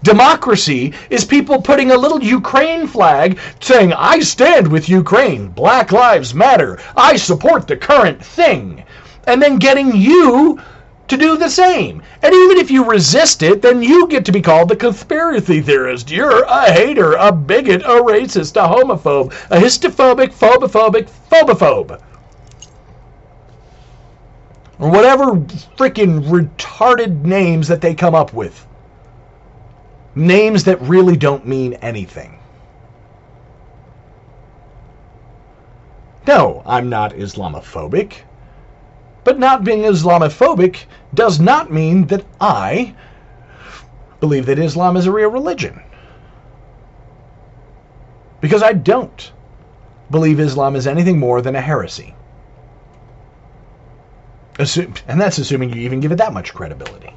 Democracy 0.03 0.93
is 1.09 1.23
people 1.23 1.61
putting 1.61 1.91
a 1.91 1.97
little 1.97 2.21
Ukraine 2.21 2.87
flag 2.87 3.39
saying, 3.61 3.93
I 3.93 4.19
stand 4.19 4.67
with 4.67 4.89
Ukraine. 4.89 5.47
Black 5.47 5.93
Lives 5.93 6.33
Matter. 6.35 6.77
I 6.97 7.15
support 7.15 7.67
the 7.67 7.77
current 7.77 8.23
thing. 8.23 8.83
And 9.27 9.41
then 9.41 9.57
getting 9.57 9.95
you 9.95 10.59
to 11.07 11.17
do 11.17 11.37
the 11.37 11.49
same. 11.49 12.01
And 12.21 12.33
even 12.33 12.57
if 12.57 12.69
you 12.69 12.83
resist 12.83 13.43
it, 13.43 13.61
then 13.61 13.81
you 13.81 14.07
get 14.07 14.25
to 14.25 14.33
be 14.33 14.41
called 14.41 14.67
the 14.67 14.75
conspiracy 14.75 15.61
theorist. 15.61 16.11
You're 16.11 16.43
a 16.43 16.71
hater, 16.71 17.13
a 17.13 17.31
bigot, 17.31 17.81
a 17.83 18.01
racist, 18.03 18.57
a 18.57 18.67
homophobe, 18.67 19.31
a 19.51 19.57
histophobic, 19.57 20.33
phobophobic, 20.33 21.09
phobophobe. 21.31 22.01
Or 24.79 24.89
whatever 24.89 25.35
freaking 25.77 26.23
retarded 26.25 27.23
names 27.23 27.69
that 27.69 27.79
they 27.79 27.93
come 27.93 28.15
up 28.15 28.33
with. 28.33 28.65
Names 30.15 30.63
that 30.65 30.81
really 30.81 31.17
don't 31.17 31.47
mean 31.47 31.73
anything. 31.75 32.39
No, 36.27 36.61
I'm 36.65 36.89
not 36.89 37.13
Islamophobic. 37.13 38.13
But 39.23 39.39
not 39.39 39.63
being 39.63 39.83
Islamophobic 39.83 40.85
does 41.13 41.39
not 41.39 41.71
mean 41.71 42.07
that 42.07 42.25
I 42.39 42.95
believe 44.19 44.45
that 44.45 44.59
Islam 44.59 44.97
is 44.97 45.05
a 45.05 45.11
real 45.11 45.29
religion. 45.29 45.81
Because 48.41 48.61
I 48.63 48.73
don't 48.73 49.31
believe 50.11 50.39
Islam 50.39 50.75
is 50.75 50.87
anything 50.87 51.17
more 51.17 51.41
than 51.41 51.55
a 51.55 51.61
heresy. 51.61 52.13
And 54.59 55.19
that's 55.19 55.39
assuming 55.39 55.73
you 55.73 55.81
even 55.81 55.99
give 55.99 56.11
it 56.11 56.17
that 56.17 56.33
much 56.33 56.53
credibility. 56.53 57.12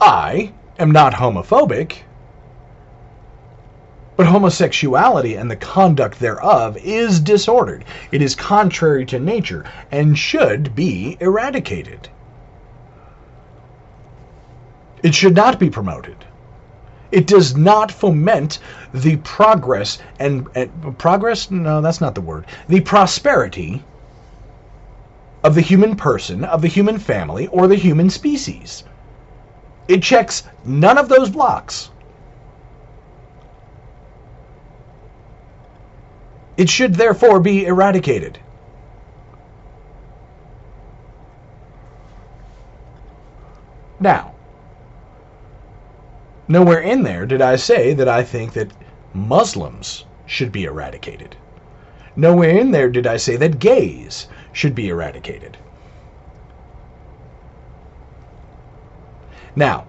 I 0.00 0.52
am 0.78 0.92
not 0.92 1.14
homophobic. 1.14 1.98
But 4.16 4.26
homosexuality 4.26 5.34
and 5.36 5.50
the 5.50 5.56
conduct 5.56 6.18
thereof 6.18 6.76
is 6.76 7.20
disordered. 7.20 7.84
It 8.10 8.20
is 8.20 8.34
contrary 8.34 9.06
to 9.06 9.18
nature 9.20 9.64
and 9.92 10.18
should 10.18 10.74
be 10.74 11.16
eradicated. 11.20 12.08
It 15.02 15.14
should 15.14 15.36
not 15.36 15.60
be 15.60 15.70
promoted. 15.70 16.24
It 17.12 17.26
does 17.26 17.56
not 17.56 17.92
foment 17.92 18.58
the 18.92 19.16
progress 19.18 19.98
and, 20.18 20.46
progress, 20.98 21.50
no, 21.50 21.80
that's 21.80 22.00
not 22.00 22.14
the 22.14 22.20
word, 22.20 22.46
the 22.68 22.80
prosperity 22.80 23.84
of 25.44 25.54
the 25.54 25.60
human 25.60 25.94
person, 25.94 26.44
of 26.44 26.60
the 26.60 26.68
human 26.68 26.98
family, 26.98 27.46
or 27.46 27.68
the 27.68 27.76
human 27.76 28.10
species. 28.10 28.84
It 29.88 30.02
checks 30.02 30.42
none 30.64 30.98
of 30.98 31.08
those 31.08 31.30
blocks. 31.30 31.90
It 36.58 36.68
should 36.68 36.94
therefore 36.94 37.40
be 37.40 37.64
eradicated. 37.64 38.38
Now, 44.00 44.34
nowhere 46.46 46.80
in 46.80 47.02
there 47.02 47.26
did 47.26 47.40
I 47.42 47.56
say 47.56 47.94
that 47.94 48.08
I 48.08 48.22
think 48.22 48.52
that 48.52 48.72
Muslims 49.14 50.04
should 50.26 50.52
be 50.52 50.64
eradicated. 50.64 51.36
Nowhere 52.14 52.50
in 52.50 52.70
there 52.72 52.90
did 52.90 53.06
I 53.06 53.16
say 53.16 53.36
that 53.36 53.58
gays 53.58 54.28
should 54.52 54.74
be 54.74 54.88
eradicated. 54.88 55.56
Now, 59.58 59.86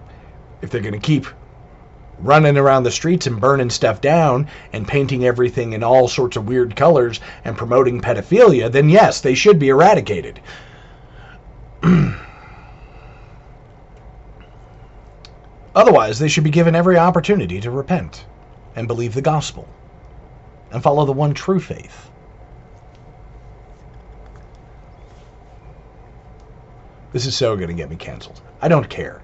if 0.62 0.70
they're 0.70 0.80
going 0.80 0.94
to 0.94 0.98
keep 0.98 1.26
running 2.18 2.58
around 2.58 2.82
the 2.82 2.90
streets 2.90 3.28
and 3.28 3.40
burning 3.40 3.70
stuff 3.70 4.00
down 4.00 4.48
and 4.72 4.86
painting 4.86 5.24
everything 5.24 5.74
in 5.74 5.84
all 5.84 6.08
sorts 6.08 6.36
of 6.36 6.48
weird 6.48 6.74
colors 6.74 7.20
and 7.44 7.56
promoting 7.56 8.00
pedophilia, 8.00 8.70
then 8.70 8.88
yes, 8.88 9.20
they 9.20 9.36
should 9.36 9.60
be 9.60 9.68
eradicated. 9.68 10.40
Otherwise, 15.76 16.18
they 16.18 16.26
should 16.26 16.42
be 16.42 16.50
given 16.50 16.74
every 16.74 16.98
opportunity 16.98 17.60
to 17.60 17.70
repent 17.70 18.26
and 18.74 18.88
believe 18.88 19.14
the 19.14 19.22
gospel 19.22 19.68
and 20.72 20.82
follow 20.82 21.06
the 21.06 21.12
one 21.12 21.32
true 21.32 21.60
faith. 21.60 22.10
This 27.12 27.24
is 27.24 27.36
so 27.36 27.54
going 27.54 27.68
to 27.68 27.74
get 27.74 27.88
me 27.88 27.94
canceled. 27.94 28.40
I 28.60 28.66
don't 28.66 28.90
care. 28.90 29.22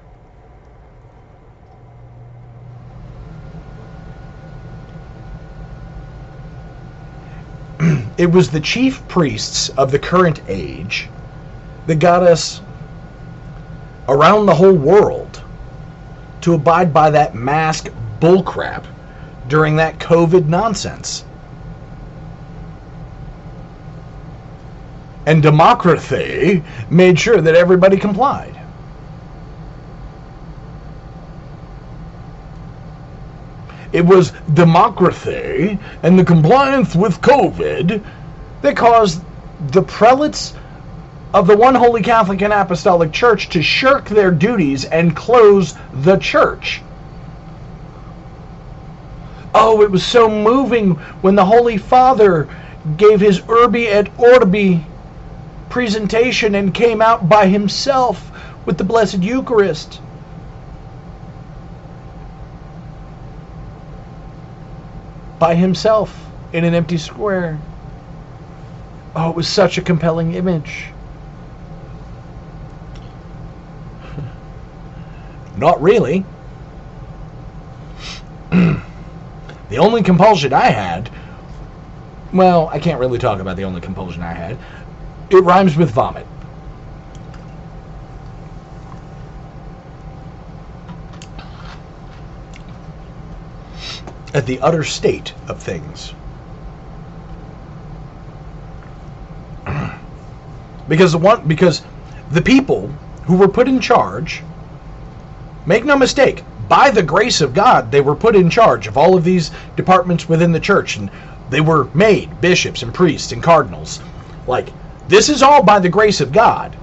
it 8.18 8.30
was 8.30 8.50
the 8.50 8.60
chief 8.60 9.06
priests 9.08 9.68
of 9.70 9.90
the 9.90 9.98
current 9.98 10.40
age 10.48 11.08
that 11.86 11.96
got 11.96 12.22
us 12.22 12.60
around 14.08 14.46
the 14.46 14.54
whole 14.54 14.74
world 14.74 15.42
to 16.40 16.54
abide 16.54 16.92
by 16.92 17.10
that 17.10 17.34
mask 17.34 17.88
bullcrap 18.20 18.84
during 19.48 19.76
that 19.76 19.98
COVID 19.98 20.46
nonsense. 20.46 21.24
And 25.26 25.42
democracy 25.42 26.62
made 26.88 27.18
sure 27.18 27.40
that 27.40 27.54
everybody 27.56 27.96
complied. 27.96 28.55
It 33.96 34.04
was 34.04 34.34
democracy 34.52 35.78
and 36.02 36.18
the 36.18 36.24
compliance 36.24 36.94
with 36.94 37.22
COVID 37.22 38.04
that 38.60 38.76
caused 38.76 39.22
the 39.72 39.80
prelates 39.80 40.52
of 41.32 41.46
the 41.46 41.56
one 41.56 41.74
holy 41.74 42.02
Catholic 42.02 42.42
and 42.42 42.52
Apostolic 42.52 43.10
Church 43.10 43.48
to 43.48 43.62
shirk 43.62 44.10
their 44.10 44.30
duties 44.30 44.84
and 44.84 45.16
close 45.16 45.76
the 45.94 46.18
church. 46.18 46.82
Oh, 49.54 49.80
it 49.80 49.90
was 49.90 50.04
so 50.04 50.28
moving 50.28 50.96
when 51.22 51.34
the 51.34 51.46
Holy 51.46 51.78
Father 51.78 52.50
gave 52.98 53.22
his 53.22 53.40
Urbi 53.48 53.86
et 53.86 54.10
Orbi 54.18 54.84
presentation 55.70 56.54
and 56.54 56.74
came 56.74 57.00
out 57.00 57.30
by 57.30 57.46
himself 57.46 58.30
with 58.66 58.76
the 58.76 58.84
Blessed 58.84 59.22
Eucharist. 59.22 60.02
By 65.38 65.54
himself 65.54 66.26
in 66.52 66.64
an 66.64 66.74
empty 66.74 66.98
square. 66.98 67.58
Oh, 69.14 69.30
it 69.30 69.36
was 69.36 69.48
such 69.48 69.78
a 69.78 69.82
compelling 69.82 70.34
image. 70.34 70.86
Not 75.56 75.80
really. 75.80 76.24
the 78.50 79.78
only 79.78 80.02
compulsion 80.02 80.52
I 80.52 80.66
had, 80.66 81.10
well, 82.32 82.68
I 82.68 82.78
can't 82.78 83.00
really 83.00 83.18
talk 83.18 83.40
about 83.40 83.56
the 83.56 83.64
only 83.64 83.80
compulsion 83.80 84.22
I 84.22 84.32
had. 84.32 84.58
It 85.30 85.42
rhymes 85.42 85.76
with 85.76 85.90
vomit. 85.90 86.26
At 94.36 94.44
the 94.44 94.60
utter 94.60 94.84
state 94.84 95.32
of 95.48 95.58
things. 95.58 96.12
because 100.88 101.12
the 101.12 101.18
one 101.18 101.48
because 101.48 101.80
the 102.32 102.42
people 102.42 102.88
who 103.24 103.34
were 103.34 103.48
put 103.48 103.66
in 103.66 103.80
charge 103.80 104.42
make 105.64 105.86
no 105.86 105.96
mistake 105.96 106.44
by 106.68 106.90
the 106.90 107.02
grace 107.02 107.40
of 107.40 107.54
God 107.54 107.90
they 107.90 108.02
were 108.02 108.14
put 108.14 108.36
in 108.36 108.50
charge 108.50 108.86
of 108.86 108.98
all 108.98 109.16
of 109.16 109.24
these 109.24 109.50
departments 109.74 110.28
within 110.28 110.52
the 110.52 110.60
church. 110.60 110.98
And 110.98 111.10
they 111.48 111.62
were 111.62 111.84
made 111.94 112.42
bishops 112.42 112.82
and 112.82 112.92
priests 112.92 113.32
and 113.32 113.42
cardinals. 113.42 114.00
Like 114.46 114.68
this 115.08 115.30
is 115.30 115.42
all 115.42 115.62
by 115.62 115.78
the 115.78 115.88
grace 115.88 116.20
of 116.20 116.30
God. 116.30 116.76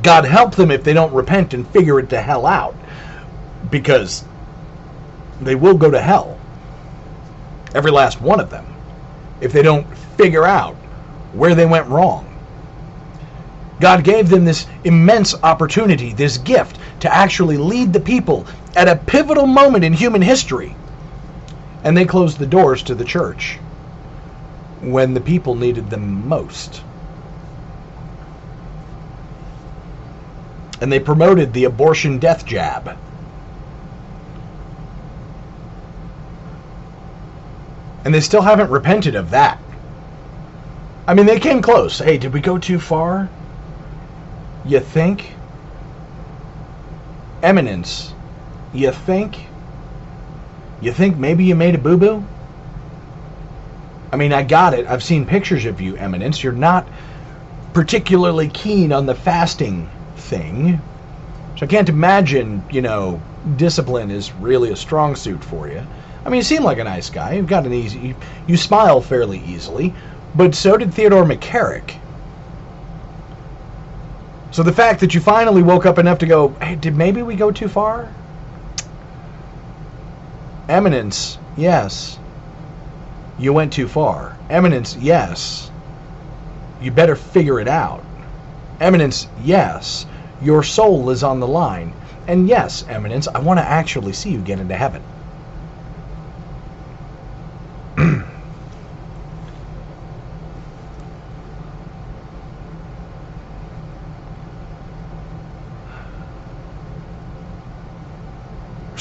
God 0.00 0.24
help 0.24 0.54
them 0.54 0.70
if 0.70 0.84
they 0.84 0.94
don't 0.94 1.12
repent 1.12 1.54
and 1.54 1.66
figure 1.66 1.98
it 1.98 2.08
the 2.08 2.22
hell 2.22 2.46
out. 2.46 2.76
Because 3.68 4.24
they 5.40 5.56
will 5.56 5.76
go 5.76 5.90
to 5.90 6.00
hell 6.00 6.35
every 7.76 7.90
last 7.90 8.22
one 8.22 8.40
of 8.40 8.48
them, 8.48 8.64
if 9.42 9.52
they 9.52 9.60
don't 9.60 9.86
figure 10.16 10.46
out 10.46 10.74
where 11.34 11.54
they 11.54 11.66
went 11.66 11.86
wrong. 11.88 12.24
God 13.80 14.02
gave 14.02 14.30
them 14.30 14.46
this 14.46 14.66
immense 14.84 15.34
opportunity, 15.42 16.14
this 16.14 16.38
gift, 16.38 16.78
to 17.00 17.14
actually 17.14 17.58
lead 17.58 17.92
the 17.92 18.00
people 18.00 18.46
at 18.74 18.88
a 18.88 18.96
pivotal 18.96 19.46
moment 19.46 19.84
in 19.84 19.92
human 19.92 20.22
history. 20.22 20.74
And 21.84 21.94
they 21.94 22.06
closed 22.06 22.38
the 22.38 22.46
doors 22.46 22.82
to 22.84 22.94
the 22.94 23.04
church 23.04 23.58
when 24.80 25.12
the 25.12 25.20
people 25.20 25.54
needed 25.54 25.90
them 25.90 26.26
most. 26.26 26.82
And 30.80 30.90
they 30.90 30.98
promoted 31.00 31.52
the 31.52 31.64
abortion 31.64 32.18
death 32.18 32.46
jab 32.46 32.96
And 38.06 38.14
they 38.14 38.20
still 38.20 38.42
haven't 38.42 38.70
repented 38.70 39.16
of 39.16 39.30
that. 39.30 39.58
I 41.08 41.14
mean, 41.14 41.26
they 41.26 41.40
came 41.40 41.60
close. 41.60 41.98
Hey, 41.98 42.18
did 42.18 42.32
we 42.32 42.40
go 42.40 42.56
too 42.56 42.78
far? 42.78 43.28
You 44.64 44.78
think? 44.78 45.32
Eminence, 47.42 48.14
you 48.72 48.92
think? 48.92 49.38
You 50.80 50.92
think 50.92 51.16
maybe 51.16 51.42
you 51.42 51.56
made 51.56 51.74
a 51.74 51.78
boo 51.78 51.96
boo? 51.96 52.24
I 54.12 54.16
mean, 54.16 54.32
I 54.32 54.44
got 54.44 54.72
it. 54.72 54.86
I've 54.86 55.02
seen 55.02 55.26
pictures 55.26 55.64
of 55.64 55.80
you, 55.80 55.96
Eminence. 55.96 56.44
You're 56.44 56.52
not 56.52 56.86
particularly 57.74 58.48
keen 58.50 58.92
on 58.92 59.06
the 59.06 59.16
fasting 59.16 59.90
thing. 60.16 60.80
So 61.58 61.66
I 61.66 61.68
can't 61.68 61.88
imagine, 61.88 62.62
you 62.70 62.82
know, 62.82 63.20
discipline 63.56 64.12
is 64.12 64.32
really 64.34 64.70
a 64.70 64.76
strong 64.76 65.16
suit 65.16 65.42
for 65.42 65.66
you. 65.66 65.84
I 66.26 66.28
mean, 66.28 66.38
you 66.38 66.42
seem 66.42 66.64
like 66.64 66.78
a 66.78 66.84
nice 66.84 67.08
guy. 67.08 67.34
You've 67.34 67.46
got 67.46 67.66
an 67.66 67.72
easy, 67.72 68.00
you, 68.00 68.16
you 68.48 68.56
smile 68.56 69.00
fairly 69.00 69.38
easily, 69.46 69.94
but 70.34 70.56
so 70.56 70.76
did 70.76 70.92
Theodore 70.92 71.24
McCarrick. 71.24 72.00
So 74.50 74.64
the 74.64 74.72
fact 74.72 74.98
that 75.00 75.14
you 75.14 75.20
finally 75.20 75.62
woke 75.62 75.86
up 75.86 75.98
enough 76.00 76.18
to 76.18 76.26
go, 76.26 76.48
hey, 76.60 76.74
did 76.74 76.96
maybe 76.96 77.22
we 77.22 77.36
go 77.36 77.52
too 77.52 77.68
far? 77.68 78.12
Eminence, 80.68 81.38
yes. 81.56 82.18
You 83.38 83.52
went 83.52 83.72
too 83.72 83.86
far. 83.86 84.36
Eminence, 84.50 84.96
yes. 84.96 85.70
You 86.82 86.90
better 86.90 87.14
figure 87.14 87.60
it 87.60 87.68
out. 87.68 88.02
Eminence, 88.80 89.28
yes. 89.44 90.06
Your 90.42 90.64
soul 90.64 91.10
is 91.10 91.22
on 91.22 91.38
the 91.38 91.46
line. 91.46 91.92
And 92.26 92.48
yes, 92.48 92.84
Eminence, 92.88 93.28
I 93.32 93.38
want 93.38 93.60
to 93.60 93.64
actually 93.64 94.12
see 94.12 94.30
you 94.30 94.40
get 94.40 94.58
into 94.58 94.74
heaven. 94.74 95.04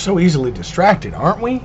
So 0.05 0.19
easily 0.19 0.51
distracted, 0.51 1.15
aren't 1.15 1.41
we? 1.41 1.59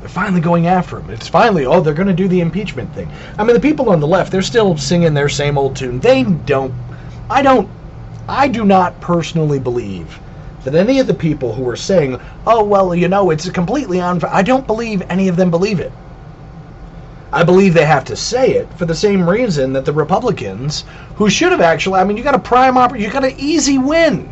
They're 0.00 0.08
finally 0.08 0.40
going 0.40 0.66
after 0.66 0.98
him. 0.98 1.08
It's 1.08 1.28
finally, 1.28 1.64
oh, 1.64 1.80
they're 1.80 1.94
going 1.94 2.08
to 2.08 2.12
do 2.12 2.26
the 2.26 2.40
impeachment 2.40 2.92
thing. 2.94 3.08
I 3.38 3.44
mean, 3.44 3.54
the 3.54 3.60
people 3.60 3.90
on 3.90 4.00
the 4.00 4.08
left, 4.08 4.32
they're 4.32 4.42
still 4.42 4.76
singing 4.76 5.14
their 5.14 5.28
same 5.28 5.56
old 5.56 5.76
tune. 5.76 6.00
They 6.00 6.24
don't, 6.24 6.74
I 7.30 7.42
don't, 7.42 7.70
I 8.28 8.48
do 8.48 8.64
not 8.64 9.00
personally 9.00 9.60
believe 9.60 10.18
that 10.64 10.74
any 10.74 10.98
of 10.98 11.06
the 11.06 11.14
people 11.14 11.54
who 11.54 11.68
are 11.68 11.76
saying, 11.76 12.20
oh, 12.44 12.64
well, 12.64 12.92
you 12.92 13.06
know, 13.06 13.30
it's 13.30 13.48
completely 13.50 14.00
unfair, 14.00 14.34
I 14.34 14.42
don't 14.42 14.66
believe 14.66 15.02
any 15.08 15.28
of 15.28 15.36
them 15.36 15.52
believe 15.52 15.78
it. 15.78 15.92
I 17.32 17.44
believe 17.44 17.72
they 17.72 17.84
have 17.84 18.04
to 18.06 18.16
say 18.16 18.54
it 18.54 18.72
for 18.74 18.84
the 18.84 18.94
same 18.94 19.28
reason 19.30 19.72
that 19.74 19.84
the 19.84 19.92
Republicans, 19.92 20.84
who 21.14 21.30
should 21.30 21.52
have 21.52 21.60
actually, 21.60 22.00
I 22.00 22.04
mean, 22.04 22.16
you 22.16 22.24
got 22.24 22.34
a 22.34 22.38
prime 22.38 22.76
opportunity, 22.76 23.04
you 23.06 23.12
got 23.12 23.24
an 23.24 23.34
easy 23.38 23.78
win. 23.78 24.28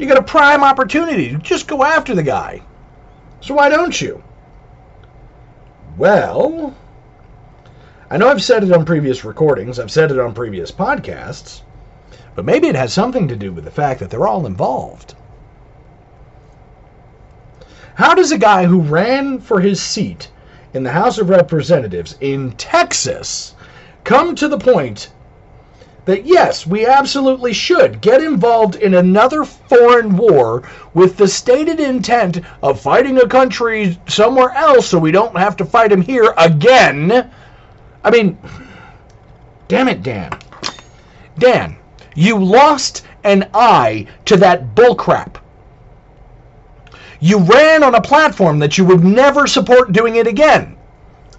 You 0.00 0.06
got 0.06 0.16
a 0.16 0.22
prime 0.22 0.64
opportunity. 0.64 1.28
To 1.28 1.36
just 1.36 1.68
go 1.68 1.84
after 1.84 2.14
the 2.14 2.22
guy. 2.22 2.62
So 3.42 3.52
why 3.52 3.68
don't 3.68 4.00
you? 4.00 4.24
Well, 5.98 6.74
I 8.08 8.16
know 8.16 8.28
I've 8.30 8.42
said 8.42 8.64
it 8.64 8.72
on 8.72 8.86
previous 8.86 9.26
recordings, 9.26 9.78
I've 9.78 9.90
said 9.90 10.10
it 10.10 10.18
on 10.18 10.32
previous 10.32 10.72
podcasts, 10.72 11.60
but 12.34 12.46
maybe 12.46 12.68
it 12.68 12.76
has 12.76 12.94
something 12.94 13.28
to 13.28 13.36
do 13.36 13.52
with 13.52 13.64
the 13.64 13.70
fact 13.70 14.00
that 14.00 14.08
they're 14.08 14.26
all 14.26 14.46
involved. 14.46 15.14
How 17.96 18.14
does 18.14 18.32
a 18.32 18.38
guy 18.38 18.64
who 18.64 18.80
ran 18.80 19.38
for 19.38 19.60
his 19.60 19.82
seat 19.82 20.30
in 20.72 20.82
the 20.82 20.92
House 20.92 21.18
of 21.18 21.28
Representatives 21.28 22.16
in 22.22 22.52
Texas 22.52 23.54
come 24.04 24.34
to 24.36 24.48
the 24.48 24.58
point 24.58 25.10
that 26.10 26.26
yes, 26.26 26.66
we 26.66 26.86
absolutely 26.86 27.52
should 27.52 28.00
get 28.00 28.20
involved 28.20 28.74
in 28.74 28.94
another 28.94 29.44
foreign 29.44 30.16
war 30.16 30.68
with 30.92 31.16
the 31.16 31.28
stated 31.28 31.78
intent 31.78 32.40
of 32.64 32.80
fighting 32.80 33.18
a 33.18 33.28
country 33.28 33.96
somewhere 34.08 34.50
else 34.50 34.88
so 34.88 34.98
we 34.98 35.12
don't 35.12 35.38
have 35.38 35.56
to 35.56 35.64
fight 35.64 35.92
him 35.92 36.02
here 36.02 36.34
again. 36.36 37.30
I 38.02 38.10
mean, 38.10 38.36
damn 39.68 39.86
it, 39.86 40.02
Dan. 40.02 40.32
Dan, 41.38 41.76
you 42.16 42.36
lost 42.38 43.04
an 43.22 43.48
eye 43.54 44.08
to 44.24 44.36
that 44.38 44.74
bullcrap. 44.74 45.36
You 47.20 47.38
ran 47.38 47.84
on 47.84 47.94
a 47.94 48.00
platform 48.00 48.58
that 48.58 48.76
you 48.76 48.84
would 48.84 49.04
never 49.04 49.46
support 49.46 49.92
doing 49.92 50.16
it 50.16 50.26
again. 50.26 50.76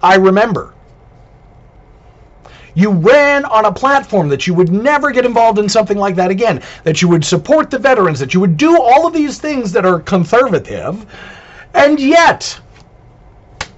I 0.02 0.14
remember. 0.14 0.72
You 2.74 2.90
ran 2.90 3.44
on 3.44 3.66
a 3.66 3.72
platform 3.72 4.28
that 4.30 4.46
you 4.46 4.54
would 4.54 4.72
never 4.72 5.10
get 5.10 5.26
involved 5.26 5.58
in 5.58 5.68
something 5.68 5.98
like 5.98 6.14
that 6.16 6.30
again, 6.30 6.62
that 6.84 7.02
you 7.02 7.08
would 7.08 7.24
support 7.24 7.70
the 7.70 7.78
veterans, 7.78 8.18
that 8.20 8.32
you 8.34 8.40
would 8.40 8.56
do 8.56 8.80
all 8.80 9.06
of 9.06 9.12
these 9.12 9.38
things 9.38 9.72
that 9.72 9.84
are 9.84 10.00
conservative, 10.00 11.06
and 11.74 11.98
yet, 11.98 12.58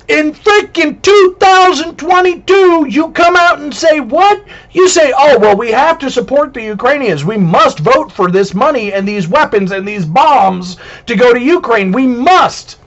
in 0.09 0.33
freaking 0.33 1.01
2022, 1.01 2.87
you 2.89 3.11
come 3.13 3.37
out 3.37 3.61
and 3.61 3.75
say, 3.75 4.01
what? 4.01 4.45
You 4.73 4.89
say, 4.89 5.13
oh, 5.17 5.39
well, 5.39 5.57
we 5.57 5.71
have 5.71 5.99
to 6.01 6.11
support 6.11 6.53
the 6.53 6.63
Ukrainians. 6.63 7.25
We 7.25 7.39
must 7.39 7.79
vote 7.79 8.13
for 8.13 8.31
this 8.31 8.53
money 8.55 8.93
and 8.93 9.09
these 9.09 9.29
weapons 9.29 9.73
and 9.73 9.89
these 9.89 10.05
bombs 10.05 10.77
to 11.07 11.17
go 11.17 11.33
to 11.33 11.41
Ukraine. 11.41 11.93
We 11.93 12.07
must. 12.07 12.79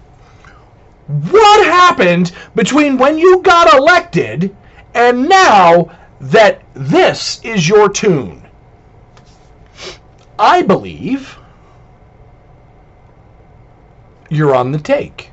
What 1.07 1.65
happened 1.65 2.33
between 2.53 2.97
when 2.97 3.17
you 3.17 3.41
got 3.41 3.73
elected 3.73 4.55
and 4.93 5.27
now 5.29 5.89
that 6.19 6.63
this 6.73 7.39
is 7.43 7.67
your 7.67 7.89
tune. 7.89 8.43
I 10.39 10.61
believe 10.61 11.37
you're 14.29 14.55
on 14.55 14.71
the 14.71 14.79
take. 14.79 15.31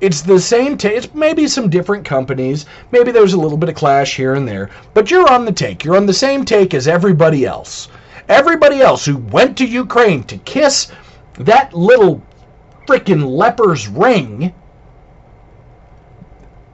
It's 0.00 0.22
the 0.22 0.38
same 0.38 0.76
take. 0.76 0.96
It's 0.96 1.14
maybe 1.14 1.46
some 1.46 1.70
different 1.70 2.04
companies. 2.04 2.66
Maybe 2.92 3.10
there's 3.10 3.32
a 3.32 3.40
little 3.40 3.56
bit 3.56 3.68
of 3.68 3.74
clash 3.74 4.16
here 4.16 4.34
and 4.34 4.46
there. 4.46 4.70
But 4.92 5.10
you're 5.10 5.30
on 5.32 5.44
the 5.44 5.52
take. 5.52 5.84
You're 5.84 5.96
on 5.96 6.06
the 6.06 6.12
same 6.12 6.44
take 6.44 6.74
as 6.74 6.86
everybody 6.86 7.46
else. 7.46 7.88
Everybody 8.28 8.80
else 8.80 9.04
who 9.04 9.16
went 9.16 9.56
to 9.58 9.66
Ukraine 9.66 10.22
to 10.24 10.36
kiss 10.38 10.90
that 11.38 11.74
little 11.74 12.22
freaking 12.86 13.26
leper's 13.26 13.88
ring, 13.88 14.52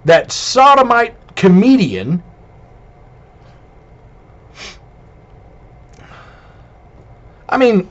that 0.04 0.32
sodomite 0.32 1.14
comedian 1.36 2.22
I 7.50 7.56
mean, 7.56 7.88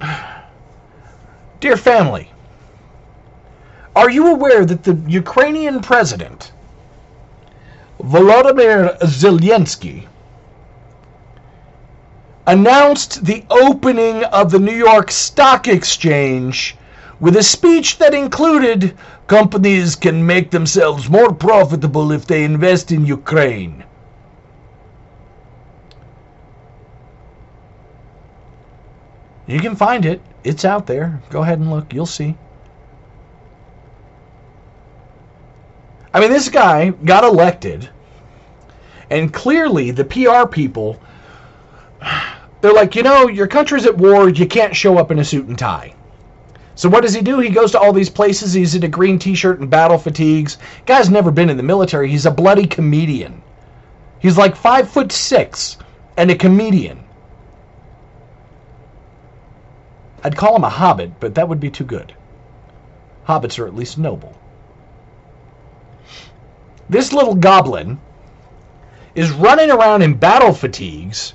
dear 1.60 1.76
family, 1.76 2.32
are 3.94 4.10
you 4.10 4.32
aware 4.32 4.64
that 4.64 4.84
the 4.86 4.96
Ukrainian 5.06 5.82
president, 5.82 6.54
Volodymyr 8.02 8.98
Zelensky, 9.02 10.08
announced 12.48 13.26
the 13.26 13.44
opening 13.50 14.24
of 14.24 14.50
the 14.50 14.60
New 14.60 14.78
York 14.90 15.12
Stock 15.12 15.68
Exchange 15.68 16.78
with 17.20 17.36
a 17.36 17.44
speech 17.44 17.98
that 17.98 18.14
included 18.14 18.98
companies 19.28 19.98
can 19.98 20.26
make 20.26 20.52
themselves 20.52 21.10
more 21.10 21.34
profitable 21.34 22.14
if 22.14 22.26
they 22.26 22.46
invest 22.46 22.94
in 22.94 23.06
Ukraine. 23.06 23.84
You 29.50 29.60
can 29.60 29.76
find 29.76 30.06
it. 30.06 30.22
It's 30.44 30.64
out 30.64 30.86
there. 30.86 31.20
Go 31.32 31.42
ahead 31.42 31.58
and 31.58 31.72
look. 31.72 31.92
You'll 31.92 32.06
see. 32.06 32.38
I 36.14 36.20
mean, 36.20 36.30
this 36.30 36.50
guy 36.50 36.90
got 36.90 37.24
elected, 37.24 37.90
and 39.10 39.34
clearly 39.34 39.90
the 39.90 40.06
PR 40.06 40.48
people, 40.48 41.02
they're 42.62 42.74
like, 42.74 42.96
you 42.96 43.02
know, 43.02 43.28
your 43.28 43.48
country's 43.48 43.88
at 43.88 43.98
war. 43.98 44.30
You 44.30 44.46
can't 44.46 44.76
show 44.76 45.00
up 45.00 45.10
in 45.10 45.18
a 45.18 45.26
suit 45.26 45.48
and 45.48 45.58
tie. 45.58 45.96
So 46.76 46.88
what 46.88 47.02
does 47.02 47.16
he 47.16 47.22
do? 47.22 47.40
He 47.40 47.50
goes 47.50 47.72
to 47.72 47.80
all 47.80 47.92
these 47.92 48.10
places. 48.10 48.54
He's 48.54 48.76
in 48.76 48.84
a 48.84 48.88
green 48.88 49.18
T-shirt 49.18 49.60
and 49.60 49.70
battle 49.70 49.98
fatigues. 49.98 50.60
Guy's 50.86 51.10
never 51.10 51.32
been 51.32 51.50
in 51.50 51.58
the 51.58 51.64
military. 51.64 52.08
He's 52.08 52.28
a 52.28 52.32
bloody 52.32 52.68
comedian. 52.68 53.42
He's 54.20 54.38
like 54.38 54.56
five 54.56 54.90
foot 54.92 55.12
six 55.12 55.78
and 56.18 56.30
a 56.30 56.36
comedian. 56.36 57.04
I'd 60.24 60.36
call 60.36 60.56
him 60.56 60.64
a 60.64 60.70
hobbit, 60.70 61.20
but 61.20 61.36
that 61.36 61.48
would 61.48 61.60
be 61.60 61.70
too 61.70 61.84
good. 61.84 62.14
Hobbits 63.28 63.60
are 63.60 63.68
at 63.68 63.76
least 63.76 63.98
noble. 63.98 64.38
This 66.90 67.14
little 67.14 67.36
goblin 67.36 68.00
is 69.16 69.32
running 69.32 69.70
around 69.70 70.02
in 70.02 70.16
battle 70.16 70.54
fatigues, 70.54 71.34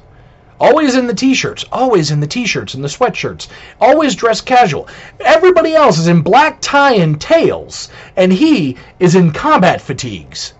always 0.58 0.96
in 0.96 1.06
the 1.06 1.14
t-shirts, 1.14 1.64
always 1.70 2.10
in 2.10 2.20
the 2.20 2.26
t-shirts 2.26 2.74
and 2.74 2.82
the 2.82 2.88
sweatshirts, 2.88 3.48
always 3.80 4.16
dressed 4.16 4.46
casual. 4.46 4.88
Everybody 5.20 5.74
else 5.74 5.98
is 5.98 6.08
in 6.08 6.22
black 6.22 6.60
tie 6.60 6.94
and 6.94 7.20
tails, 7.20 7.88
and 8.16 8.32
he 8.32 8.76
is 8.98 9.14
in 9.14 9.32
combat 9.32 9.80
fatigues. 9.80 10.54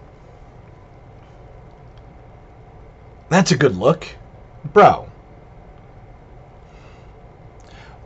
That's 3.28 3.50
a 3.50 3.56
good 3.56 3.76
look. 3.76 4.06
Bro. 4.72 5.08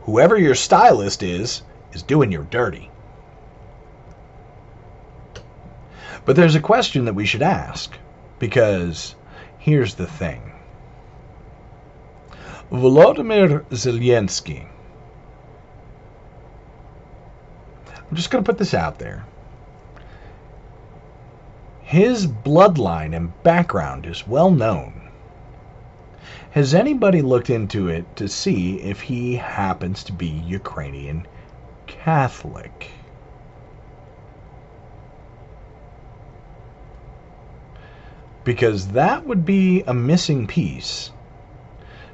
Whoever 0.09 0.39
your 0.39 0.55
stylist 0.55 1.21
is, 1.21 1.61
is 1.93 2.01
doing 2.01 2.31
your 2.31 2.45
dirty. 2.45 2.89
But 6.25 6.35
there's 6.35 6.55
a 6.55 6.59
question 6.59 7.05
that 7.05 7.13
we 7.13 7.27
should 7.27 7.43
ask, 7.43 7.95
because 8.39 9.13
here's 9.59 9.93
the 9.93 10.07
thing. 10.07 10.51
Volodymyr 12.71 13.65
Zelensky. 13.65 14.67
I'm 17.87 18.15
just 18.15 18.31
going 18.31 18.43
to 18.43 18.51
put 18.51 18.57
this 18.57 18.73
out 18.73 18.97
there. 18.97 19.27
His 21.83 22.25
bloodline 22.25 23.15
and 23.15 23.43
background 23.43 24.07
is 24.07 24.27
well 24.27 24.49
known. 24.49 25.08
Has 26.51 26.73
anybody 26.73 27.21
looked 27.21 27.49
into 27.49 27.87
it 27.87 28.15
to 28.15 28.27
see 28.27 28.79
if 28.81 29.01
he 29.01 29.35
happens 29.35 30.03
to 30.05 30.13
be 30.13 30.27
Ukrainian 30.27 31.27
Catholic? 31.87 32.91
Because 38.43 38.89
that 38.89 39.25
would 39.25 39.45
be 39.45 39.83
a 39.83 39.93
missing 39.93 40.47
piece 40.47 41.11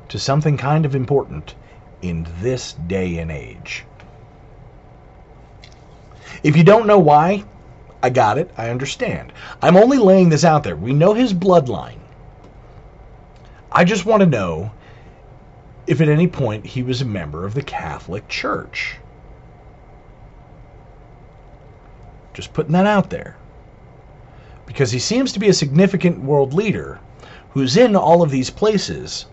to 0.09 0.19
something 0.19 0.57
kind 0.57 0.85
of 0.85 0.95
important 0.95 1.55
in 2.01 2.27
this 2.41 2.73
day 2.73 3.17
and 3.17 3.31
age. 3.31 3.85
If 6.43 6.55
you 6.57 6.63
don't 6.63 6.87
know 6.87 6.99
why, 6.99 7.45
I 8.03 8.09
got 8.09 8.37
it. 8.37 8.51
I 8.57 8.69
understand. 8.69 9.33
I'm 9.61 9.77
only 9.77 9.97
laying 9.97 10.29
this 10.29 10.43
out 10.43 10.63
there. 10.63 10.75
We 10.75 10.93
know 10.93 11.13
his 11.13 11.33
bloodline. 11.33 12.04
I 13.78 13.84
just 13.84 14.05
want 14.05 14.21
to 14.21 14.26
know 14.26 14.71
if 15.86 15.99
at 15.99 16.07
any 16.07 16.28
point 16.28 16.65
he 16.65 16.82
was 16.82 17.01
a 17.01 17.05
member 17.05 17.45
of 17.45 17.53
the 17.53 17.61
Catholic 17.61 18.26
Church. 18.30 18.95
Just 22.34 22.53
putting 22.53 22.71
that 22.71 22.86
out 22.86 23.09
there. 23.09 23.36
Because 24.65 24.91
he 24.91 24.99
seems 24.99 25.34
to 25.34 25.39
be 25.39 25.49
a 25.49 25.53
significant 25.53 26.23
world 26.23 26.53
leader 26.53 27.01
who's 27.49 27.76
in 27.76 27.97
all 27.97 28.23
of 28.23 28.32
these 28.32 28.49
places. 28.49 29.26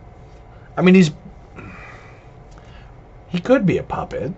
I 0.76 0.82
mean, 0.82 0.96
he's. 0.96 1.12
He 3.28 3.38
could 3.38 3.64
be 3.64 3.78
a 3.78 3.82
puppet. 3.84 4.32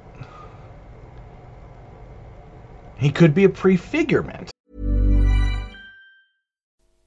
He 2.96 3.10
could 3.10 3.34
be 3.34 3.44
a 3.44 3.48
prefigurement. 3.48 4.53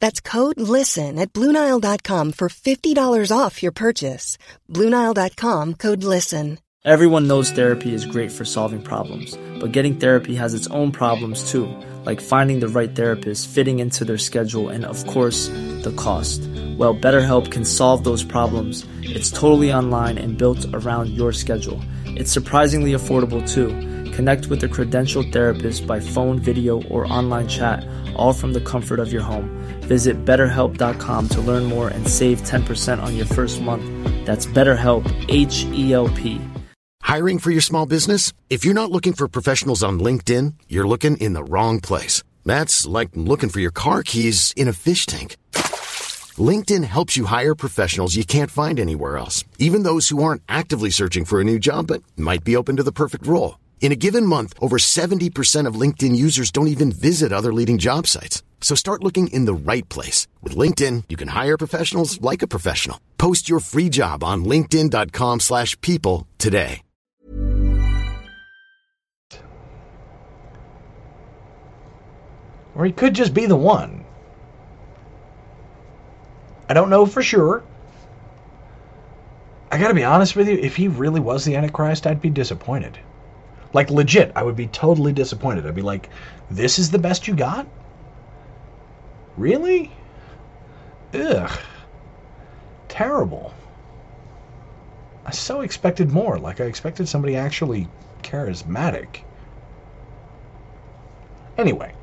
That's 0.00 0.20
code 0.20 0.58
LISTEN 0.58 1.18
at 1.18 1.32
Bluenile.com 1.32 2.32
for 2.32 2.48
$50 2.48 3.36
off 3.36 3.62
your 3.62 3.72
purchase. 3.72 4.38
Bluenile.com 4.70 5.74
code 5.74 6.04
LISTEN. 6.04 6.58
Everyone 6.84 7.26
knows 7.26 7.50
therapy 7.50 7.92
is 7.92 8.06
great 8.06 8.30
for 8.30 8.44
solving 8.44 8.80
problems, 8.80 9.36
but 9.60 9.72
getting 9.72 9.96
therapy 9.96 10.36
has 10.36 10.54
its 10.54 10.68
own 10.68 10.92
problems 10.92 11.50
too, 11.50 11.68
like 12.06 12.20
finding 12.20 12.60
the 12.60 12.68
right 12.68 12.94
therapist, 12.94 13.48
fitting 13.48 13.80
into 13.80 14.04
their 14.04 14.16
schedule, 14.16 14.68
and 14.68 14.84
of 14.84 15.04
course, 15.06 15.48
the 15.82 15.92
cost. 15.96 16.40
Well, 16.78 16.94
BetterHelp 16.94 17.50
can 17.50 17.64
solve 17.64 18.04
those 18.04 18.22
problems. 18.22 18.86
It's 19.02 19.30
totally 19.30 19.72
online 19.72 20.18
and 20.18 20.38
built 20.38 20.64
around 20.72 21.10
your 21.10 21.32
schedule. 21.32 21.82
It's 22.06 22.32
surprisingly 22.32 22.92
affordable 22.92 23.46
too. 23.46 23.68
Connect 24.12 24.46
with 24.46 24.62
a 24.62 24.68
credentialed 24.68 25.32
therapist 25.32 25.86
by 25.86 25.98
phone, 26.00 26.38
video, 26.38 26.82
or 26.84 27.12
online 27.12 27.48
chat, 27.48 27.84
all 28.14 28.32
from 28.32 28.52
the 28.52 28.60
comfort 28.60 29.00
of 29.00 29.12
your 29.12 29.22
home. 29.22 29.57
Visit 29.88 30.24
betterhelp.com 30.24 31.28
to 31.30 31.40
learn 31.40 31.64
more 31.64 31.88
and 31.88 32.06
save 32.06 32.42
10% 32.42 33.02
on 33.02 33.16
your 33.16 33.26
first 33.26 33.60
month. 33.60 33.84
That's 34.26 34.46
BetterHelp, 34.46 35.04
H 35.28 35.64
E 35.72 35.92
L 35.92 36.08
P. 36.08 36.40
Hiring 37.02 37.38
for 37.38 37.50
your 37.50 37.62
small 37.62 37.86
business? 37.86 38.34
If 38.50 38.66
you're 38.66 38.80
not 38.80 38.90
looking 38.90 39.14
for 39.14 39.28
professionals 39.28 39.82
on 39.82 39.98
LinkedIn, 39.98 40.52
you're 40.68 40.86
looking 40.86 41.16
in 41.16 41.32
the 41.32 41.42
wrong 41.42 41.80
place. 41.80 42.22
That's 42.44 42.84
like 42.84 43.08
looking 43.14 43.48
for 43.48 43.60
your 43.60 43.70
car 43.70 44.02
keys 44.02 44.52
in 44.56 44.68
a 44.68 44.74
fish 44.74 45.06
tank. 45.06 45.36
LinkedIn 46.50 46.84
helps 46.84 47.16
you 47.16 47.24
hire 47.24 47.54
professionals 47.54 48.14
you 48.14 48.26
can't 48.26 48.50
find 48.50 48.78
anywhere 48.78 49.16
else, 49.16 49.44
even 49.58 49.84
those 49.84 50.10
who 50.10 50.22
aren't 50.22 50.42
actively 50.48 50.90
searching 50.90 51.24
for 51.24 51.40
a 51.40 51.44
new 51.44 51.58
job 51.58 51.86
but 51.86 52.02
might 52.14 52.44
be 52.44 52.56
open 52.56 52.76
to 52.76 52.82
the 52.82 52.92
perfect 52.92 53.26
role. 53.26 53.58
In 53.80 53.92
a 53.92 53.96
given 53.96 54.26
month, 54.26 54.52
over 54.60 54.76
70% 54.76 55.66
of 55.66 55.80
LinkedIn 55.80 56.14
users 56.14 56.50
don't 56.50 56.68
even 56.68 56.92
visit 56.92 57.32
other 57.32 57.54
leading 57.54 57.78
job 57.78 58.06
sites. 58.06 58.42
So 58.60 58.74
start 58.74 59.02
looking 59.02 59.28
in 59.28 59.46
the 59.46 59.54
right 59.54 59.88
place. 59.88 60.28
With 60.42 60.54
LinkedIn, 60.54 61.04
you 61.08 61.16
can 61.16 61.28
hire 61.28 61.56
professionals 61.56 62.20
like 62.20 62.42
a 62.42 62.46
professional. 62.46 63.00
Post 63.16 63.48
your 63.48 63.60
free 63.60 63.88
job 63.88 64.22
on 64.22 64.44
linkedin.com 64.44 65.40
slash 65.40 65.80
people 65.80 66.26
today. 66.36 66.82
Or 72.74 72.84
he 72.84 72.92
could 72.92 73.14
just 73.14 73.34
be 73.34 73.46
the 73.46 73.56
one. 73.56 74.04
I 76.68 76.74
don't 76.74 76.90
know 76.90 77.06
for 77.06 77.22
sure. 77.22 77.64
I 79.72 79.78
gotta 79.78 79.94
be 79.94 80.04
honest 80.04 80.36
with 80.36 80.48
you, 80.48 80.56
if 80.56 80.76
he 80.76 80.86
really 80.86 81.18
was 81.18 81.44
the 81.44 81.56
Antichrist, 81.56 82.06
I'd 82.06 82.22
be 82.22 82.30
disappointed. 82.30 82.96
Like, 83.72 83.90
legit, 83.90 84.30
I 84.36 84.44
would 84.44 84.54
be 84.54 84.68
totally 84.68 85.12
disappointed. 85.12 85.66
I'd 85.66 85.74
be 85.74 85.82
like, 85.82 86.08
this 86.50 86.78
is 86.78 86.90
the 86.90 86.98
best 87.00 87.26
you 87.26 87.34
got? 87.34 87.66
Really? 89.38 89.92
Ugh. 91.14 91.60
Terrible. 92.88 93.54
I 95.24 95.30
so 95.30 95.60
expected 95.60 96.10
more. 96.10 96.38
Like, 96.38 96.60
I 96.60 96.64
expected 96.64 97.08
somebody 97.08 97.36
actually 97.36 97.88
charismatic. 98.22 99.20
Anyway. 101.56 101.94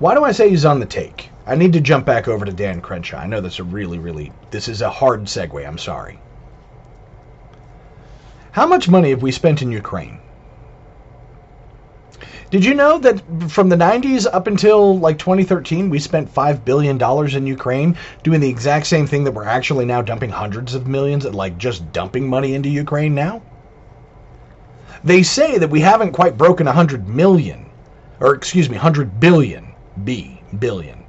Why 0.00 0.14
do 0.16 0.24
I 0.24 0.32
say 0.32 0.48
he's 0.48 0.64
on 0.64 0.80
the 0.80 0.86
take? 0.86 1.30
I 1.46 1.54
need 1.54 1.72
to 1.74 1.80
jump 1.80 2.04
back 2.04 2.26
over 2.26 2.44
to 2.44 2.52
Dan 2.52 2.80
Crenshaw. 2.80 3.18
I 3.18 3.26
know 3.28 3.40
that's 3.40 3.60
a 3.60 3.64
really, 3.64 4.00
really, 4.00 4.32
this 4.50 4.66
is 4.66 4.82
a 4.82 4.90
hard 4.90 5.22
segue. 5.24 5.64
I'm 5.64 5.78
sorry. 5.78 6.18
How 8.50 8.66
much 8.66 8.88
money 8.88 9.10
have 9.10 9.22
we 9.22 9.30
spent 9.30 9.62
in 9.62 9.70
Ukraine? 9.70 10.18
Did 12.52 12.66
you 12.66 12.74
know 12.74 12.98
that 12.98 13.22
from 13.50 13.70
the 13.70 13.76
90s 13.76 14.26
up 14.30 14.46
until 14.46 14.98
like 14.98 15.18
2013, 15.18 15.88
we 15.88 15.98
spent 15.98 16.34
$5 16.34 16.66
billion 16.66 17.00
in 17.34 17.46
Ukraine 17.46 17.96
doing 18.22 18.40
the 18.40 18.48
exact 18.50 18.86
same 18.86 19.06
thing 19.06 19.24
that 19.24 19.32
we're 19.32 19.46
actually 19.46 19.86
now 19.86 20.02
dumping 20.02 20.28
hundreds 20.28 20.74
of 20.74 20.86
millions, 20.86 21.24
and 21.24 21.34
like 21.34 21.56
just 21.56 21.90
dumping 21.94 22.28
money 22.28 22.54
into 22.54 22.68
Ukraine 22.68 23.14
now? 23.14 23.40
They 25.02 25.22
say 25.22 25.56
that 25.56 25.70
we 25.70 25.80
haven't 25.80 26.12
quite 26.12 26.36
broken 26.36 26.66
100 26.66 27.08
million, 27.08 27.64
or 28.20 28.34
excuse 28.34 28.68
me, 28.68 28.76
100 28.76 29.18
billion, 29.18 29.72
B, 30.04 30.42
billion. 30.58 31.04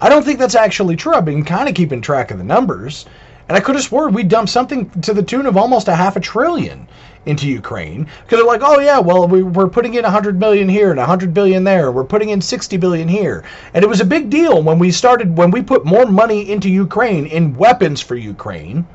I 0.00 0.08
don't 0.08 0.24
think 0.24 0.38
that's 0.38 0.54
actually 0.54 0.94
true. 0.94 1.14
I've 1.14 1.24
been 1.24 1.44
kind 1.44 1.68
of 1.68 1.74
keeping 1.74 2.00
track 2.00 2.30
of 2.30 2.38
the 2.38 2.44
numbers, 2.44 3.06
and 3.48 3.56
I 3.56 3.60
could 3.60 3.74
have 3.74 3.82
sworn 3.82 4.14
we 4.14 4.22
dumped 4.22 4.52
something 4.52 4.88
to 5.00 5.14
the 5.14 5.22
tune 5.24 5.46
of 5.46 5.56
almost 5.56 5.88
a 5.88 5.96
half 5.96 6.14
a 6.14 6.20
trillion 6.20 6.86
into 7.26 7.48
Ukraine 7.48 8.04
because 8.22 8.38
they're 8.38 8.46
like, 8.46 8.60
oh 8.62 8.80
yeah, 8.80 8.98
well 8.98 9.26
we, 9.26 9.42
are 9.42 9.68
putting 9.68 9.94
in 9.94 10.02
100 10.02 10.38
million 10.38 10.68
here 10.68 10.90
and 10.90 10.98
100 10.98 11.32
billion 11.32 11.64
there. 11.64 11.90
We're 11.90 12.04
putting 12.04 12.30
in 12.30 12.40
60 12.40 12.76
billion 12.76 13.08
here, 13.08 13.44
and 13.72 13.82
it 13.82 13.88
was 13.88 14.00
a 14.00 14.04
big 14.04 14.30
deal 14.30 14.62
when 14.62 14.78
we 14.78 14.90
started 14.90 15.36
when 15.36 15.50
we 15.50 15.62
put 15.62 15.84
more 15.84 16.06
money 16.06 16.50
into 16.50 16.68
Ukraine 16.70 17.26
in 17.26 17.56
weapons 17.56 18.00
for 18.00 18.16
Ukraine 18.16 18.86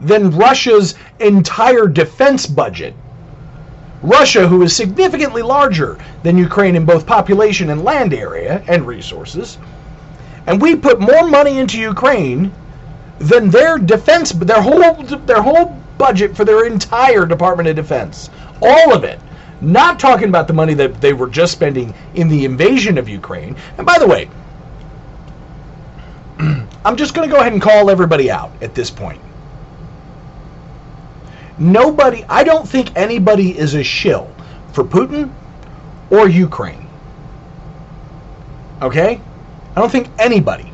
than 0.00 0.30
Russia's 0.30 0.94
entire 1.18 1.86
defense 1.86 2.46
budget. 2.46 2.94
Russia, 4.02 4.46
who 4.46 4.60
is 4.62 4.76
significantly 4.76 5.40
larger 5.40 5.96
than 6.22 6.36
Ukraine 6.36 6.76
in 6.76 6.84
both 6.84 7.06
population 7.06 7.70
and 7.70 7.82
land 7.82 8.12
area 8.12 8.62
and 8.68 8.86
resources, 8.86 9.56
and 10.46 10.60
we 10.60 10.76
put 10.76 11.00
more 11.00 11.26
money 11.26 11.58
into 11.58 11.80
Ukraine 11.80 12.52
than 13.18 13.48
their 13.48 13.78
defense, 13.78 14.32
their 14.32 14.60
whole 14.60 14.92
their 15.24 15.40
whole 15.40 15.74
budget 15.98 16.36
for 16.36 16.44
their 16.44 16.66
entire 16.66 17.26
Department 17.26 17.68
of 17.68 17.76
Defense, 17.76 18.30
all 18.62 18.94
of 18.94 19.04
it. 19.04 19.20
Not 19.60 19.98
talking 19.98 20.28
about 20.28 20.46
the 20.46 20.52
money 20.52 20.74
that 20.74 21.00
they 21.00 21.12
were 21.12 21.28
just 21.28 21.52
spending 21.52 21.94
in 22.14 22.28
the 22.28 22.44
invasion 22.44 22.98
of 22.98 23.08
Ukraine. 23.08 23.56
And 23.78 23.86
by 23.86 23.98
the 23.98 24.06
way, 24.06 24.28
I'm 26.84 26.96
just 26.96 27.14
going 27.14 27.28
to 27.28 27.32
go 27.34 27.40
ahead 27.40 27.52
and 27.52 27.62
call 27.62 27.88
everybody 27.88 28.30
out 28.30 28.52
at 28.60 28.74
this 28.74 28.90
point. 28.90 29.20
Nobody, 31.56 32.24
I 32.28 32.42
don't 32.42 32.68
think 32.68 32.94
anybody 32.96 33.56
is 33.56 33.74
a 33.74 33.82
shill 33.82 34.34
for 34.72 34.84
Putin 34.84 35.32
or 36.10 36.28
Ukraine. 36.28 36.86
Okay? 38.82 39.20
I 39.76 39.80
don't 39.80 39.90
think 39.90 40.08
anybody 40.18 40.72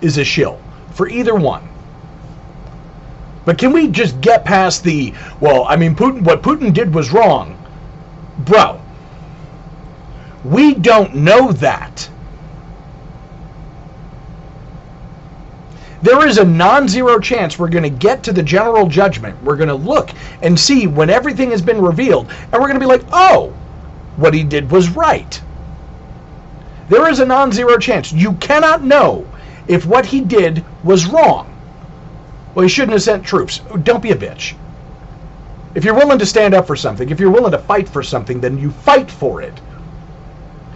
is 0.00 0.18
a 0.18 0.24
shill 0.24 0.60
for 0.92 1.08
either 1.08 1.34
one. 1.34 1.68
But 3.44 3.58
can 3.58 3.72
we 3.72 3.88
just 3.88 4.20
get 4.20 4.44
past 4.44 4.84
the, 4.84 5.14
well, 5.40 5.64
I 5.68 5.76
mean, 5.76 5.96
Putin, 5.96 6.22
what 6.22 6.42
Putin 6.42 6.72
did 6.72 6.94
was 6.94 7.12
wrong. 7.12 7.58
Bro, 8.38 8.80
we 10.44 10.74
don't 10.74 11.14
know 11.14 11.52
that. 11.52 12.08
there 16.02 16.26
is 16.26 16.38
a 16.38 16.44
non 16.44 16.88
zero 16.88 17.18
chance 17.18 17.58
we're 17.58 17.68
going 17.68 17.84
to 17.84 17.90
get 17.90 18.24
to 18.24 18.32
the 18.32 18.42
general 18.42 18.88
judgment. 18.88 19.40
We're 19.42 19.56
going 19.56 19.68
to 19.68 19.74
look 19.74 20.10
and 20.42 20.58
see 20.58 20.86
when 20.86 21.08
everything 21.08 21.50
has 21.52 21.62
been 21.62 21.80
revealed, 21.80 22.28
and 22.30 22.52
we're 22.52 22.68
going 22.68 22.74
to 22.74 22.80
be 22.80 22.86
like, 22.86 23.04
oh, 23.12 23.50
what 24.16 24.34
he 24.34 24.42
did 24.42 24.70
was 24.70 24.90
right. 24.90 25.40
There 26.88 27.08
is 27.08 27.20
a 27.20 27.24
non 27.26 27.52
zero 27.52 27.78
chance. 27.78 28.12
You 28.12 28.34
cannot 28.34 28.82
know 28.82 29.26
if 29.68 29.86
what 29.86 30.04
he 30.04 30.20
did 30.20 30.64
was 30.84 31.06
wrong. 31.06 31.48
Well, 32.54 32.62
he 32.62 32.68
shouldn't 32.68 32.92
have 32.92 33.02
sent 33.02 33.24
troops. 33.24 33.60
Oh, 33.70 33.76
don't 33.76 34.02
be 34.02 34.10
a 34.10 34.16
bitch. 34.16 34.54
If 35.74 35.84
you're 35.84 35.94
willing 35.94 36.18
to 36.18 36.26
stand 36.26 36.54
up 36.54 36.66
for 36.66 36.76
something, 36.76 37.08
if 37.08 37.18
you're 37.18 37.30
willing 37.30 37.52
to 37.52 37.58
fight 37.58 37.88
for 37.88 38.02
something, 38.02 38.40
then 38.40 38.58
you 38.58 38.70
fight 38.70 39.10
for 39.10 39.40
it. 39.40 39.58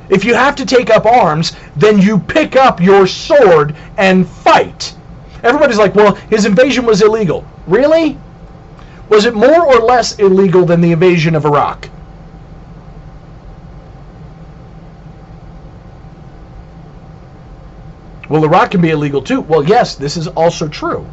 If 0.09 0.24
you 0.24 0.35
have 0.35 0.57
to 0.57 0.66
take 0.66 0.89
up 0.89 1.05
arms, 1.05 1.53
then 1.74 1.99
you 1.99 2.18
pick 2.18 2.57
up 2.57 2.81
your 2.81 3.07
sword 3.07 3.77
and 3.99 4.27
fight. 4.27 4.95
Everybody's 5.43 5.79
like, 5.79 5.95
well, 5.95 6.14
his 6.14 6.47
invasion 6.47 6.87
was 6.87 7.03
illegal. 7.03 7.45
Really? 7.66 8.16
Was 9.09 9.27
it 9.27 9.35
more 9.35 9.66
or 9.66 9.81
less 9.81 10.18
illegal 10.18 10.64
than 10.64 10.81
the 10.81 10.93
invasion 10.93 11.35
of 11.35 11.45
Iraq? 11.45 11.89
Well, 18.29 18.45
Iraq 18.45 18.72
can 18.72 18.81
be 18.81 18.91
illegal 18.91 19.22
too. 19.22 19.41
Well, 19.41 19.64
yes, 19.64 19.95
this 19.95 20.16
is 20.16 20.27
also 20.29 20.66
true. 20.66 21.07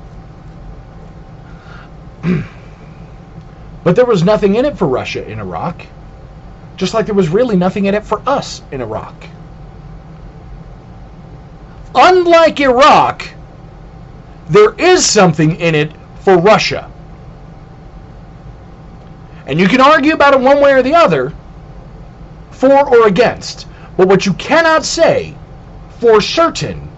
but 3.84 3.96
there 3.96 4.06
was 4.06 4.24
nothing 4.24 4.56
in 4.56 4.66
it 4.66 4.78
for 4.78 4.88
Russia 4.88 5.28
in 5.28 5.40
Iraq. 5.40 5.86
Just 6.78 6.94
like 6.94 7.06
there 7.06 7.16
was 7.16 7.30
really 7.30 7.56
nothing 7.56 7.86
in 7.86 7.94
it 7.94 8.04
for 8.04 8.22
us 8.28 8.62
in 8.72 8.82
Iraq. 8.82 9.14
Unlike 11.96 12.60
Iraq, 12.62 13.30
there 14.50 14.74
is 14.74 15.06
something 15.06 15.56
in 15.58 15.76
it 15.76 15.92
for 16.22 16.38
Russia. 16.38 16.90
And 19.46 19.60
you 19.60 19.68
can 19.68 19.82
argue 19.82 20.14
about 20.14 20.34
it 20.34 20.40
one 20.40 20.62
way 20.62 20.74
or 20.74 20.82
the 20.82 20.96
other, 20.96 21.34
for 22.52 22.88
or 22.88 23.08
against. 23.08 23.68
But 23.98 24.08
what 24.08 24.26
you 24.26 24.34
cannot 24.34 24.86
say 24.86 25.36
for 26.00 26.22
certain 26.22 26.90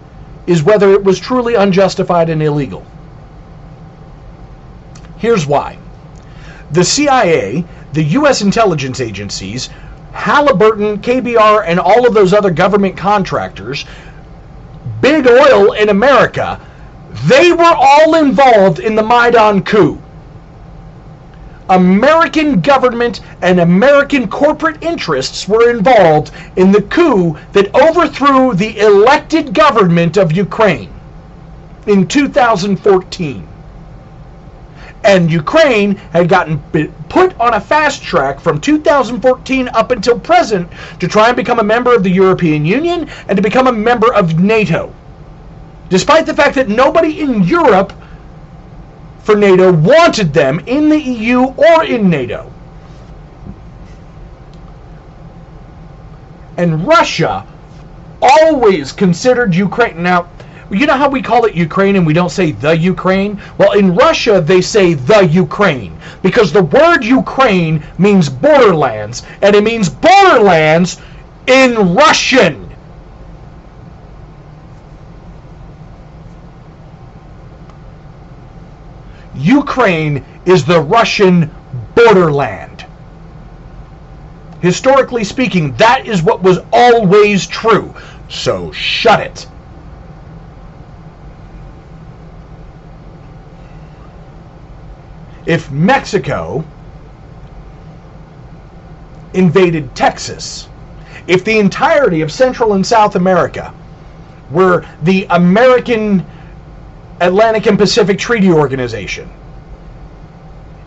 is 0.46 0.62
whether 0.62 0.92
it 0.92 1.02
was 1.02 1.18
truly 1.18 1.54
unjustified 1.54 2.30
and 2.30 2.42
illegal. 2.42 2.86
Here's 5.18 5.46
why. 5.46 5.78
The 6.72 6.84
CIA, 6.84 7.64
the 7.92 8.02
U.S. 8.02 8.42
intelligence 8.42 9.00
agencies, 9.00 9.70
Halliburton, 10.12 10.98
KBR, 10.98 11.64
and 11.66 11.80
all 11.80 12.06
of 12.06 12.14
those 12.14 12.32
other 12.32 12.50
government 12.50 12.96
contractors, 12.96 13.84
big 15.00 15.26
oil 15.26 15.72
in 15.72 15.88
America, 15.88 16.60
they 17.26 17.52
were 17.52 17.74
all 17.76 18.14
involved 18.16 18.78
in 18.78 18.94
the 18.94 19.02
Maidan 19.02 19.62
coup. 19.62 19.98
American 21.68 22.60
government 22.60 23.20
and 23.42 23.58
American 23.58 24.28
corporate 24.28 24.82
interests 24.82 25.48
were 25.48 25.68
involved 25.70 26.30
in 26.56 26.70
the 26.70 26.82
coup 26.82 27.36
that 27.52 27.74
overthrew 27.74 28.54
the 28.54 28.78
elected 28.78 29.52
government 29.52 30.16
of 30.16 30.30
Ukraine 30.30 30.90
in 31.86 32.06
2014. 32.06 33.48
And 35.06 35.30
Ukraine 35.30 35.94
had 36.12 36.28
gotten 36.28 36.58
put 37.08 37.38
on 37.40 37.54
a 37.54 37.60
fast 37.60 38.02
track 38.02 38.40
from 38.40 38.60
2014 38.60 39.68
up 39.68 39.90
until 39.92 40.18
present 40.18 40.68
to 41.00 41.06
try 41.08 41.28
and 41.28 41.36
become 41.36 41.60
a 41.60 41.64
member 41.64 41.94
of 41.94 42.02
the 42.02 42.10
European 42.10 42.64
Union 42.66 43.08
and 43.28 43.36
to 43.36 43.42
become 43.42 43.68
a 43.68 43.72
member 43.72 44.12
of 44.12 44.40
NATO 44.40 44.92
despite 45.88 46.26
the 46.26 46.34
fact 46.34 46.54
that 46.56 46.68
nobody 46.68 47.20
in 47.20 47.42
Europe 47.44 47.92
for 49.20 49.36
NATO 49.36 49.72
wanted 49.72 50.32
them 50.32 50.60
in 50.66 50.88
the 50.88 50.98
EU 51.00 51.40
or 51.42 51.84
in 51.84 52.08
NATO. 52.08 52.52
And 56.56 56.86
Russia 56.86 57.46
always 58.22 58.92
considered 58.92 59.54
Ukraine. 59.54 60.02
Now, 60.02 60.28
you 60.70 60.86
know 60.86 60.96
how 60.96 61.08
we 61.08 61.22
call 61.22 61.44
it 61.44 61.54
Ukraine 61.54 61.96
and 61.96 62.06
we 62.06 62.12
don't 62.12 62.30
say 62.30 62.52
the 62.52 62.76
Ukraine? 62.76 63.40
Well, 63.58 63.72
in 63.72 63.94
Russia, 63.94 64.40
they 64.40 64.60
say 64.60 64.94
the 64.94 65.24
Ukraine 65.26 65.96
because 66.22 66.52
the 66.52 66.62
word 66.62 67.04
Ukraine 67.04 67.84
means 67.98 68.28
borderlands, 68.28 69.22
and 69.42 69.54
it 69.54 69.62
means 69.62 69.88
borderlands 69.88 71.00
in 71.46 71.94
Russian. 71.94 72.62
Ukraine 79.36 80.24
is 80.46 80.64
the 80.64 80.80
Russian 80.80 81.50
borderland. 81.94 82.84
Historically 84.60 85.22
speaking, 85.22 85.74
that 85.76 86.06
is 86.06 86.22
what 86.22 86.42
was 86.42 86.58
always 86.72 87.46
true. 87.46 87.94
So 88.28 88.72
shut 88.72 89.20
it. 89.20 89.46
If 95.46 95.70
Mexico 95.70 96.64
invaded 99.32 99.94
Texas, 99.94 100.68
if 101.26 101.44
the 101.44 101.58
entirety 101.58 102.20
of 102.22 102.32
Central 102.32 102.74
and 102.74 102.84
South 102.84 103.14
America 103.14 103.72
were 104.50 104.84
the 105.02 105.26
American 105.30 106.26
Atlantic 107.20 107.66
and 107.66 107.78
Pacific 107.78 108.18
Treaty 108.18 108.50
Organization 108.50 109.30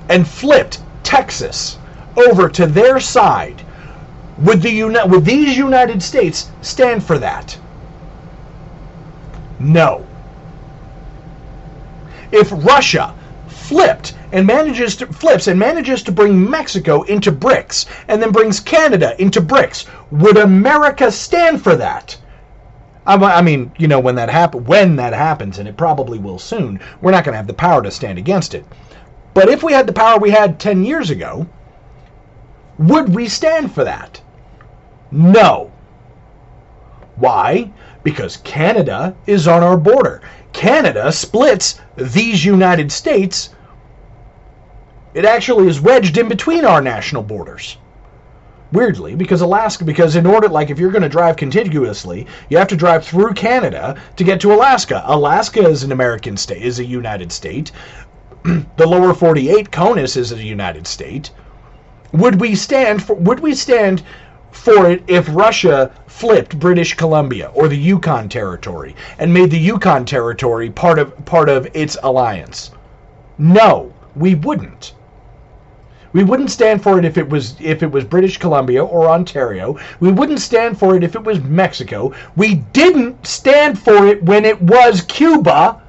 and 0.10 0.28
flipped 0.28 0.80
Texas 1.04 1.78
over 2.18 2.50
to 2.50 2.66
their 2.68 3.00
side, 3.00 3.64
would, 4.40 4.62
the 4.62 4.72
uni- 4.72 5.08
would 5.08 5.26
these 5.26 5.58
United 5.58 6.02
States 6.02 6.52
stand 6.62 7.04
for 7.04 7.18
that? 7.20 7.58
No. 9.60 10.06
If 12.32 12.52
Russia 12.52 13.14
flipped 13.70 14.16
and 14.32 14.48
manages 14.48 14.96
to 14.96 15.06
flips 15.06 15.46
and 15.46 15.60
manages 15.60 16.02
to 16.02 16.12
bring 16.12 16.50
Mexico 16.50 17.04
into 17.04 17.32
BRICS 17.32 17.86
and 18.08 18.20
then 18.20 18.32
brings 18.32 18.60
Canada 18.60 19.14
into 19.22 19.42
BRICS, 19.42 19.86
would 20.10 20.38
America 20.38 21.12
stand 21.12 21.64
for 21.64 21.76
that? 21.76 22.18
I 23.06 23.42
mean, 23.42 23.72
you 23.78 23.88
know, 23.88 24.00
when 24.00 24.16
that 24.16 24.30
happen, 24.30 24.66
when 24.66 24.96
that 24.96 25.14
happens, 25.14 25.60
and 25.60 25.68
it 25.68 25.78
probably 25.78 26.18
will 26.18 26.40
soon, 26.40 26.80
we're 27.00 27.12
not 27.12 27.24
going 27.24 27.34
to 27.34 27.38
have 27.38 27.48
the 27.48 27.54
power 27.54 27.84
to 27.84 27.92
stand 27.92 28.18
against 28.18 28.56
it. 28.56 28.66
But 29.36 29.50
if 29.50 29.62
we 29.62 29.74
had 29.74 29.86
the 29.86 29.94
power 29.94 30.20
we 30.20 30.32
had 30.32 30.60
10 30.60 30.84
years 30.84 31.12
ago, 31.12 31.48
would 32.80 33.14
we 33.14 33.28
stand 33.28 33.72
for 33.72 33.84
that? 33.84 34.20
No. 35.12 35.72
Why? 37.16 37.72
Because 38.04 38.38
Canada 38.38 39.16
is 39.28 39.48
on 39.48 39.62
our 39.62 39.78
border. 39.78 40.22
Canada 40.54 41.12
splits 41.12 41.80
these 41.96 42.44
United 42.44 42.92
States. 42.92 43.50
It 45.12 45.26
actually 45.26 45.68
is 45.68 45.82
wedged 45.82 46.20
in 46.20 46.30
between 46.30 46.66
our 46.66 46.82
national 46.82 47.24
borders. 47.24 47.78
Weirdly 48.72 49.16
because 49.16 49.42
Alaska 49.42 49.84
because 49.84 50.16
in 50.16 50.28
order 50.28 50.48
like 50.48 50.70
if 50.70 50.78
you're 50.78 50.92
going 50.92 51.02
to 51.02 51.10
drive 51.10 51.36
contiguously 51.36 52.28
you 52.48 52.60
have 52.60 52.68
to 52.68 52.76
drive 52.76 53.04
through 53.04 53.34
Canada 53.34 53.96
to 54.18 54.24
get 54.24 54.40
to 54.42 54.54
Alaska. 54.54 55.02
Alaska 55.08 55.68
is 55.68 55.82
an 55.82 55.92
American 55.92 56.38
state 56.38 56.62
is 56.62 56.78
a 56.78 56.86
United 56.86 57.32
state. 57.32 57.72
The 58.78 58.86
lower 58.86 59.16
48 59.16 59.72
CONUS 59.72 60.16
is 60.16 60.32
a 60.32 60.44
United 60.44 60.86
state. 60.86 61.32
Would 62.12 62.40
we 62.40 62.54
stand 62.54 63.02
for 63.02 63.16
would 63.16 63.40
we 63.40 63.56
stand 63.56 64.04
for 64.52 64.92
it 64.92 65.02
if 65.08 65.28
Russia 65.36 65.92
flipped 66.06 66.60
British 66.60 66.94
Columbia 66.94 67.50
or 67.56 67.68
the 67.68 67.78
Yukon 67.78 68.30
territory 68.30 68.96
and 69.18 69.34
made 69.34 69.50
the 69.50 69.58
Yukon 69.58 70.06
territory 70.06 70.70
part 70.70 71.00
of 71.00 71.26
part 71.26 71.50
of 71.50 71.68
its 71.74 71.98
alliance? 72.04 72.70
No 73.40 73.92
we 74.16 74.36
wouldn't 74.36 74.94
we 76.14 76.24
wouldn't 76.24 76.50
stand 76.50 76.82
for 76.82 76.98
it 76.98 77.06
if 77.06 77.18
it 77.18 77.30
was 77.30 77.56
if 77.60 77.84
it 77.84 77.92
was 77.92 78.04
British 78.04 78.38
Columbia 78.38 78.84
or 78.84 79.08
Ontario. 79.10 79.78
We 80.00 80.12
wouldn't 80.12 80.40
stand 80.40 80.80
for 80.80 80.96
it 80.96 81.04
if 81.04 81.16
it 81.16 81.24
was 81.24 81.40
Mexico. 81.42 82.14
We 82.36 82.56
didn't 82.56 83.26
stand 83.26 83.78
for 83.80 84.08
it 84.08 84.24
when 84.24 84.46
it 84.46 84.62
was 84.62 85.02
Cuba. 85.02 85.82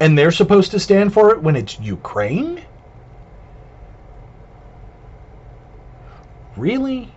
And 0.00 0.16
they're 0.16 0.32
supposed 0.32 0.70
to 0.70 0.80
stand 0.80 1.12
for 1.12 1.30
it 1.30 1.42
when 1.42 1.56
it's 1.56 1.78
Ukraine? 1.78 2.62
Really? 6.56 7.12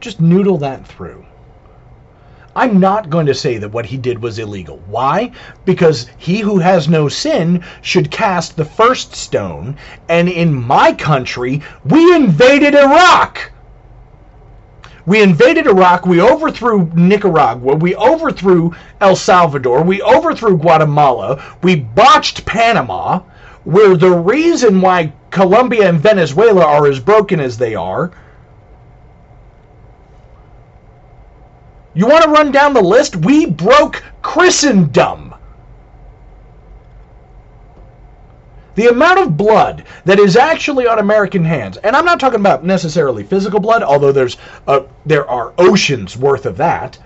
Just 0.00 0.20
noodle 0.20 0.58
that 0.58 0.86
through. 0.86 1.26
I'm 2.56 2.78
not 2.78 3.10
going 3.10 3.26
to 3.26 3.34
say 3.34 3.58
that 3.58 3.72
what 3.72 3.86
he 3.86 3.96
did 3.96 4.22
was 4.22 4.38
illegal. 4.38 4.80
Why? 4.86 5.32
Because 5.64 6.08
he 6.16 6.38
who 6.38 6.58
has 6.58 6.88
no 6.88 7.08
sin 7.08 7.64
should 7.82 8.12
cast 8.12 8.56
the 8.56 8.64
first 8.64 9.14
stone, 9.14 9.76
and 10.08 10.28
in 10.28 10.54
my 10.54 10.92
country, 10.92 11.62
we 11.84 12.14
invaded 12.14 12.76
Iraq. 12.76 13.50
We 15.04 15.20
invaded 15.20 15.66
Iraq, 15.66 16.06
we 16.06 16.20
overthrew 16.20 16.90
Nicaragua, 16.94 17.74
we 17.74 17.94
overthrew 17.96 18.72
El 19.00 19.16
Salvador, 19.16 19.82
we 19.82 20.00
overthrew 20.00 20.56
Guatemala, 20.56 21.42
we 21.62 21.74
botched 21.76 22.46
Panama. 22.46 23.20
We're 23.64 23.96
the 23.96 24.12
reason 24.12 24.80
why 24.80 25.12
Colombia 25.30 25.88
and 25.88 26.00
Venezuela 26.00 26.64
are 26.64 26.86
as 26.86 27.00
broken 27.00 27.40
as 27.40 27.58
they 27.58 27.74
are 27.74 28.12
You 31.94 32.08
want 32.08 32.24
to 32.24 32.30
run 32.30 32.50
down 32.50 32.74
the 32.74 32.82
list? 32.82 33.14
We 33.14 33.46
broke 33.46 34.02
Christendom. 34.20 35.32
The 38.74 38.88
amount 38.88 39.20
of 39.20 39.36
blood 39.36 39.84
that 40.04 40.18
is 40.18 40.36
actually 40.36 40.88
on 40.88 40.98
American 40.98 41.44
hands, 41.44 41.76
and 41.76 41.94
I'm 41.94 42.04
not 42.04 42.18
talking 42.18 42.40
about 42.40 42.64
necessarily 42.64 43.22
physical 43.22 43.60
blood, 43.60 43.84
although 43.84 44.10
there's 44.10 44.36
a, 44.66 44.82
there 45.06 45.30
are 45.30 45.54
oceans 45.56 46.16
worth 46.16 46.44
of 46.44 46.56
that. 46.56 46.98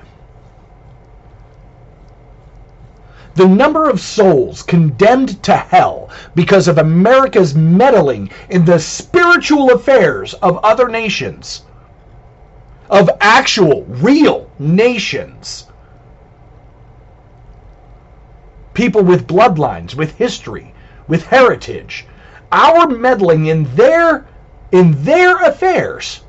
The 3.34 3.46
number 3.46 3.90
of 3.90 4.00
souls 4.00 4.62
condemned 4.62 5.42
to 5.42 5.54
hell 5.54 6.08
because 6.34 6.66
of 6.66 6.78
America's 6.78 7.54
meddling 7.54 8.30
in 8.48 8.64
the 8.64 8.78
spiritual 8.78 9.70
affairs 9.72 10.32
of 10.34 10.58
other 10.64 10.88
nations 10.88 11.62
of 12.90 13.10
actual, 13.20 13.84
real 13.84 14.50
nations. 14.58 15.66
People 18.74 19.02
with 19.02 19.26
bloodlines, 19.26 19.94
with 19.94 20.14
history, 20.16 20.72
with 21.06 21.26
heritage. 21.26 22.06
Our 22.50 22.88
meddling 22.88 23.46
in 23.46 23.74
their 23.74 24.26
in 24.70 25.02
their 25.04 25.36
affairs 25.38 26.20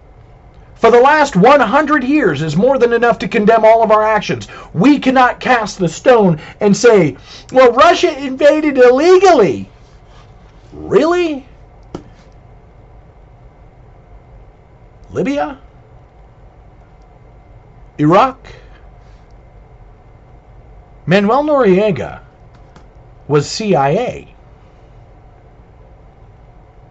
for 0.79 0.91
the 0.91 0.99
last 0.99 1.35
100 1.35 2.05
years 2.05 2.41
is 2.41 2.55
more 2.55 2.79
than 2.79 2.93
enough 2.93 3.19
to 3.19 3.27
condemn 3.27 3.65
all 3.65 3.83
of 3.83 3.91
our 3.91 4.01
actions. 4.01 4.47
We 4.73 4.97
cannot 4.97 5.41
cast 5.41 5.77
the 5.77 5.89
stone 5.89 6.39
and 6.61 6.75
say, 6.75 7.17
well, 7.51 7.73
Russia 7.73 8.17
invaded 8.17 8.77
illegally. 8.77 9.69
Really? 10.71 11.45
Libya? 15.11 15.59
Iraq. 17.99 18.47
Manuel 21.05 21.43
Noriega 21.43 22.21
was 23.27 23.49
CIA. 23.49 24.33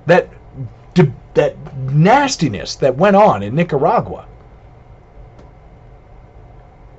That 0.06 0.28
that 1.34 1.56
nastiness 1.76 2.74
that 2.76 2.96
went 2.96 3.14
on 3.14 3.42
in 3.44 3.54
Nicaragua. 3.54 4.26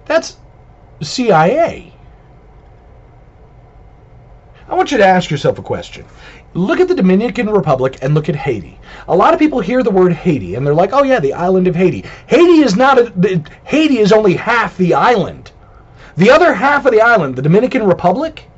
That's 0.05 0.37
CIA. 1.01 1.93
I 4.69 4.75
want 4.75 4.91
you 4.91 4.97
to 4.97 5.05
ask 5.05 5.29
yourself 5.29 5.59
a 5.59 5.61
question 5.61 6.05
look 6.53 6.79
at 6.79 6.87
the 6.87 6.95
Dominican 6.95 7.49
Republic 7.49 7.97
and 8.01 8.13
look 8.13 8.29
at 8.29 8.35
Haiti. 8.35 8.79
A 9.07 9.15
lot 9.15 9.33
of 9.33 9.39
people 9.39 9.59
hear 9.59 9.83
the 9.83 9.91
word 9.91 10.13
Haiti 10.13 10.55
and 10.55 10.65
they're 10.65 10.73
like, 10.73 10.93
"Oh 10.93 11.03
yeah, 11.03 11.19
the 11.19 11.33
island 11.33 11.67
of 11.67 11.75
Haiti." 11.75 12.03
Haiti 12.27 12.61
is 12.61 12.75
not 12.75 12.97
a, 12.97 13.43
Haiti 13.65 13.99
is 13.99 14.11
only 14.11 14.33
half 14.33 14.75
the 14.77 14.93
island. 14.93 15.51
The 16.17 16.31
other 16.31 16.53
half 16.53 16.85
of 16.85 16.91
the 16.91 17.01
island, 17.01 17.35
the 17.35 17.41
Dominican 17.41 17.83
Republic, 17.83 18.49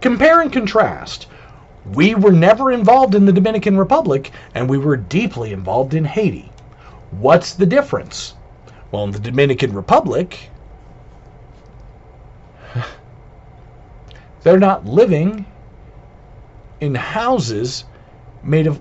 compare 0.00 0.40
and 0.40 0.52
contrast. 0.52 1.26
We 1.92 2.14
were 2.14 2.32
never 2.32 2.72
involved 2.72 3.14
in 3.14 3.24
the 3.24 3.32
Dominican 3.32 3.76
Republic 3.76 4.32
and 4.54 4.68
we 4.68 4.78
were 4.78 4.96
deeply 4.96 5.52
involved 5.52 5.94
in 5.94 6.04
Haiti. 6.04 6.50
What's 7.12 7.54
the 7.54 7.66
difference? 7.66 8.34
Well, 8.90 9.04
in 9.04 9.12
the 9.12 9.18
Dominican 9.18 9.72
Republic, 9.72 10.50
they're 14.42 14.58
not 14.58 14.84
living 14.84 15.46
in 16.80 16.94
houses 16.94 17.84
made 18.42 18.66
of 18.66 18.80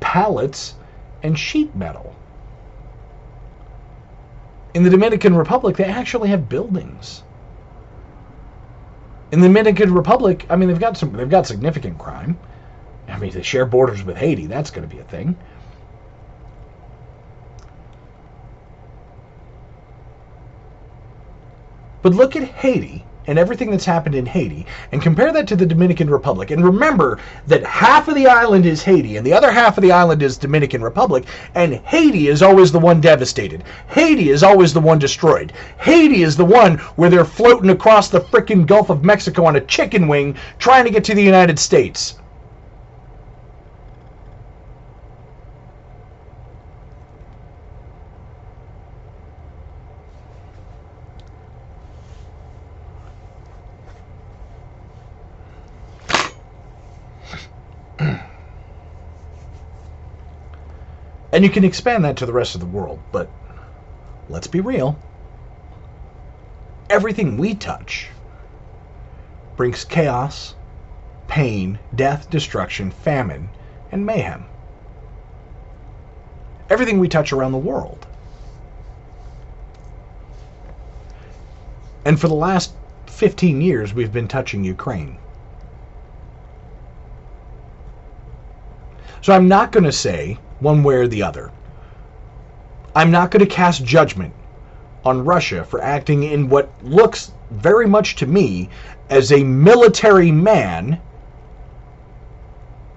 pallets 0.00 0.74
and 1.22 1.38
sheet 1.38 1.74
metal. 1.74 2.14
In 4.74 4.82
the 4.82 4.90
Dominican 4.90 5.34
Republic, 5.34 5.76
they 5.76 5.84
actually 5.84 6.28
have 6.28 6.48
buildings. 6.48 7.22
In 9.32 9.40
the 9.40 9.48
Dominican 9.48 9.92
Republic, 9.92 10.46
I 10.50 10.56
mean, 10.56 10.68
they've 10.68 10.78
got 10.78 10.96
some, 10.96 11.12
they've 11.12 11.28
got 11.28 11.46
significant 11.46 11.98
crime. 11.98 12.38
I 13.08 13.18
mean, 13.18 13.30
they 13.30 13.42
share 13.42 13.66
borders 13.66 14.02
with 14.02 14.16
Haiti. 14.16 14.46
That's 14.46 14.70
going 14.70 14.88
to 14.88 14.94
be 14.94 15.00
a 15.00 15.04
thing. 15.04 15.36
But 22.02 22.14
look 22.14 22.36
at 22.36 22.44
Haiti 22.44 23.04
and 23.26 23.38
everything 23.38 23.70
that's 23.70 23.84
happened 23.84 24.14
in 24.14 24.26
Haiti 24.26 24.66
and 24.92 25.02
compare 25.02 25.32
that 25.32 25.46
to 25.48 25.56
the 25.56 25.66
Dominican 25.66 26.08
Republic. 26.10 26.50
And 26.50 26.64
remember 26.64 27.18
that 27.46 27.64
half 27.64 28.08
of 28.08 28.14
the 28.14 28.26
island 28.26 28.66
is 28.66 28.82
Haiti 28.82 29.16
and 29.16 29.26
the 29.26 29.32
other 29.32 29.50
half 29.50 29.78
of 29.78 29.82
the 29.82 29.92
island 29.92 30.22
is 30.22 30.36
Dominican 30.36 30.82
Republic, 30.82 31.24
and 31.54 31.74
Haiti 31.74 32.28
is 32.28 32.42
always 32.42 32.72
the 32.72 32.78
one 32.78 33.00
devastated. 33.00 33.64
Haiti 33.88 34.30
is 34.30 34.42
always 34.42 34.72
the 34.72 34.80
one 34.80 34.98
destroyed. 34.98 35.52
Haiti 35.78 36.22
is 36.22 36.36
the 36.36 36.44
one 36.44 36.78
where 36.96 37.10
they're 37.10 37.24
floating 37.24 37.70
across 37.70 38.08
the 38.08 38.20
frickin' 38.20 38.66
Gulf 38.66 38.90
of 38.90 39.04
Mexico 39.04 39.44
on 39.44 39.56
a 39.56 39.60
chicken 39.60 40.08
wing 40.08 40.36
trying 40.58 40.84
to 40.84 40.90
get 40.90 41.04
to 41.04 41.14
the 41.14 41.22
United 41.22 41.58
States. 41.58 42.16
And 61.36 61.44
you 61.44 61.50
can 61.50 61.64
expand 61.64 62.02
that 62.06 62.16
to 62.16 62.24
the 62.24 62.32
rest 62.32 62.54
of 62.54 62.62
the 62.62 62.66
world, 62.66 62.98
but 63.12 63.30
let's 64.30 64.46
be 64.46 64.60
real. 64.60 64.98
Everything 66.88 67.36
we 67.36 67.54
touch 67.54 68.08
brings 69.54 69.84
chaos, 69.84 70.54
pain, 71.28 71.78
death, 71.94 72.30
destruction, 72.30 72.90
famine, 72.90 73.50
and 73.92 74.06
mayhem. 74.06 74.46
Everything 76.70 76.98
we 76.98 77.06
touch 77.06 77.34
around 77.34 77.52
the 77.52 77.58
world. 77.58 78.06
And 82.06 82.18
for 82.18 82.28
the 82.28 82.34
last 82.34 82.72
15 83.08 83.60
years, 83.60 83.92
we've 83.92 84.10
been 84.10 84.26
touching 84.26 84.64
Ukraine. 84.64 85.18
So 89.20 89.34
I'm 89.34 89.48
not 89.48 89.70
going 89.70 89.84
to 89.84 89.92
say 89.92 90.38
one 90.60 90.82
way 90.82 90.94
or 90.94 91.06
the 91.06 91.22
other. 91.22 91.50
I'm 92.94 93.10
not 93.10 93.30
going 93.30 93.44
to 93.44 93.54
cast 93.54 93.84
judgment 93.84 94.32
on 95.04 95.24
Russia 95.24 95.64
for 95.64 95.82
acting 95.82 96.22
in 96.22 96.48
what 96.48 96.70
looks 96.82 97.32
very 97.50 97.86
much 97.86 98.16
to 98.16 98.26
me 98.26 98.68
as 99.08 99.32
a 99.32 99.44
military 99.44 100.32
man, 100.32 101.00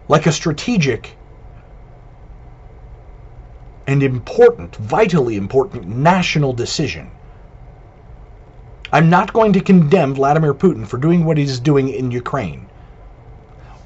like 0.07 0.25
a 0.25 0.31
strategic 0.31 1.15
and 3.87 4.03
important, 4.03 4.75
vitally 4.75 5.35
important 5.35 5.87
national 5.87 6.53
decision. 6.53 7.11
I'm 8.91 9.09
not 9.09 9.33
going 9.33 9.53
to 9.53 9.61
condemn 9.61 10.15
Vladimir 10.15 10.53
Putin 10.53 10.87
for 10.87 10.97
doing 10.97 11.25
what 11.25 11.37
he's 11.37 11.59
doing 11.59 11.89
in 11.89 12.09
Ukraine. 12.09 12.67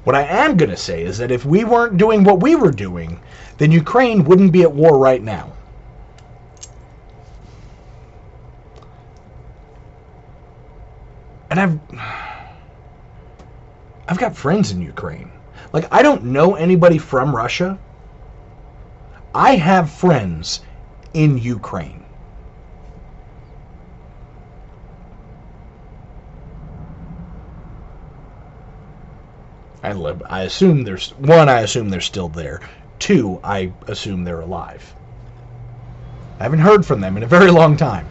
What 0.04 0.14
I 0.14 0.22
am 0.22 0.56
going 0.56 0.70
to 0.70 0.76
say 0.76 1.02
is 1.02 1.18
that 1.18 1.30
if 1.30 1.44
we 1.44 1.64
weren't 1.64 1.96
doing 1.96 2.24
what 2.24 2.42
we 2.42 2.54
were 2.54 2.70
doing, 2.70 3.20
then 3.58 3.70
Ukraine 3.70 4.24
wouldn't 4.24 4.52
be 4.52 4.62
at 4.62 4.72
war 4.72 4.98
right 4.98 5.22
now. 5.22 5.52
And 11.50 11.60
I've 11.60 11.78
I've 14.08 14.18
got 14.18 14.36
friends 14.36 14.72
in 14.72 14.82
Ukraine. 14.82 15.30
Like 15.72 15.86
I 15.92 16.02
don't 16.02 16.24
know 16.24 16.56
anybody 16.56 16.98
from 16.98 17.34
Russia. 17.34 17.78
I 19.34 19.56
have 19.56 19.90
friends 19.90 20.60
in 21.12 21.38
Ukraine. 21.38 22.04
I 29.82 29.92
live. 29.92 30.22
I 30.26 30.42
assume 30.42 30.82
there's 30.82 31.10
one. 31.10 31.48
I 31.48 31.60
assume 31.60 31.90
they're 31.90 32.00
still 32.00 32.28
there. 32.28 32.60
Two. 33.04 33.38
I 33.44 33.70
assume 33.86 34.24
they're 34.24 34.40
alive. 34.40 34.94
I 36.40 36.44
haven't 36.44 36.60
heard 36.60 36.86
from 36.86 37.02
them 37.02 37.18
in 37.18 37.22
a 37.22 37.26
very 37.26 37.50
long 37.50 37.76
time. 37.76 38.06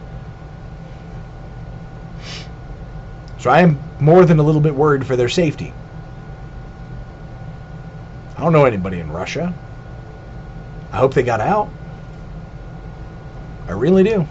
So 3.39 3.49
I 3.49 3.61
am 3.61 3.79
more 3.99 4.23
than 4.23 4.37
a 4.37 4.43
little 4.43 4.61
bit 4.61 4.75
worried 4.75 5.03
for 5.03 5.15
their 5.15 5.29
safety. 5.29 5.73
I 8.37 8.41
don't 8.41 8.53
know 8.53 8.65
anybody 8.65 8.99
in 8.99 9.11
Russia. 9.11 9.51
I 10.91 10.97
hope 10.97 11.15
they 11.15 11.23
got 11.23 11.41
out. 11.41 11.69
I 13.67 13.71
really 13.71 14.03
do. 14.03 14.27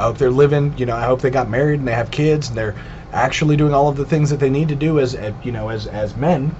I 0.00 0.02
hope 0.02 0.18
they're 0.18 0.32
living, 0.32 0.76
you 0.76 0.86
know, 0.86 0.96
I 0.96 1.04
hope 1.04 1.20
they 1.20 1.30
got 1.30 1.48
married 1.48 1.78
and 1.78 1.86
they 1.86 1.94
have 1.94 2.10
kids 2.10 2.48
and 2.48 2.58
they're 2.58 2.74
actually 3.12 3.56
doing 3.56 3.72
all 3.72 3.88
of 3.88 3.96
the 3.96 4.04
things 4.04 4.30
that 4.30 4.40
they 4.40 4.50
need 4.50 4.70
to 4.70 4.74
do 4.74 4.98
as, 4.98 5.16
you 5.44 5.52
know, 5.52 5.68
as 5.68 5.86
as 5.86 6.16
men. 6.16 6.56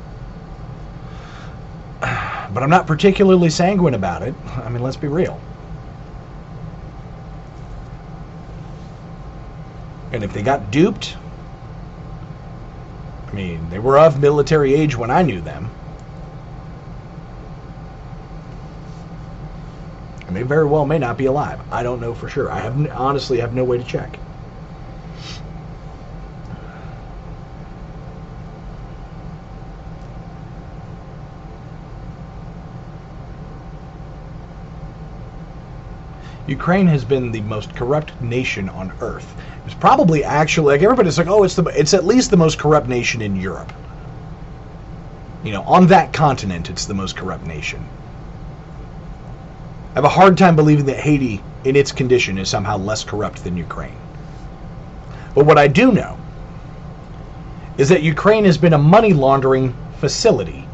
But 2.52 2.62
I'm 2.62 2.70
not 2.70 2.86
particularly 2.86 3.50
sanguine 3.50 3.94
about 3.94 4.22
it. 4.22 4.34
I 4.56 4.68
mean, 4.68 4.82
let's 4.82 4.96
be 4.96 5.08
real. 5.08 5.40
And 10.12 10.22
if 10.22 10.32
they 10.34 10.42
got 10.42 10.70
duped, 10.70 11.16
I 13.28 13.32
mean, 13.32 13.70
they 13.70 13.78
were 13.78 13.98
of 13.98 14.20
military 14.20 14.74
age 14.74 14.94
when 14.94 15.10
I 15.10 15.22
knew 15.22 15.40
them. 15.40 15.70
And 20.26 20.36
they 20.36 20.42
very 20.42 20.66
well 20.66 20.84
may 20.84 20.98
not 20.98 21.16
be 21.16 21.26
alive. 21.26 21.60
I 21.72 21.82
don't 21.82 22.00
know 22.00 22.14
for 22.14 22.28
sure. 22.28 22.50
I 22.50 22.60
have 22.60 22.90
honestly 22.92 23.38
have 23.40 23.54
no 23.54 23.64
way 23.64 23.78
to 23.78 23.84
check. 23.84 24.18
Ukraine 36.52 36.86
has 36.88 37.02
been 37.02 37.32
the 37.32 37.40
most 37.40 37.74
corrupt 37.74 38.12
nation 38.20 38.68
on 38.68 38.92
earth. 39.00 39.34
It's 39.64 39.74
probably 39.74 40.22
actually 40.22 40.74
like 40.74 40.82
everybody's 40.82 41.16
like, 41.16 41.26
oh, 41.26 41.44
it's 41.44 41.54
the 41.54 41.64
it's 41.64 41.94
at 41.94 42.04
least 42.04 42.30
the 42.30 42.36
most 42.36 42.58
corrupt 42.58 42.88
nation 42.88 43.22
in 43.22 43.34
Europe. 43.36 43.72
You 45.44 45.52
know, 45.52 45.62
on 45.62 45.86
that 45.86 46.12
continent, 46.12 46.68
it's 46.68 46.84
the 46.84 46.92
most 46.92 47.16
corrupt 47.16 47.46
nation. 47.46 47.82
I 49.92 49.94
have 49.94 50.04
a 50.04 50.18
hard 50.20 50.36
time 50.36 50.54
believing 50.54 50.84
that 50.86 51.00
Haiti, 51.00 51.42
in 51.64 51.74
its 51.74 51.90
condition, 51.90 52.36
is 52.36 52.50
somehow 52.50 52.76
less 52.76 53.02
corrupt 53.02 53.42
than 53.44 53.56
Ukraine. 53.56 53.96
But 55.34 55.46
what 55.46 55.56
I 55.56 55.68
do 55.68 55.90
know 55.90 56.18
is 57.78 57.88
that 57.88 58.02
Ukraine 58.02 58.44
has 58.44 58.58
been 58.58 58.74
a 58.74 58.78
money 58.96 59.14
laundering 59.14 59.74
facility 60.00 60.68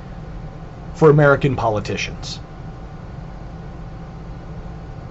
for 0.94 1.08
American 1.10 1.54
politicians. 1.54 2.40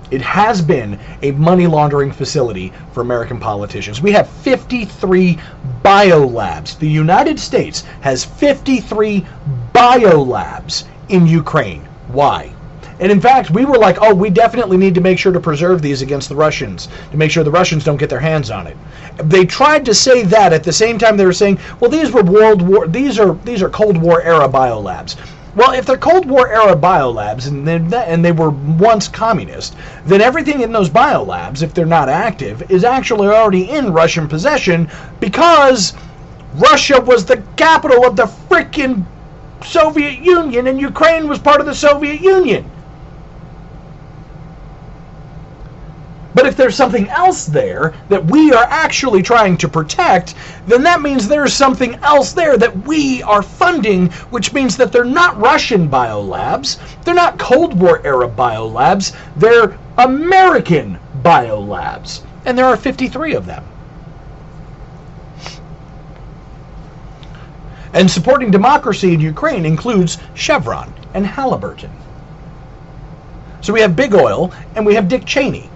It 0.09 0.21
has 0.21 0.61
been 0.61 0.99
a 1.21 1.31
money 1.31 1.67
laundering 1.67 2.11
facility 2.11 2.71
for 2.93 3.01
American 3.01 3.39
politicians. 3.39 4.01
We 4.01 4.11
have 4.13 4.29
53 4.29 5.37
biolabs. 5.83 6.79
The 6.79 6.87
United 6.87 7.39
States 7.39 7.81
has 8.01 8.23
53 8.23 9.25
biolabs 9.73 10.85
in 11.09 11.27
Ukraine. 11.27 11.81
Why? 12.07 12.53
And 12.99 13.11
in 13.11 13.21
fact, 13.21 13.51
we 13.51 13.65
were 13.65 13.77
like, 13.77 13.97
oh, 14.01 14.15
we 14.15 14.29
definitely 14.29 14.77
need 14.77 14.95
to 14.95 15.01
make 15.01 15.19
sure 15.19 15.31
to 15.31 15.39
preserve 15.39 15.81
these 15.81 16.01
against 16.01 16.29
the 16.29 16.35
Russians, 16.35 16.87
to 17.11 17.17
make 17.17 17.29
sure 17.29 17.43
the 17.43 17.51
Russians 17.51 17.83
don't 17.83 17.97
get 17.97 18.09
their 18.09 18.19
hands 18.19 18.49
on 18.49 18.65
it. 18.65 18.75
They 19.17 19.45
tried 19.45 19.85
to 19.85 19.93
say 19.93 20.23
that 20.23 20.51
at 20.51 20.63
the 20.63 20.73
same 20.73 20.97
time 20.97 21.15
they 21.15 21.25
were 21.25 21.33
saying, 21.33 21.59
well, 21.79 21.91
these 21.91 22.11
were 22.11 22.23
World 22.23 22.61
War, 22.61 22.87
these 22.87 23.19
are 23.19 23.35
these 23.43 23.61
are 23.61 23.69
Cold 23.69 23.97
War 23.97 24.21
era 24.21 24.49
biolabs. 24.49 25.15
Well, 25.57 25.71
if 25.71 25.87
they're 25.87 25.97
Cold 25.97 26.27
War 26.29 26.47
era 26.47 26.75
biolabs 26.75 27.47
and 27.47 27.67
and 27.67 28.23
they 28.23 28.31
were 28.31 28.51
once 28.51 29.07
communist, 29.07 29.75
then 30.05 30.21
everything 30.21 30.61
in 30.61 30.71
those 30.71 30.87
biolabs, 30.87 31.63
if 31.63 31.73
they're 31.73 31.87
not 31.87 32.09
active, 32.09 32.69
is 32.69 32.83
actually 32.83 33.27
already 33.29 33.71
in 33.71 33.91
Russian 33.91 34.27
possession 34.27 34.87
because 35.19 35.95
Russia 36.53 37.01
was 37.01 37.25
the 37.25 37.41
capital 37.55 38.05
of 38.05 38.15
the 38.15 38.27
frickin' 38.27 39.03
Soviet 39.65 40.19
Union 40.19 40.67
and 40.67 40.79
Ukraine 40.79 41.27
was 41.27 41.39
part 41.39 41.59
of 41.59 41.65
the 41.65 41.73
Soviet 41.73 42.21
Union. 42.21 42.69
But 46.37 46.45
if 46.45 46.55
there's 46.55 46.75
something 46.75 47.09
else 47.09 47.45
there 47.47 47.95
that 48.09 48.25
we 48.25 48.53
are 48.53 48.65
actually 48.65 49.23
trying 49.23 49.57
to 49.57 49.67
protect, 49.67 50.35
then 50.67 50.83
that 50.83 51.01
means 51.01 51.27
there's 51.27 51.51
something 51.51 51.95
else 52.03 52.31
there 52.31 52.57
that 52.57 52.85
we 52.85 53.23
are 53.23 53.41
funding, 53.41 54.11
which 54.29 54.53
means 54.53 54.77
that 54.77 54.91
they're 54.91 55.03
not 55.03 55.41
Russian 55.41 55.89
biolabs, 55.89 56.77
they're 57.03 57.15
not 57.15 57.39
Cold 57.39 57.73
War 57.79 58.05
era 58.05 58.29
biolabs, 58.29 59.15
they're 59.35 59.79
American 59.97 60.99
biolabs. 61.23 62.21
And 62.45 62.55
there 62.55 62.65
are 62.65 62.77
53 62.77 63.33
of 63.33 63.47
them. 63.47 63.65
And 67.93 68.11
supporting 68.11 68.51
democracy 68.51 69.15
in 69.15 69.19
Ukraine 69.19 69.65
includes 69.65 70.19
Chevron 70.35 70.93
and 71.15 71.25
Halliburton. 71.25 71.89
So 73.61 73.73
we 73.73 73.81
have 73.81 73.95
Big 73.95 74.13
Oil 74.13 74.53
and 74.75 74.85
we 74.85 74.93
have 74.93 75.07
Dick 75.07 75.25
Cheney. 75.25 75.71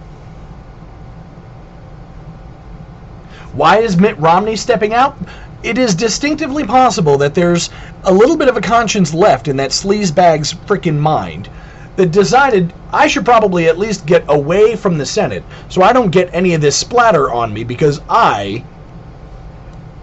Why 3.53 3.79
is 3.79 3.97
Mitt 3.97 4.17
Romney 4.17 4.55
stepping 4.55 4.93
out? 4.93 5.17
It 5.61 5.77
is 5.77 5.93
distinctively 5.93 6.63
possible 6.63 7.17
that 7.17 7.35
there's 7.35 7.69
a 8.03 8.13
little 8.13 8.37
bit 8.37 8.47
of 8.47 8.57
a 8.57 8.61
conscience 8.61 9.13
left 9.13 9.47
in 9.47 9.57
that 9.57 9.71
sleazebag's 9.71 10.53
freaking 10.53 10.97
mind 10.97 11.49
that 11.97 12.11
decided 12.11 12.73
I 12.93 13.07
should 13.07 13.25
probably 13.25 13.67
at 13.67 13.77
least 13.77 14.05
get 14.05 14.23
away 14.27 14.75
from 14.75 14.97
the 14.97 15.05
Senate 15.05 15.43
so 15.69 15.81
I 15.81 15.93
don't 15.93 16.11
get 16.11 16.33
any 16.33 16.53
of 16.53 16.61
this 16.61 16.77
splatter 16.77 17.31
on 17.31 17.53
me 17.53 17.63
because 17.63 18.01
I 18.09 18.63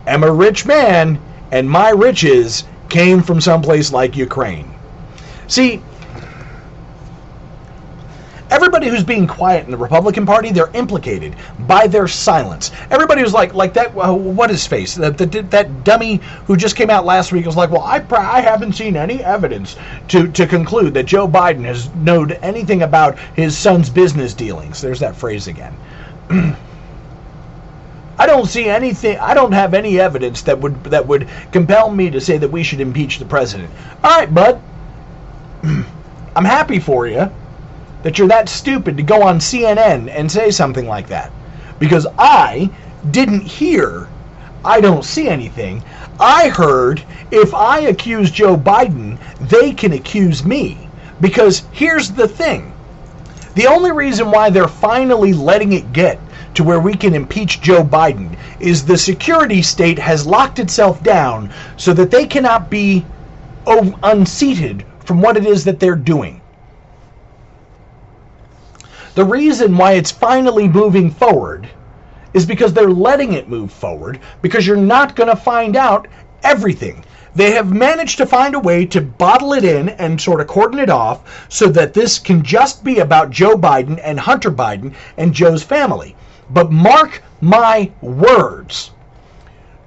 am 0.06 0.22
a 0.22 0.32
rich 0.32 0.66
man 0.66 1.18
and 1.50 1.68
my 1.68 1.90
riches 1.90 2.64
came 2.88 3.22
from 3.22 3.40
someplace 3.40 3.92
like 3.92 4.16
Ukraine. 4.16 4.70
See, 5.46 5.82
Everybody 8.50 8.88
who's 8.88 9.04
being 9.04 9.26
quiet 9.26 9.66
in 9.66 9.70
the 9.70 9.76
Republican 9.76 10.24
Party, 10.24 10.50
they're 10.50 10.70
implicated 10.72 11.36
by 11.66 11.86
their 11.86 12.08
silence. 12.08 12.70
Everybody 12.90 13.22
was 13.22 13.34
like, 13.34 13.52
like 13.52 13.74
that. 13.74 13.94
Uh, 13.94 14.14
what 14.14 14.50
is 14.50 14.66
face? 14.66 14.94
That, 14.94 15.18
that 15.18 15.50
that 15.50 15.84
dummy 15.84 16.16
who 16.46 16.56
just 16.56 16.74
came 16.74 16.88
out 16.88 17.04
last 17.04 17.30
week 17.30 17.44
was 17.44 17.56
like, 17.56 17.70
well, 17.70 17.82
I 17.82 18.02
I 18.10 18.40
haven't 18.40 18.72
seen 18.72 18.96
any 18.96 19.22
evidence 19.22 19.76
to 20.08 20.28
to 20.28 20.46
conclude 20.46 20.94
that 20.94 21.04
Joe 21.04 21.28
Biden 21.28 21.64
has 21.64 21.94
known 21.96 22.32
anything 22.32 22.82
about 22.82 23.18
his 23.34 23.56
son's 23.56 23.90
business 23.90 24.32
dealings. 24.32 24.80
There's 24.80 25.00
that 25.00 25.14
phrase 25.14 25.46
again. 25.46 25.76
I 28.20 28.26
don't 28.26 28.46
see 28.46 28.64
anything. 28.64 29.18
I 29.18 29.34
don't 29.34 29.52
have 29.52 29.74
any 29.74 30.00
evidence 30.00 30.40
that 30.42 30.58
would 30.58 30.84
that 30.84 31.06
would 31.06 31.28
compel 31.52 31.90
me 31.90 32.08
to 32.10 32.20
say 32.20 32.38
that 32.38 32.48
we 32.48 32.62
should 32.62 32.80
impeach 32.80 33.18
the 33.18 33.26
president. 33.26 33.70
All 34.02 34.18
right, 34.18 34.32
bud. 34.32 34.58
I'm 36.34 36.44
happy 36.46 36.78
for 36.78 37.06
you 37.06 37.30
that 38.02 38.18
you're 38.18 38.28
that 38.28 38.48
stupid 38.48 38.96
to 38.96 39.02
go 39.02 39.22
on 39.22 39.38
CNN 39.38 40.08
and 40.10 40.30
say 40.30 40.50
something 40.50 40.86
like 40.86 41.08
that. 41.08 41.32
Because 41.78 42.06
I 42.18 42.70
didn't 43.10 43.42
hear, 43.42 44.08
I 44.64 44.80
don't 44.80 45.04
see 45.04 45.28
anything. 45.28 45.82
I 46.18 46.48
heard 46.48 47.02
if 47.30 47.54
I 47.54 47.80
accuse 47.80 48.30
Joe 48.30 48.56
Biden, 48.56 49.18
they 49.40 49.72
can 49.72 49.92
accuse 49.92 50.44
me. 50.44 50.88
Because 51.20 51.62
here's 51.72 52.10
the 52.10 52.28
thing 52.28 52.72
the 53.54 53.66
only 53.66 53.90
reason 53.90 54.30
why 54.30 54.50
they're 54.50 54.68
finally 54.68 55.32
letting 55.32 55.72
it 55.72 55.92
get 55.92 56.20
to 56.54 56.62
where 56.62 56.80
we 56.80 56.94
can 56.94 57.14
impeach 57.14 57.60
Joe 57.60 57.82
Biden 57.82 58.36
is 58.60 58.84
the 58.84 58.96
security 58.96 59.62
state 59.62 59.98
has 59.98 60.26
locked 60.26 60.58
itself 60.58 61.02
down 61.02 61.50
so 61.76 61.92
that 61.94 62.10
they 62.10 62.26
cannot 62.26 62.70
be 62.70 63.04
unseated 63.66 64.84
from 65.04 65.20
what 65.20 65.36
it 65.36 65.46
is 65.46 65.64
that 65.64 65.80
they're 65.80 65.96
doing. 65.96 66.37
The 69.18 69.24
reason 69.24 69.76
why 69.76 69.94
it's 69.94 70.12
finally 70.12 70.68
moving 70.68 71.10
forward 71.10 71.68
is 72.34 72.46
because 72.46 72.72
they're 72.72 72.88
letting 72.88 73.32
it 73.32 73.48
move 73.48 73.72
forward 73.72 74.20
because 74.42 74.64
you're 74.64 74.76
not 74.76 75.16
going 75.16 75.28
to 75.28 75.34
find 75.34 75.74
out 75.74 76.06
everything. 76.44 77.04
They 77.34 77.50
have 77.50 77.72
managed 77.72 78.18
to 78.18 78.26
find 78.26 78.54
a 78.54 78.60
way 78.60 78.86
to 78.86 79.00
bottle 79.00 79.54
it 79.54 79.64
in 79.64 79.88
and 79.88 80.20
sort 80.20 80.40
of 80.40 80.46
cordon 80.46 80.78
it 80.78 80.88
off 80.88 81.48
so 81.48 81.66
that 81.66 81.94
this 81.94 82.20
can 82.20 82.44
just 82.44 82.84
be 82.84 83.00
about 83.00 83.32
Joe 83.32 83.56
Biden 83.56 83.98
and 84.04 84.20
Hunter 84.20 84.52
Biden 84.52 84.94
and 85.16 85.34
Joe's 85.34 85.64
family. 85.64 86.14
But 86.50 86.70
mark 86.70 87.20
my 87.40 87.90
words, 88.00 88.92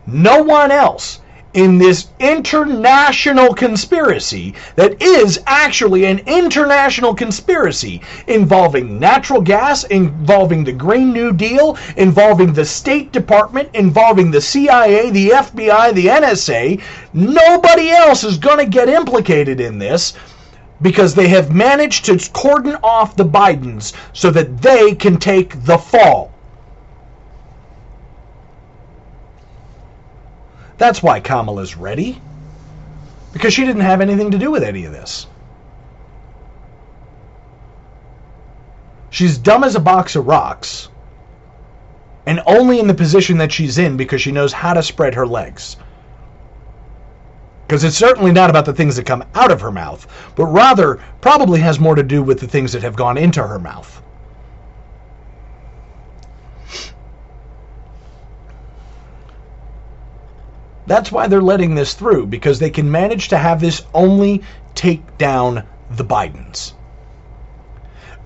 no 0.05 0.43
one 0.43 0.71
else 0.71 1.20
in 1.53 1.77
this 1.77 2.07
international 2.19 3.53
conspiracy 3.53 4.53
that 4.75 5.01
is 5.01 5.41
actually 5.45 6.05
an 6.05 6.19
international 6.19 7.13
conspiracy 7.13 8.01
involving 8.27 8.99
natural 8.99 9.41
gas, 9.41 9.83
involving 9.85 10.63
the 10.63 10.71
Green 10.71 11.11
New 11.11 11.33
Deal, 11.33 11.77
involving 11.97 12.53
the 12.53 12.65
State 12.65 13.11
Department, 13.11 13.69
involving 13.73 14.31
the 14.31 14.41
CIA, 14.41 15.09
the 15.09 15.29
FBI, 15.29 15.93
the 15.93 16.07
NSA. 16.07 16.81
Nobody 17.13 17.89
else 17.89 18.23
is 18.23 18.37
going 18.37 18.59
to 18.59 18.65
get 18.65 18.87
implicated 18.89 19.59
in 19.59 19.77
this 19.77 20.13
because 20.81 21.13
they 21.13 21.27
have 21.27 21.51
managed 21.51 22.05
to 22.05 22.17
cordon 22.33 22.75
off 22.83 23.15
the 23.15 23.25
Bidens 23.25 23.93
so 24.13 24.31
that 24.31 24.61
they 24.61 24.95
can 24.95 25.17
take 25.17 25.63
the 25.65 25.77
fall. 25.77 26.30
That's 30.81 31.03
why 31.03 31.19
Kamala's 31.19 31.77
ready. 31.77 32.19
Because 33.33 33.53
she 33.53 33.65
didn't 33.65 33.83
have 33.83 34.01
anything 34.01 34.31
to 34.31 34.39
do 34.39 34.49
with 34.49 34.63
any 34.63 34.85
of 34.85 34.91
this. 34.91 35.27
She's 39.11 39.37
dumb 39.37 39.63
as 39.63 39.75
a 39.75 39.79
box 39.79 40.15
of 40.15 40.25
rocks. 40.25 40.89
And 42.25 42.41
only 42.47 42.79
in 42.79 42.87
the 42.87 42.95
position 42.95 43.37
that 43.37 43.51
she's 43.51 43.77
in 43.77 43.95
because 43.95 44.23
she 44.23 44.31
knows 44.31 44.53
how 44.53 44.73
to 44.73 44.81
spread 44.81 45.13
her 45.13 45.27
legs. 45.27 45.77
Because 47.67 47.83
it's 47.83 47.95
certainly 47.95 48.31
not 48.31 48.49
about 48.49 48.65
the 48.65 48.73
things 48.73 48.95
that 48.95 49.05
come 49.05 49.23
out 49.35 49.51
of 49.51 49.61
her 49.61 49.71
mouth, 49.71 50.07
but 50.35 50.45
rather 50.45 50.99
probably 51.21 51.59
has 51.59 51.79
more 51.79 51.93
to 51.93 52.01
do 52.01 52.23
with 52.23 52.39
the 52.39 52.47
things 52.47 52.73
that 52.73 52.81
have 52.81 52.95
gone 52.95 53.19
into 53.19 53.45
her 53.45 53.59
mouth. 53.59 54.01
That's 60.91 61.09
why 61.09 61.27
they're 61.27 61.41
letting 61.41 61.73
this 61.73 61.93
through, 61.93 62.25
because 62.25 62.59
they 62.59 62.69
can 62.69 62.91
manage 62.91 63.29
to 63.29 63.37
have 63.37 63.61
this 63.61 63.85
only 63.93 64.41
take 64.75 65.17
down 65.17 65.63
the 65.89 66.03
Bidens. 66.03 66.73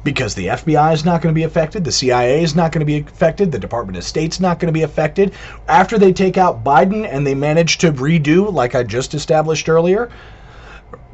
Because 0.03 0.33
the 0.33 0.47
FBI 0.47 0.91
is 0.91 1.05
not 1.05 1.21
going 1.21 1.31
to 1.31 1.39
be 1.39 1.43
affected, 1.43 1.83
the 1.83 1.91
CIA 1.91 2.41
is 2.41 2.55
not 2.55 2.71
going 2.71 2.79
to 2.79 2.85
be 2.85 2.97
affected, 2.97 3.51
the 3.51 3.59
Department 3.59 3.99
of 3.99 4.03
State's 4.03 4.39
not 4.39 4.57
going 4.57 4.73
to 4.73 4.73
be 4.73 4.81
affected. 4.81 5.33
After 5.67 5.99
they 5.99 6.11
take 6.11 6.39
out 6.39 6.63
Biden 6.63 7.07
and 7.07 7.27
they 7.27 7.35
manage 7.35 7.77
to 7.77 7.91
redo, 7.91 8.51
like 8.51 8.73
I 8.73 8.81
just 8.81 9.13
established 9.13 9.69
earlier, 9.69 10.09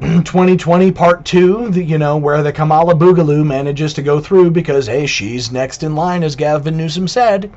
2020 0.00 0.90
Part 0.92 1.26
2, 1.26 1.68
the, 1.68 1.84
you 1.84 1.98
know, 1.98 2.16
where 2.16 2.42
the 2.42 2.54
Kamala 2.54 2.94
Boogaloo 2.94 3.44
manages 3.44 3.92
to 3.92 4.02
go 4.02 4.20
through 4.20 4.52
because, 4.52 4.86
hey, 4.86 5.04
she's 5.04 5.52
next 5.52 5.82
in 5.82 5.94
line, 5.94 6.22
as 6.22 6.34
Gavin 6.34 6.78
Newsom 6.78 7.06
said. 7.08 7.52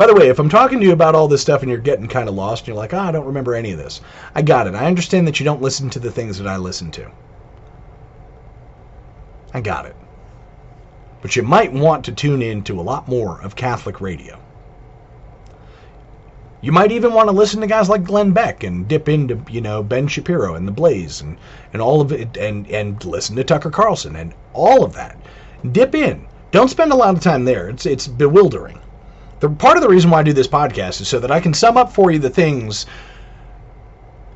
By 0.00 0.06
the 0.06 0.14
way, 0.14 0.28
if 0.28 0.38
I'm 0.38 0.48
talking 0.48 0.80
to 0.80 0.86
you 0.86 0.92
about 0.92 1.14
all 1.14 1.28
this 1.28 1.42
stuff 1.42 1.60
and 1.60 1.70
you're 1.70 1.78
getting 1.78 2.08
kind 2.08 2.26
of 2.26 2.34
lost 2.34 2.62
and 2.62 2.68
you're 2.68 2.76
like, 2.78 2.94
oh, 2.94 3.00
I 3.00 3.12
don't 3.12 3.26
remember 3.26 3.54
any 3.54 3.72
of 3.72 3.76
this, 3.76 4.00
I 4.34 4.40
got 4.40 4.66
it. 4.66 4.74
I 4.74 4.86
understand 4.86 5.28
that 5.28 5.38
you 5.38 5.44
don't 5.44 5.60
listen 5.60 5.90
to 5.90 5.98
the 5.98 6.10
things 6.10 6.38
that 6.38 6.46
I 6.46 6.56
listen 6.56 6.90
to. 6.92 7.10
I 9.52 9.60
got 9.60 9.84
it. 9.84 9.94
But 11.20 11.36
you 11.36 11.42
might 11.42 11.74
want 11.74 12.06
to 12.06 12.12
tune 12.12 12.40
in 12.40 12.64
to 12.64 12.80
a 12.80 12.88
lot 12.90 13.08
more 13.08 13.42
of 13.42 13.56
Catholic 13.56 14.00
radio. 14.00 14.38
You 16.62 16.72
might 16.72 16.92
even 16.92 17.12
want 17.12 17.28
to 17.28 17.36
listen 17.36 17.60
to 17.60 17.66
guys 17.66 17.90
like 17.90 18.02
Glenn 18.02 18.32
Beck 18.32 18.64
and 18.64 18.88
dip 18.88 19.06
into, 19.06 19.38
you 19.50 19.60
know, 19.60 19.82
Ben 19.82 20.08
Shapiro 20.08 20.54
and 20.54 20.66
The 20.66 20.72
Blaze 20.72 21.20
and, 21.20 21.36
and 21.74 21.82
all 21.82 22.00
of 22.00 22.10
it 22.10 22.38
and, 22.38 22.66
and 22.68 23.04
listen 23.04 23.36
to 23.36 23.44
Tucker 23.44 23.70
Carlson 23.70 24.16
and 24.16 24.32
all 24.54 24.82
of 24.82 24.94
that. 24.94 25.18
Dip 25.72 25.94
in. 25.94 26.26
Don't 26.52 26.70
spend 26.70 26.90
a 26.90 26.96
lot 26.96 27.14
of 27.14 27.22
time 27.22 27.44
there. 27.44 27.68
It's 27.68 27.84
it's 27.84 28.08
bewildering. 28.08 28.80
The 29.40 29.48
part 29.48 29.78
of 29.78 29.82
the 29.82 29.88
reason 29.88 30.10
why 30.10 30.20
I 30.20 30.22
do 30.22 30.34
this 30.34 30.46
podcast 30.46 31.00
is 31.00 31.08
so 31.08 31.18
that 31.18 31.30
I 31.30 31.40
can 31.40 31.54
sum 31.54 31.78
up 31.78 31.92
for 31.92 32.10
you 32.10 32.18
the 32.18 32.28
things 32.28 32.84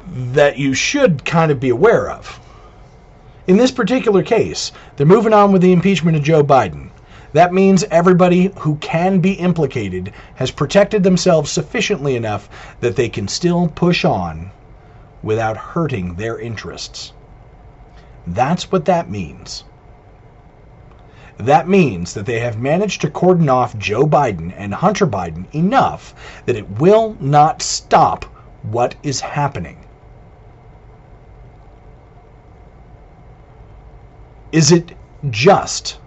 that 0.08 0.58
you 0.58 0.72
should 0.72 1.24
kind 1.24 1.50
of 1.50 1.60
be 1.60 1.68
aware 1.68 2.10
of. 2.10 2.40
In 3.46 3.58
this 3.58 3.70
particular 3.70 4.22
case, 4.22 4.72
they're 4.96 5.06
moving 5.06 5.34
on 5.34 5.52
with 5.52 5.60
the 5.60 5.72
impeachment 5.72 6.16
of 6.16 6.22
Joe 6.22 6.42
Biden. 6.42 6.88
That 7.34 7.52
means 7.52 7.84
everybody 7.90 8.50
who 8.60 8.76
can 8.76 9.18
be 9.18 9.32
implicated 9.32 10.12
has 10.36 10.50
protected 10.50 11.02
themselves 11.02 11.50
sufficiently 11.50 12.16
enough 12.16 12.48
that 12.80 12.96
they 12.96 13.10
can 13.10 13.28
still 13.28 13.68
push 13.68 14.04
on 14.06 14.52
without 15.22 15.56
hurting 15.56 16.14
their 16.14 16.38
interests. 16.38 17.12
That's 18.26 18.72
what 18.72 18.86
that 18.86 19.10
means. 19.10 19.64
That 21.44 21.68
means 21.68 22.14
that 22.14 22.24
they 22.24 22.40
have 22.40 22.58
managed 22.58 23.02
to 23.02 23.10
cordon 23.10 23.50
off 23.50 23.76
Joe 23.76 24.06
Biden 24.06 24.54
and 24.56 24.72
Hunter 24.72 25.06
Biden 25.06 25.44
enough 25.54 26.14
that 26.46 26.56
it 26.56 26.80
will 26.80 27.18
not 27.20 27.60
stop 27.60 28.24
what 28.62 28.94
is 29.02 29.20
happening. 29.20 29.84
Is 34.52 34.72
it 34.72 34.92
just 35.28 35.98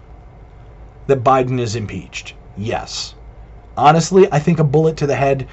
that 1.06 1.22
Biden 1.22 1.60
is 1.60 1.76
impeached? 1.76 2.34
Yes. 2.56 3.14
Honestly, 3.76 4.26
I 4.32 4.40
think 4.40 4.58
a 4.58 4.64
bullet 4.64 4.96
to 4.96 5.06
the 5.06 5.14
head 5.14 5.46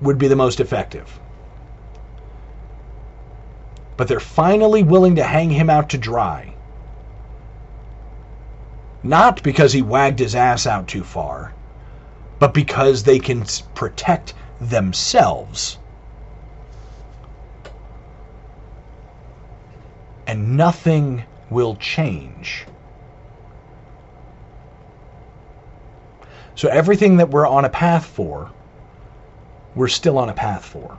would 0.00 0.16
be 0.16 0.28
the 0.28 0.36
most 0.36 0.60
effective. 0.60 1.18
But 3.96 4.06
they're 4.06 4.20
finally 4.20 4.84
willing 4.84 5.16
to 5.16 5.24
hang 5.24 5.50
him 5.50 5.68
out 5.68 5.88
to 5.88 5.98
dry 5.98 6.55
not 9.08 9.42
because 9.42 9.72
he 9.72 9.82
wagged 9.82 10.18
his 10.18 10.34
ass 10.34 10.66
out 10.66 10.88
too 10.88 11.04
far, 11.04 11.54
but 12.38 12.52
because 12.52 13.02
they 13.02 13.18
can 13.18 13.44
protect 13.74 14.34
themselves. 14.60 15.78
And 20.26 20.56
nothing 20.56 21.24
will 21.50 21.76
change. 21.76 22.66
So 26.54 26.68
everything 26.68 27.18
that 27.18 27.30
we're 27.30 27.46
on 27.46 27.64
a 27.64 27.68
path 27.68 28.06
for, 28.06 28.50
we're 29.74 29.88
still 29.88 30.18
on 30.18 30.30
a 30.30 30.34
path 30.34 30.64
for. 30.64 30.98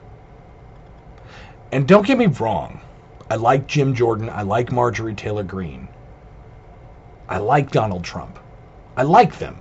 And 1.72 1.86
don't 1.86 2.06
get 2.06 2.16
me 2.16 2.26
wrong, 2.26 2.80
I 3.28 3.36
like 3.36 3.66
Jim 3.66 3.94
Jordan, 3.94 4.30
I 4.30 4.42
like 4.42 4.72
Marjorie 4.72 5.14
Taylor 5.14 5.42
Greene. 5.42 5.87
I 7.28 7.38
like 7.38 7.70
Donald 7.70 8.04
Trump. 8.04 8.38
I 8.96 9.02
like 9.02 9.38
them. 9.38 9.58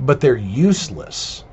But 0.00 0.20
they're 0.20 0.36
useless. 0.36 1.44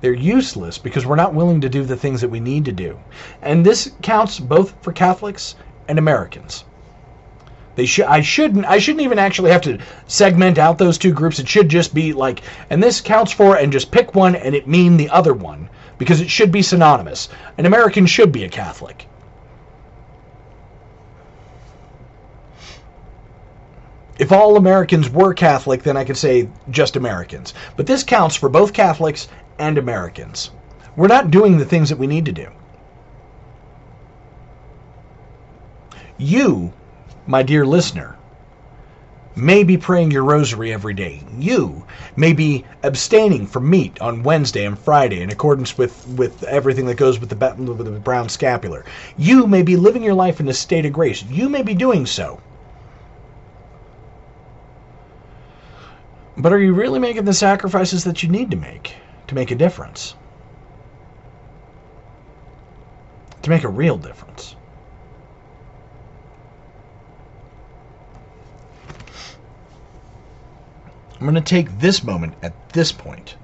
They're 0.00 0.12
useless 0.12 0.78
because 0.78 1.06
we're 1.06 1.16
not 1.16 1.34
willing 1.34 1.60
to 1.60 1.68
do 1.68 1.84
the 1.84 1.96
things 1.96 2.20
that 2.20 2.28
we 2.28 2.40
need 2.40 2.64
to 2.64 2.72
do. 2.72 2.98
And 3.40 3.64
this 3.64 3.92
counts 4.02 4.38
both 4.38 4.74
for 4.82 4.92
Catholics 4.92 5.54
and 5.88 5.98
Americans. 5.98 6.64
They 7.76 7.86
should 7.86 8.06
I 8.06 8.20
shouldn't 8.20 8.66
I 8.66 8.78
shouldn't 8.78 9.04
even 9.04 9.18
actually 9.18 9.52
have 9.52 9.62
to 9.62 9.78
segment 10.06 10.58
out 10.58 10.78
those 10.78 10.98
two 10.98 11.12
groups. 11.12 11.38
It 11.38 11.48
should 11.48 11.68
just 11.68 11.94
be 11.94 12.12
like 12.12 12.42
and 12.68 12.82
this 12.82 13.00
counts 13.00 13.32
for 13.32 13.56
and 13.56 13.72
just 13.72 13.90
pick 13.90 14.14
one 14.14 14.34
and 14.34 14.54
it 14.54 14.66
mean 14.66 14.96
the 14.96 15.10
other 15.10 15.34
one 15.34 15.68
because 15.98 16.20
it 16.20 16.30
should 16.30 16.50
be 16.50 16.62
synonymous. 16.62 17.28
An 17.58 17.66
American 17.66 18.06
should 18.06 18.32
be 18.32 18.44
a 18.44 18.48
Catholic. 18.48 19.06
If 24.18 24.32
all 24.32 24.56
Americans 24.56 25.10
were 25.10 25.34
Catholic, 25.34 25.82
then 25.82 25.96
I 25.96 26.04
could 26.04 26.16
say 26.16 26.48
just 26.70 26.96
Americans. 26.96 27.52
But 27.76 27.86
this 27.86 28.02
counts 28.02 28.34
for 28.34 28.48
both 28.48 28.72
Catholics 28.72 29.28
and 29.58 29.76
Americans. 29.76 30.50
We're 30.96 31.08
not 31.08 31.30
doing 31.30 31.58
the 31.58 31.66
things 31.66 31.90
that 31.90 31.98
we 31.98 32.06
need 32.06 32.24
to 32.24 32.32
do. 32.32 32.48
You, 36.16 36.72
my 37.26 37.42
dear 37.42 37.66
listener, 37.66 38.16
may 39.36 39.64
be 39.64 39.76
praying 39.76 40.10
your 40.10 40.24
rosary 40.24 40.72
every 40.72 40.94
day. 40.94 41.22
You 41.38 41.84
may 42.16 42.32
be 42.32 42.64
abstaining 42.82 43.46
from 43.46 43.68
meat 43.68 44.00
on 44.00 44.22
Wednesday 44.22 44.64
and 44.64 44.78
Friday 44.78 45.20
in 45.20 45.28
accordance 45.28 45.76
with, 45.76 46.08
with 46.08 46.42
everything 46.44 46.86
that 46.86 46.96
goes 46.96 47.20
with 47.20 47.28
the, 47.28 47.54
with 47.62 47.84
the 47.84 48.00
brown 48.00 48.30
scapular. 48.30 48.86
You 49.18 49.46
may 49.46 49.62
be 49.62 49.76
living 49.76 50.02
your 50.02 50.14
life 50.14 50.40
in 50.40 50.48
a 50.48 50.54
state 50.54 50.86
of 50.86 50.94
grace. 50.94 51.22
You 51.22 51.50
may 51.50 51.62
be 51.62 51.74
doing 51.74 52.06
so. 52.06 52.40
But 56.38 56.52
are 56.52 56.58
you 56.58 56.74
really 56.74 56.98
making 56.98 57.24
the 57.24 57.32
sacrifices 57.32 58.04
that 58.04 58.22
you 58.22 58.28
need 58.28 58.50
to 58.50 58.56
make 58.56 58.94
to 59.28 59.34
make 59.34 59.50
a 59.50 59.54
difference? 59.54 60.14
To 63.42 63.50
make 63.50 63.64
a 63.64 63.68
real 63.68 63.96
difference? 63.96 64.54
I'm 71.18 71.22
going 71.22 71.34
to 71.34 71.40
take 71.40 71.78
this 71.78 72.04
moment 72.04 72.34
at 72.42 72.68
this 72.70 72.92
point 72.92 73.36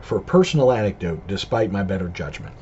for 0.00 0.18
a 0.18 0.22
personal 0.22 0.70
anecdote 0.70 1.26
despite 1.26 1.72
my 1.72 1.82
better 1.82 2.08
judgment. 2.08 2.54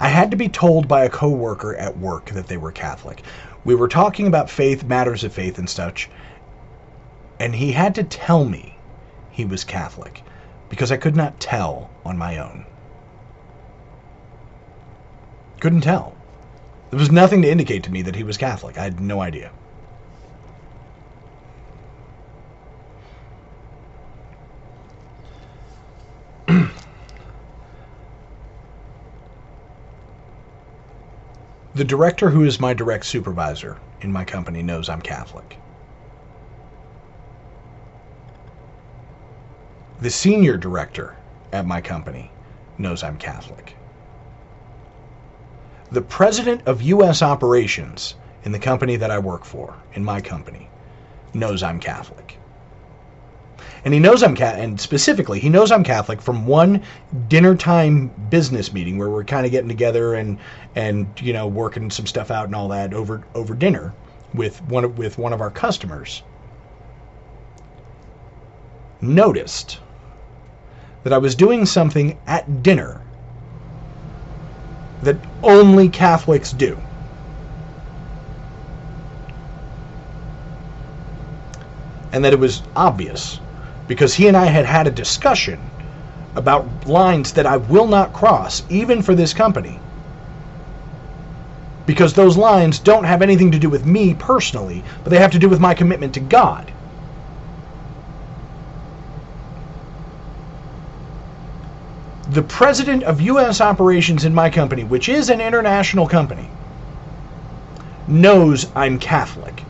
I 0.00 0.08
had 0.08 0.30
to 0.30 0.36
be 0.36 0.48
told 0.48 0.88
by 0.88 1.04
a 1.04 1.10
coworker 1.10 1.76
at 1.76 1.98
work 1.98 2.30
that 2.30 2.46
they 2.46 2.56
were 2.56 2.72
Catholic. 2.72 3.22
We 3.64 3.74
were 3.74 3.88
talking 3.88 4.26
about 4.26 4.50
faith, 4.50 4.84
matters 4.84 5.24
of 5.24 5.32
faith 5.32 5.58
and 5.58 5.68
such, 5.68 6.08
and 7.40 7.54
he 7.54 7.72
had 7.72 7.94
to 7.96 8.04
tell 8.04 8.44
me 8.44 8.76
he 9.30 9.44
was 9.44 9.64
Catholic 9.64 10.22
because 10.68 10.92
I 10.92 10.96
could 10.96 11.16
not 11.16 11.40
tell 11.40 11.90
on 12.04 12.18
my 12.18 12.38
own. 12.38 12.64
Couldn't 15.60 15.82
tell. 15.82 16.14
There 16.90 16.98
was 16.98 17.10
nothing 17.10 17.42
to 17.42 17.50
indicate 17.50 17.82
to 17.84 17.92
me 17.92 18.02
that 18.02 18.16
he 18.16 18.22
was 18.22 18.36
Catholic. 18.36 18.78
I 18.78 18.84
had 18.84 19.00
no 19.00 19.20
idea. 19.20 19.50
The 31.78 31.84
director 31.84 32.28
who 32.28 32.44
is 32.44 32.60
my 32.60 32.74
direct 32.74 33.06
supervisor 33.06 33.78
in 34.00 34.12
my 34.12 34.24
company 34.24 34.62
knows 34.62 34.88
I'm 34.88 35.00
Catholic. 35.00 35.56
The 40.00 40.10
senior 40.10 40.56
director 40.56 41.16
at 41.52 41.66
my 41.66 41.80
company 41.80 42.30
knows 42.78 43.02
I'm 43.02 43.16
Catholic 43.16 43.78
the 45.90 46.02
president 46.02 46.62
of 46.66 46.82
U.S. 46.82 47.22
operations 47.22 48.14
in 48.44 48.52
the 48.52 48.58
company 48.58 48.96
that 48.96 49.10
I 49.10 49.18
work 49.18 49.44
for, 49.44 49.74
in 49.94 50.04
my 50.04 50.20
company, 50.20 50.68
knows 51.32 51.62
I'm 51.62 51.80
Catholic. 51.80 52.38
And 53.84 53.94
he 53.94 54.00
knows 54.00 54.22
I'm 54.22 54.34
Catholic, 54.34 54.64
and 54.64 54.80
specifically, 54.80 55.40
he 55.40 55.48
knows 55.48 55.72
I'm 55.72 55.84
Catholic 55.84 56.20
from 56.20 56.46
one 56.46 56.82
dinner 57.28 57.54
time 57.54 58.08
business 58.28 58.72
meeting 58.72 58.98
where 58.98 59.08
we're 59.08 59.24
kind 59.24 59.46
of 59.46 59.52
getting 59.52 59.68
together 59.68 60.14
and 60.14 60.38
and 60.78 61.20
you 61.20 61.32
know 61.32 61.48
working 61.48 61.90
some 61.90 62.06
stuff 62.06 62.30
out 62.30 62.46
and 62.46 62.54
all 62.54 62.68
that 62.68 62.94
over 62.94 63.20
over 63.34 63.52
dinner 63.52 63.92
with 64.32 64.62
one 64.62 64.84
of, 64.84 64.96
with 64.96 65.18
one 65.18 65.32
of 65.32 65.40
our 65.40 65.50
customers. 65.50 66.22
Noticed 69.00 69.80
that 71.02 71.12
I 71.12 71.18
was 71.18 71.34
doing 71.34 71.66
something 71.66 72.16
at 72.28 72.62
dinner 72.62 73.02
that 75.02 75.16
only 75.42 75.88
Catholics 75.88 76.52
do. 76.52 76.80
And 82.12 82.24
that 82.24 82.32
it 82.32 82.38
was 82.38 82.62
obvious 82.76 83.40
because 83.88 84.14
he 84.14 84.28
and 84.28 84.36
I 84.36 84.46
had 84.46 84.64
had 84.64 84.86
a 84.86 84.92
discussion 84.92 85.58
about 86.36 86.86
lines 86.86 87.32
that 87.32 87.46
I 87.46 87.56
will 87.56 87.86
not 87.88 88.12
cross, 88.12 88.62
even 88.68 89.02
for 89.02 89.14
this 89.14 89.34
company. 89.34 89.80
Because 91.88 92.12
those 92.12 92.36
lines 92.36 92.78
don't 92.78 93.04
have 93.04 93.22
anything 93.22 93.50
to 93.50 93.58
do 93.58 93.70
with 93.70 93.86
me 93.86 94.12
personally, 94.12 94.84
but 95.02 95.10
they 95.10 95.18
have 95.18 95.32
to 95.32 95.38
do 95.38 95.48
with 95.48 95.58
my 95.58 95.72
commitment 95.72 96.12
to 96.14 96.20
God. 96.20 96.70
the 102.30 102.42
president 102.42 103.02
of 103.04 103.22
U.S. 103.22 103.62
operations 103.62 104.26
in 104.26 104.34
my 104.34 104.50
company, 104.50 104.84
which 104.84 105.08
is 105.08 105.30
an 105.30 105.40
international 105.40 106.06
company, 106.06 106.46
knows 108.06 108.66
I'm 108.76 108.98
Catholic. 108.98 109.64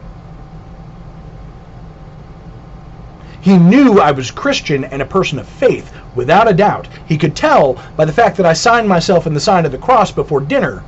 He 3.41 3.57
knew 3.57 4.01
I 4.01 4.11
was 4.11 4.33
Christian 4.33 4.85
and 4.87 5.01
a 5.01 5.07
person 5.07 5.39
of 5.39 5.47
faith, 5.47 5.95
without 6.17 6.51
a 6.51 6.53
doubt. 6.53 6.89
He 7.07 7.17
could 7.17 7.37
tell 7.37 7.81
by 7.97 8.05
the 8.05 8.13
fact 8.13 8.37
that 8.39 8.45
I 8.45 8.55
signed 8.55 8.89
myself 8.89 9.29
in 9.29 9.35
the 9.35 9.41
sign 9.41 9.65
of 9.65 9.71
the 9.71 9.79
cross 9.79 10.11
before 10.11 10.41
dinner 10.41 10.83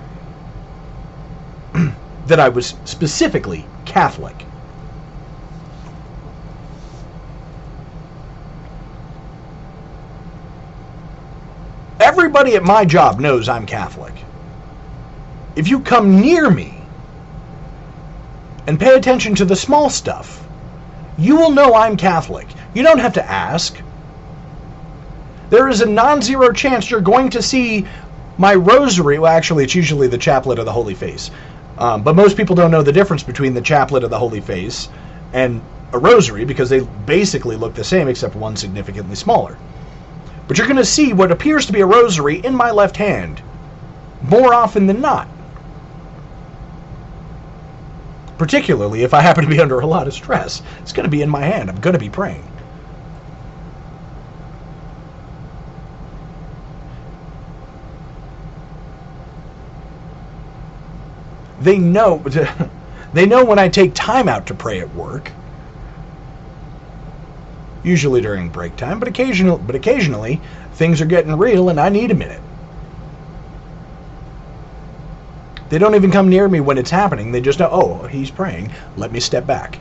that 2.31 2.41
I 2.41 2.49
was 2.49 2.75
specifically 2.85 3.67
Catholic. 3.85 4.47
Everybody 12.01 12.57
at 12.57 12.63
my 12.63 12.85
job 12.85 13.21
knows 13.21 13.49
I'm 13.49 13.67
Catholic. 13.67 14.15
If 15.57 15.69
you 15.69 15.81
come 15.81 16.21
near 16.21 16.51
me 16.51 16.89
and 18.67 18.81
pay 18.81 18.95
attention 18.97 19.35
to 19.37 19.45
the 19.45 19.57
small 19.57 19.91
stuff, 19.91 20.47
you 21.19 21.37
will 21.37 21.51
know 21.51 21.75
I'm 21.75 21.97
Catholic. 21.97 22.49
You 22.75 22.83
don't 22.83 23.01
have 23.01 23.15
to 23.15 23.31
ask. 23.31 23.83
There 25.51 25.69
is 25.69 25.83
a 25.83 25.87
non 25.87 26.23
zero 26.23 26.53
chance 26.53 26.91
you're 26.91 27.01
going 27.01 27.31
to 27.31 27.43
see 27.43 27.87
my 28.39 28.55
rosary. 28.55 29.19
Well, 29.19 29.33
actually, 29.33 29.65
it's 29.65 29.75
usually 29.75 30.07
the 30.09 30.19
chaplet 30.19 30.59
of 30.59 30.65
the 30.65 30.73
Holy 30.73 30.95
Face. 30.95 31.31
Um, 31.81 32.03
but 32.03 32.15
most 32.15 32.37
people 32.37 32.55
don't 32.55 32.71
know 32.71 32.83
the 32.83 32.93
difference 32.93 33.23
between 33.23 33.55
the 33.55 33.63
chaplet 33.63 34.05
of 34.05 34.11
the 34.11 34.19
Holy 34.19 34.41
Face 34.41 34.89
and 35.33 35.63
a 35.93 35.99
rosary 35.99 36.45
because 36.45 36.69
they 36.69 36.81
basically 36.81 37.57
look 37.57 37.75
the 37.75 37.85
same 37.85 38.07
except 38.07 38.37
one 38.37 38.55
significantly 38.55 39.17
smaller. 39.17 39.59
But 40.47 40.59
you're 40.59 40.67
going 40.67 40.77
to 40.77 40.85
see 40.85 41.13
what 41.15 41.33
appears 41.33 41.67
to 41.67 41.73
be 41.73 41.81
a 41.81 41.87
rosary 41.87 42.37
in 42.37 42.55
my 42.55 42.71
left 42.71 42.97
hand 42.97 43.43
more 44.23 44.53
often 44.53 44.87
than 44.87 45.01
not. 45.01 45.29
Particularly 48.37 49.03
if 49.03 49.15
I 49.15 49.23
happen 49.23 49.45
to 49.45 49.51
be 49.51 49.61
under 49.63 49.81
a 49.81 49.87
lot 49.87 50.07
of 50.07 50.15
stress. 50.15 50.63
It's 50.83 50.93
going 50.93 51.05
to 51.05 51.11
be 51.11 51.23
in 51.23 51.31
my 51.31 51.43
hand. 51.43 51.71
I'm 51.71 51.81
going 51.81 51.95
to 51.95 52.01
be 52.01 52.11
praying. 52.11 52.50
They 61.61 61.79
know 61.79 62.19
they 63.15 63.27
know 63.27 63.45
when 63.45 63.59
I 63.59 63.69
take 63.69 63.95
time 63.95 64.29
out 64.29 64.47
to 64.47 64.55
pray 64.55 64.81
at 64.81 64.95
work 64.95 65.33
usually 67.83 68.21
during 68.21 68.49
break 68.51 68.77
time, 68.77 68.99
but 68.99 69.09
occasional 69.09 69.59
but 69.59 69.75
occasionally 69.75 70.41
things 70.75 71.01
are 71.01 71.07
getting 71.07 71.37
real 71.37 71.69
and 71.69 71.81
I 71.81 71.89
need 71.89 72.11
a 72.11 72.15
minute. 72.15 72.43
They 75.71 75.79
don't 75.79 75.95
even 75.95 76.11
come 76.11 76.29
near 76.29 76.49
me 76.49 76.61
when 76.61 76.79
it's 76.79 76.91
happening. 76.91 77.31
They 77.31 77.41
just 77.41 77.61
know, 77.61 77.69
oh, 77.71 78.07
he's 78.09 78.31
praying. 78.31 78.73
Let 78.97 79.13
me 79.13 79.21
step 79.21 79.47
back. 79.47 79.79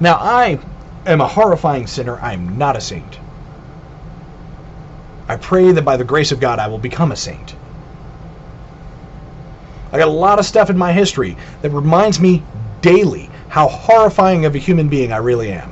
Now, 0.00 0.14
I 0.14 0.58
am 1.04 1.20
a 1.20 1.28
horrifying 1.28 1.86
sinner. 1.86 2.18
I'm 2.20 2.56
not 2.56 2.76
a 2.76 2.80
saint. 2.80 3.18
I 5.30 5.36
pray 5.36 5.70
that 5.70 5.84
by 5.84 5.96
the 5.96 6.02
grace 6.02 6.32
of 6.32 6.40
God 6.40 6.58
I 6.58 6.66
will 6.66 6.78
become 6.78 7.12
a 7.12 7.16
saint. 7.16 7.54
I 9.92 9.98
got 9.98 10.08
a 10.08 10.10
lot 10.10 10.40
of 10.40 10.44
stuff 10.44 10.70
in 10.70 10.76
my 10.76 10.92
history 10.92 11.36
that 11.62 11.70
reminds 11.70 12.18
me 12.18 12.42
daily 12.82 13.30
how 13.48 13.68
horrifying 13.68 14.44
of 14.44 14.56
a 14.56 14.58
human 14.58 14.88
being 14.88 15.12
I 15.12 15.18
really 15.18 15.52
am. 15.52 15.70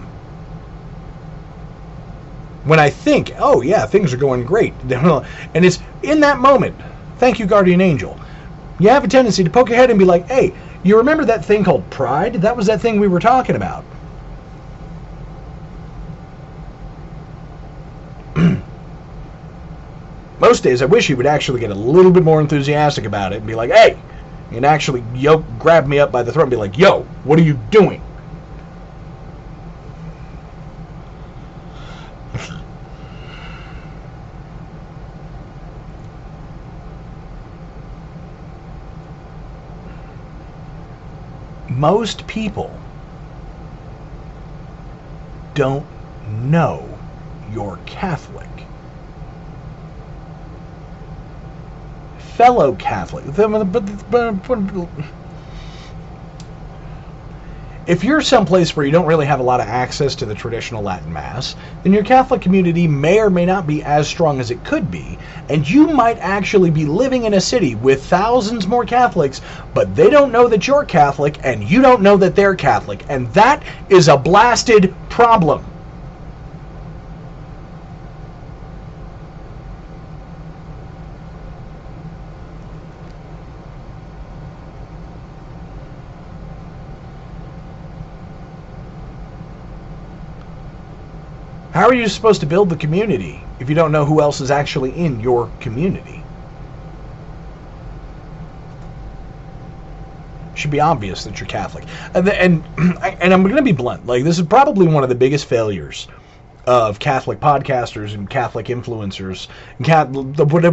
When 2.66 2.78
I 2.78 2.88
think, 2.88 3.32
oh 3.40 3.60
yeah, 3.62 3.84
things 3.84 4.14
are 4.14 4.16
going 4.16 4.44
great, 4.44 4.74
and 4.88 5.64
it's 5.64 5.80
in 6.04 6.20
that 6.20 6.38
moment, 6.38 6.76
thank 7.16 7.40
you, 7.40 7.46
guardian 7.46 7.80
angel, 7.80 8.16
you 8.78 8.90
have 8.90 9.02
a 9.02 9.08
tendency 9.08 9.42
to 9.42 9.50
poke 9.50 9.70
your 9.70 9.78
head 9.78 9.90
and 9.90 9.98
be 9.98 10.04
like, 10.04 10.28
hey, 10.28 10.54
you 10.84 10.98
remember 10.98 11.24
that 11.24 11.44
thing 11.44 11.64
called 11.64 11.90
pride? 11.90 12.34
That 12.34 12.56
was 12.56 12.68
that 12.68 12.80
thing 12.80 13.00
we 13.00 13.08
were 13.08 13.18
talking 13.18 13.56
about. 13.56 13.84
Most 20.40 20.62
days, 20.62 20.82
I 20.82 20.86
wish 20.86 21.08
he 21.08 21.14
would 21.14 21.26
actually 21.26 21.60
get 21.60 21.70
a 21.70 21.74
little 21.74 22.12
bit 22.12 22.22
more 22.22 22.40
enthusiastic 22.40 23.04
about 23.04 23.32
it 23.32 23.38
and 23.38 23.46
be 23.46 23.56
like, 23.56 23.70
hey, 23.70 23.98
and 24.52 24.64
actually 24.64 25.02
yo, 25.14 25.38
grab 25.58 25.86
me 25.86 25.98
up 25.98 26.12
by 26.12 26.22
the 26.22 26.32
throat 26.32 26.44
and 26.44 26.50
be 26.50 26.56
like, 26.56 26.78
yo, 26.78 27.02
what 27.24 27.38
are 27.38 27.42
you 27.42 27.54
doing? 27.70 28.02
Most 41.68 42.26
people 42.26 42.76
don't 45.54 45.86
know 46.28 46.98
you're 47.52 47.78
Catholic. 47.86 48.67
Fellow 52.38 52.72
Catholic. 52.76 53.24
If 57.88 58.04
you're 58.04 58.20
someplace 58.20 58.76
where 58.76 58.86
you 58.86 58.92
don't 58.92 59.06
really 59.06 59.26
have 59.26 59.40
a 59.40 59.42
lot 59.42 59.58
of 59.58 59.66
access 59.66 60.14
to 60.14 60.24
the 60.24 60.36
traditional 60.36 60.84
Latin 60.84 61.12
Mass, 61.12 61.56
then 61.82 61.92
your 61.92 62.04
Catholic 62.04 62.40
community 62.40 62.86
may 62.86 63.18
or 63.18 63.28
may 63.28 63.44
not 63.44 63.66
be 63.66 63.82
as 63.82 64.06
strong 64.06 64.38
as 64.38 64.52
it 64.52 64.62
could 64.62 64.88
be, 64.88 65.18
and 65.48 65.68
you 65.68 65.88
might 65.88 66.18
actually 66.18 66.70
be 66.70 66.84
living 66.86 67.24
in 67.24 67.34
a 67.34 67.40
city 67.40 67.74
with 67.74 68.04
thousands 68.04 68.68
more 68.68 68.84
Catholics, 68.84 69.40
but 69.74 69.96
they 69.96 70.08
don't 70.08 70.30
know 70.30 70.46
that 70.46 70.68
you're 70.68 70.84
Catholic, 70.84 71.40
and 71.42 71.64
you 71.64 71.82
don't 71.82 72.02
know 72.02 72.16
that 72.18 72.36
they're 72.36 72.54
Catholic, 72.54 73.04
and 73.08 73.26
that 73.32 73.64
is 73.88 74.06
a 74.06 74.16
blasted 74.16 74.94
problem. 75.08 75.67
How 91.78 91.86
are 91.86 91.94
you 91.94 92.08
supposed 92.08 92.40
to 92.40 92.46
build 92.46 92.70
the 92.70 92.76
community 92.76 93.40
if 93.60 93.68
you 93.68 93.76
don't 93.76 93.92
know 93.92 94.04
who 94.04 94.20
else 94.20 94.40
is 94.40 94.50
actually 94.50 94.90
in 94.98 95.20
your 95.20 95.48
community? 95.60 96.24
Should 100.56 100.72
be 100.72 100.80
obvious 100.80 101.22
that 101.22 101.38
you're 101.38 101.46
Catholic. 101.46 101.84
And 102.14 102.28
and, 102.30 102.64
and 103.20 103.32
I'm 103.32 103.44
going 103.44 103.54
to 103.54 103.62
be 103.62 103.70
blunt. 103.70 104.04
Like 104.06 104.24
this 104.24 104.40
is 104.40 104.46
probably 104.48 104.88
one 104.88 105.04
of 105.04 105.08
the 105.08 105.14
biggest 105.14 105.46
failures 105.46 106.08
of 106.68 106.98
Catholic 106.98 107.40
podcasters 107.40 108.12
and 108.12 108.28
Catholic 108.28 108.66
influencers, 108.66 109.48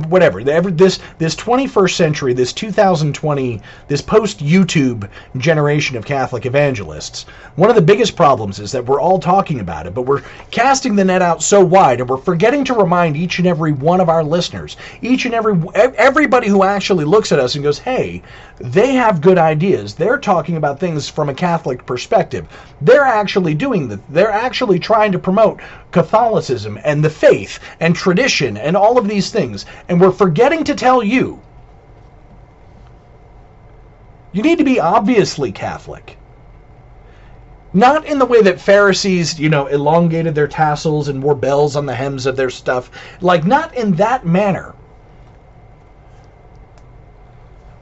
whatever. 0.09 0.41
This 0.69 0.99
this 1.19 1.35
21st 1.38 1.95
century, 1.95 2.34
this 2.34 2.51
2020, 2.51 3.61
this 3.88 4.01
post 4.01 4.39
YouTube 4.39 5.09
generation 5.38 5.95
of 5.95 6.03
Catholic 6.03 6.45
evangelists. 6.45 7.26
One 7.55 7.69
of 7.69 7.77
the 7.77 7.81
biggest 7.81 8.17
problems 8.17 8.59
is 8.59 8.73
that 8.73 8.85
we're 8.85 8.99
all 8.99 9.19
talking 9.19 9.61
about 9.61 9.88
it, 9.88 9.93
but 9.93 10.01
we're 10.01 10.23
casting 10.51 10.97
the 10.97 11.05
net 11.05 11.22
out 11.22 11.41
so 11.41 11.63
wide, 11.63 12.01
and 12.01 12.09
we're 12.09 12.17
forgetting 12.17 12.65
to 12.65 12.73
remind 12.73 13.15
each 13.15 13.39
and 13.39 13.47
every 13.47 13.72
one 13.72 14.01
of 14.01 14.09
our 14.09 14.23
listeners, 14.23 14.76
each 15.01 15.23
and 15.23 15.34
every 15.34 15.57
everybody 15.76 16.49
who 16.49 16.63
actually 16.63 17.05
looks 17.05 17.31
at 17.31 17.39
us 17.39 17.55
and 17.55 17.63
goes, 17.63 17.80
"Hey, 17.80 18.22
they 18.60 18.94
have 18.94 19.22
good 19.22 19.38
ideas. 19.38 19.95
They're 19.95 20.18
talking 20.18 20.56
about 20.56 20.80
things 20.80 21.10
from 21.10 21.30
a 21.30 21.34
Catholic 21.34 21.86
perspective. 21.86 22.48
They're 22.82 23.03
actually 23.03 23.53
doing 23.53 23.90
that. 23.90 24.07
They're 24.07 24.32
actually 24.32 24.80
trying 24.80 25.11
to 25.11 25.19
promote 25.19 25.60
Catholicism 25.91 26.80
and 26.84 27.03
the 27.03 27.10
faith 27.10 27.60
and 27.80 27.95
tradition 27.95 28.56
and 28.56 28.77
all 28.77 28.98
of 28.98 29.07
these 29.07 29.30
things. 29.30 29.65
And 29.90 29.99
we're 29.99 30.11
forgetting 30.11 30.64
to 30.65 30.76
tell 30.76 31.03
you 31.03 31.41
you 34.32 34.41
need 34.41 34.57
to 34.57 34.65
be 34.65 34.82
obviously 34.82 35.53
Catholic. 35.53 36.18
Not 37.72 38.06
in 38.06 38.19
the 38.19 38.26
way 38.26 38.41
that 38.41 38.60
Pharisees, 38.60 39.40
you 39.40 39.49
know, 39.49 39.68
elongated 39.68 40.36
their 40.36 40.48
tassels 40.48 41.07
and 41.07 41.23
wore 41.23 41.36
bells 41.36 41.76
on 41.76 41.86
the 41.86 41.95
hems 41.95 42.26
of 42.26 42.36
their 42.36 42.49
stuff. 42.49 42.90
Like, 43.22 43.45
not 43.45 43.76
in 43.76 43.94
that 43.94 44.26
manner. 44.26 44.76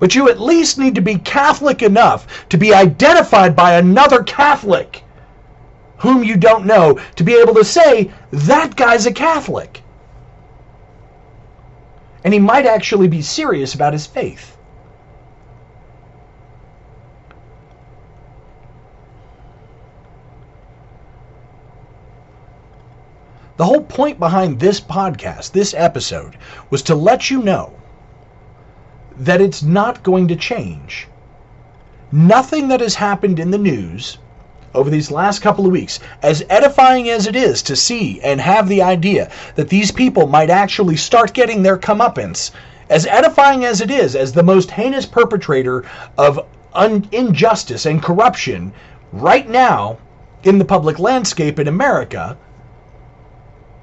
But 0.03 0.15
you 0.15 0.27
at 0.27 0.38
least 0.38 0.77
need 0.77 0.95
to 0.95 1.01
be 1.01 1.15
Catholic 1.15 1.81
enough 1.81 2.49
to 2.49 2.57
be 2.57 2.73
identified 2.73 3.55
by 3.55 3.75
another 3.75 4.21
Catholic 4.21 5.01
whom 5.99 6.25
you 6.25 6.35
don't 6.35 6.65
know 6.65 6.99
to 7.15 7.23
be 7.23 7.35
able 7.35 7.53
to 7.53 7.63
say, 7.63 8.11
that 8.31 8.75
guy's 8.75 9.05
a 9.05 9.13
Catholic. 9.13 9.81
And 12.25 12.34
he 12.34 12.39
might 12.41 12.65
actually 12.65 13.07
be 13.07 13.21
serious 13.21 13.75
about 13.75 13.93
his 13.93 14.05
faith. 14.05 14.57
The 23.55 23.63
whole 23.63 23.84
point 23.84 24.19
behind 24.19 24.59
this 24.59 24.81
podcast, 24.81 25.53
this 25.53 25.73
episode, 25.73 26.35
was 26.69 26.84
to 26.84 26.93
let 26.93 27.30
you 27.30 27.41
know 27.41 27.80
that 29.26 29.41
it's 29.41 29.64
not 29.64 30.04
going 30.04 30.28
to 30.28 30.36
change. 30.36 31.08
Nothing 32.12 32.68
that 32.68 32.82
has 32.82 32.95
happened 32.95 33.40
in 33.40 33.52
the 33.52 33.58
news 33.58 34.18
over 34.74 34.90
these 34.90 35.12
last 35.12 35.40
couple 35.40 35.66
of 35.66 35.72
weeks, 35.72 36.00
as 36.22 36.44
edifying 36.50 37.10
as 37.10 37.28
it 37.28 37.36
is 37.36 37.62
to 37.64 37.76
see 37.76 38.20
and 38.22 38.41
have 38.41 38.68
the 38.68 38.82
idea 38.82 39.30
that 39.56 39.70
these 39.70 39.91
people 39.91 40.28
might 40.28 40.50
actually 40.50 40.98
start 40.98 41.34
getting 41.34 41.62
their 41.62 41.78
comeuppance, 41.78 42.52
as 42.90 43.06
edifying 43.06 43.66
as 43.66 43.82
it 43.82 43.91
is, 43.91 44.16
as 44.16 44.34
the 44.34 44.44
most 44.44 44.72
heinous 44.72 45.06
perpetrator 45.06 45.86
of 46.18 46.40
un- 46.74 47.08
injustice 47.12 47.86
and 47.86 48.02
corruption 48.04 48.74
right 49.12 49.48
now 49.48 49.98
in 50.44 50.58
the 50.58 50.66
public 50.66 51.00
landscape 51.00 51.60
in 51.60 51.68
America, 51.68 52.36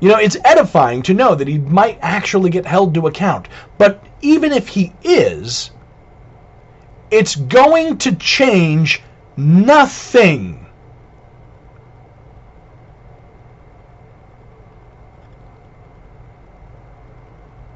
you 0.00 0.08
know, 0.08 0.18
it's 0.18 0.36
edifying 0.44 1.02
to 1.02 1.14
know 1.14 1.34
that 1.34 1.48
he 1.48 1.58
might 1.58 1.98
actually 2.00 2.50
get 2.50 2.66
held 2.66 2.94
to 2.94 3.06
account. 3.06 3.48
But 3.78 4.02
even 4.20 4.52
if 4.52 4.68
he 4.68 4.92
is, 5.02 5.70
it's 7.10 7.36
going 7.36 7.98
to 7.98 8.14
change 8.16 9.02
nothing 9.36 10.60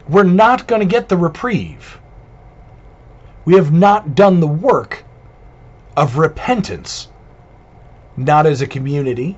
we're 0.09 0.22
not 0.22 0.66
going 0.66 0.80
to 0.80 0.86
get 0.86 1.09
the 1.09 1.16
reprieve. 1.16 1.98
We 3.44 3.55
have 3.55 3.72
not 3.72 4.14
done 4.14 4.40
the 4.40 4.46
work 4.46 5.05
of 5.96 6.18
repentance, 6.18 7.09
not 8.16 8.46
as 8.46 8.60
a 8.60 8.66
community, 8.66 9.36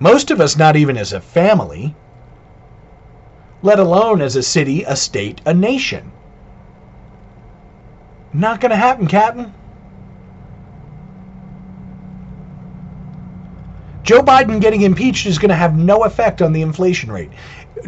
most 0.00 0.30
of 0.30 0.40
us 0.40 0.56
not 0.56 0.76
even 0.76 0.96
as 0.96 1.12
a 1.12 1.20
family, 1.20 1.94
let 3.62 3.78
alone 3.78 4.20
as 4.20 4.36
a 4.36 4.42
city, 4.42 4.84
a 4.84 4.94
state, 4.94 5.40
a 5.44 5.52
nation. 5.52 6.12
Not 8.32 8.60
going 8.60 8.70
to 8.70 8.76
happen, 8.76 9.06
Captain. 9.08 9.52
Joe 14.02 14.22
Biden 14.22 14.60
getting 14.60 14.82
impeached 14.82 15.26
is 15.26 15.38
going 15.38 15.50
to 15.50 15.54
have 15.54 15.76
no 15.76 16.04
effect 16.04 16.40
on 16.40 16.52
the 16.52 16.62
inflation 16.62 17.12
rate. 17.12 17.30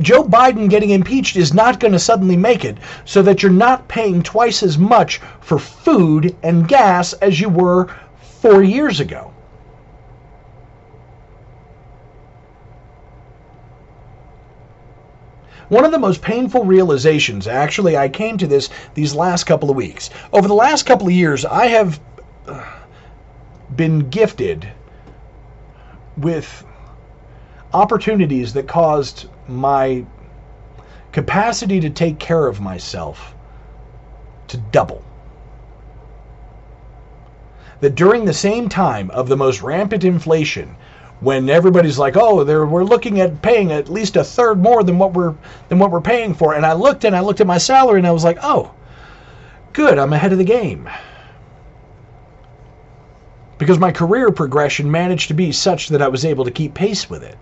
Joe 0.01 0.24
Biden 0.24 0.69
getting 0.69 0.91
impeached 0.91 1.37
is 1.37 1.55
not 1.55 1.81
going 1.81 1.93
to 1.93 1.99
suddenly 1.99 2.37
make 2.37 2.65
it 2.65 2.78
so 3.05 3.23
that 3.23 3.43
you're 3.43 3.53
not 3.53 3.89
paying 3.89 4.23
twice 4.23 4.62
as 4.62 4.77
much 4.77 5.20
for 5.41 5.59
food 5.59 6.37
and 6.43 6.69
gas 6.69 7.12
as 7.15 7.41
you 7.41 7.49
were 7.49 7.89
four 8.20 8.62
years 8.62 9.01
ago. 9.01 9.32
One 15.71 15.87
of 15.87 15.93
the 15.93 15.99
most 15.99 16.21
painful 16.21 16.65
realizations, 16.65 17.47
actually, 17.47 17.97
I 17.97 18.09
came 18.09 18.37
to 18.39 18.47
this 18.47 18.69
these 18.95 19.15
last 19.15 19.45
couple 19.45 19.71
of 19.71 19.77
weeks. 19.77 20.11
Over 20.33 20.47
the 20.47 20.55
last 20.55 20.85
couple 20.85 21.07
of 21.07 21.15
years, 21.15 21.45
I 21.47 21.67
have 21.67 22.01
uh, 22.47 22.63
been 23.75 24.11
gifted 24.11 24.69
with 26.19 26.65
opportunities 27.73 28.53
that 28.53 28.69
caused 28.69 29.29
my 29.49 30.05
capacity 31.13 31.81
to 31.81 31.91
take 31.91 32.19
care 32.19 32.47
of 32.47 32.61
myself 32.61 33.35
to 34.49 34.59
double. 34.59 35.03
that 37.81 37.95
during 37.95 38.25
the 38.25 38.33
same 38.33 38.69
time 38.69 39.11
of 39.11 39.29
the 39.29 39.37
most 39.37 39.63
rampant 39.63 40.05
inflation, 40.05 40.77
when 41.21 41.51
everybody's 41.51 41.99
like, 41.99 42.17
"Oh, 42.17 42.45
we're 42.45 42.85
looking 42.85 43.21
at 43.21 43.43
paying 43.43 43.73
at 43.73 43.91
least 43.91 44.17
a 44.17 44.25
third 44.25 44.59
more 44.59 44.83
than 44.83 44.99
what 44.99 45.13
we're 45.13 45.35
than 45.69 45.79
what 45.79 45.91
we're 45.91 46.01
paying 46.01 46.35
for," 46.35 46.55
and 46.55 46.65
I 46.65 46.73
looked 46.73 47.05
and 47.05 47.15
I 47.15 47.21
looked 47.21 47.41
at 47.41 47.47
my 47.47 47.59
salary 47.59 47.99
and 47.99 48.07
I 48.07 48.13
was 48.13 48.25
like, 48.25 48.39
"Oh, 48.43 48.73
good, 49.73 49.99
I'm 49.99 50.13
ahead 50.13 50.33
of 50.33 50.39
the 50.39 50.45
game." 50.45 50.89
Because 53.59 53.79
my 53.79 53.93
career 53.93 54.31
progression 54.31 54.91
managed 54.91 55.29
to 55.29 55.35
be 55.35 55.53
such 55.53 55.89
that 55.89 56.01
I 56.01 56.09
was 56.09 56.25
able 56.25 56.47
to 56.47 56.51
keep 56.51 56.73
pace 56.73 57.11
with 57.11 57.23
it. 57.23 57.37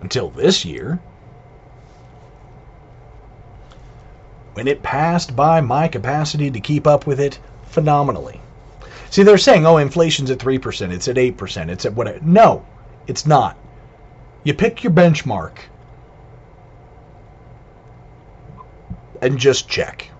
Until 0.00 0.30
this 0.30 0.64
year, 0.64 1.00
when 4.52 4.68
it 4.68 4.84
passed 4.84 5.34
by 5.34 5.60
my 5.60 5.88
capacity 5.88 6.52
to 6.52 6.60
keep 6.60 6.86
up 6.86 7.08
with 7.08 7.18
it 7.18 7.40
phenomenally. 7.64 8.40
See, 9.14 9.22
they're 9.22 9.38
saying, 9.38 9.64
oh, 9.64 9.76
inflation's 9.76 10.28
at 10.32 10.38
3%, 10.38 10.90
it's 10.90 11.06
at 11.06 11.14
8%, 11.14 11.70
it's 11.70 11.84
at 11.84 11.94
what? 11.94 12.24
No, 12.24 12.66
it's 13.06 13.26
not. 13.26 13.56
You 14.42 14.54
pick 14.54 14.82
your 14.82 14.92
benchmark 14.92 15.52
and 19.22 19.38
just 19.38 19.68
check. 19.68 20.10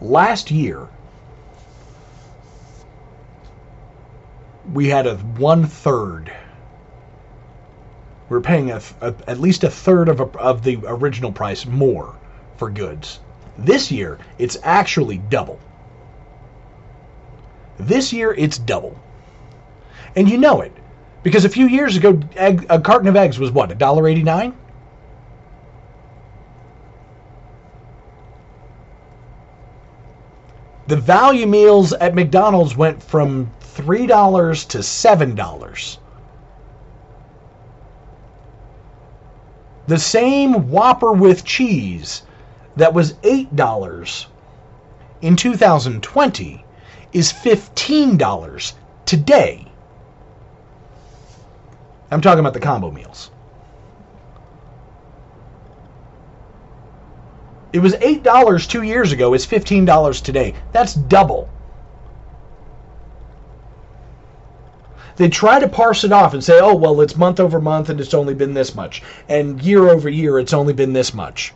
Last 0.00 0.50
year, 0.50 0.88
we 4.72 4.88
had 4.88 5.06
a 5.06 5.16
one 5.16 5.66
third. 5.66 6.32
We 8.30 8.38
are 8.38 8.40
paying 8.40 8.70
a, 8.70 8.80
a, 9.02 9.14
at 9.26 9.38
least 9.38 9.64
a 9.64 9.70
third 9.70 10.08
of, 10.08 10.20
a, 10.20 10.38
of 10.38 10.62
the 10.64 10.78
original 10.86 11.30
price 11.30 11.66
more 11.66 12.16
for 12.56 12.70
goods. 12.70 13.20
This 13.58 13.90
year, 13.90 14.18
it's 14.38 14.58
actually 14.62 15.18
double. 15.18 15.58
This 17.78 18.12
year, 18.12 18.34
it's 18.36 18.58
double. 18.58 18.98
And 20.14 20.28
you 20.28 20.38
know 20.38 20.60
it. 20.60 20.72
Because 21.22 21.44
a 21.44 21.48
few 21.48 21.66
years 21.66 21.96
ago, 21.96 22.20
egg, 22.36 22.66
a 22.70 22.80
carton 22.80 23.08
of 23.08 23.16
eggs 23.16 23.38
was 23.38 23.50
what, 23.50 23.70
$1.89? 23.70 24.54
The 30.86 30.96
value 30.96 31.46
meals 31.46 31.92
at 31.94 32.14
McDonald's 32.14 32.76
went 32.76 33.02
from 33.02 33.50
$3 33.60 34.68
to 34.68 34.78
$7. 34.78 35.98
The 39.88 39.98
same 39.98 40.68
Whopper 40.70 41.12
with 41.12 41.44
cheese 41.44 42.22
that 42.76 42.92
was 42.92 43.14
$8 43.14 44.26
in 45.22 45.36
2020 45.36 46.64
is 47.12 47.32
$15 47.32 48.72
today. 49.06 49.66
I'm 52.10 52.20
talking 52.20 52.40
about 52.40 52.54
the 52.54 52.60
combo 52.60 52.90
meals. 52.90 53.30
It 57.72 57.80
was 57.80 57.94
$8 57.94 58.68
two 58.68 58.82
years 58.82 59.12
ago, 59.12 59.34
it's 59.34 59.46
$15 59.46 60.22
today. 60.22 60.54
That's 60.72 60.94
double. 60.94 61.48
They 65.16 65.30
try 65.30 65.60
to 65.60 65.68
parse 65.68 66.04
it 66.04 66.12
off 66.12 66.34
and 66.34 66.44
say, 66.44 66.60
oh, 66.60 66.74
well, 66.74 67.00
it's 67.00 67.16
month 67.16 67.40
over 67.40 67.58
month 67.58 67.88
and 67.88 67.98
it's 67.98 68.12
only 68.12 68.34
been 68.34 68.52
this 68.52 68.74
much. 68.74 69.02
And 69.30 69.62
year 69.62 69.88
over 69.88 70.10
year, 70.10 70.38
it's 70.38 70.52
only 70.52 70.74
been 70.74 70.92
this 70.92 71.14
much. 71.14 71.54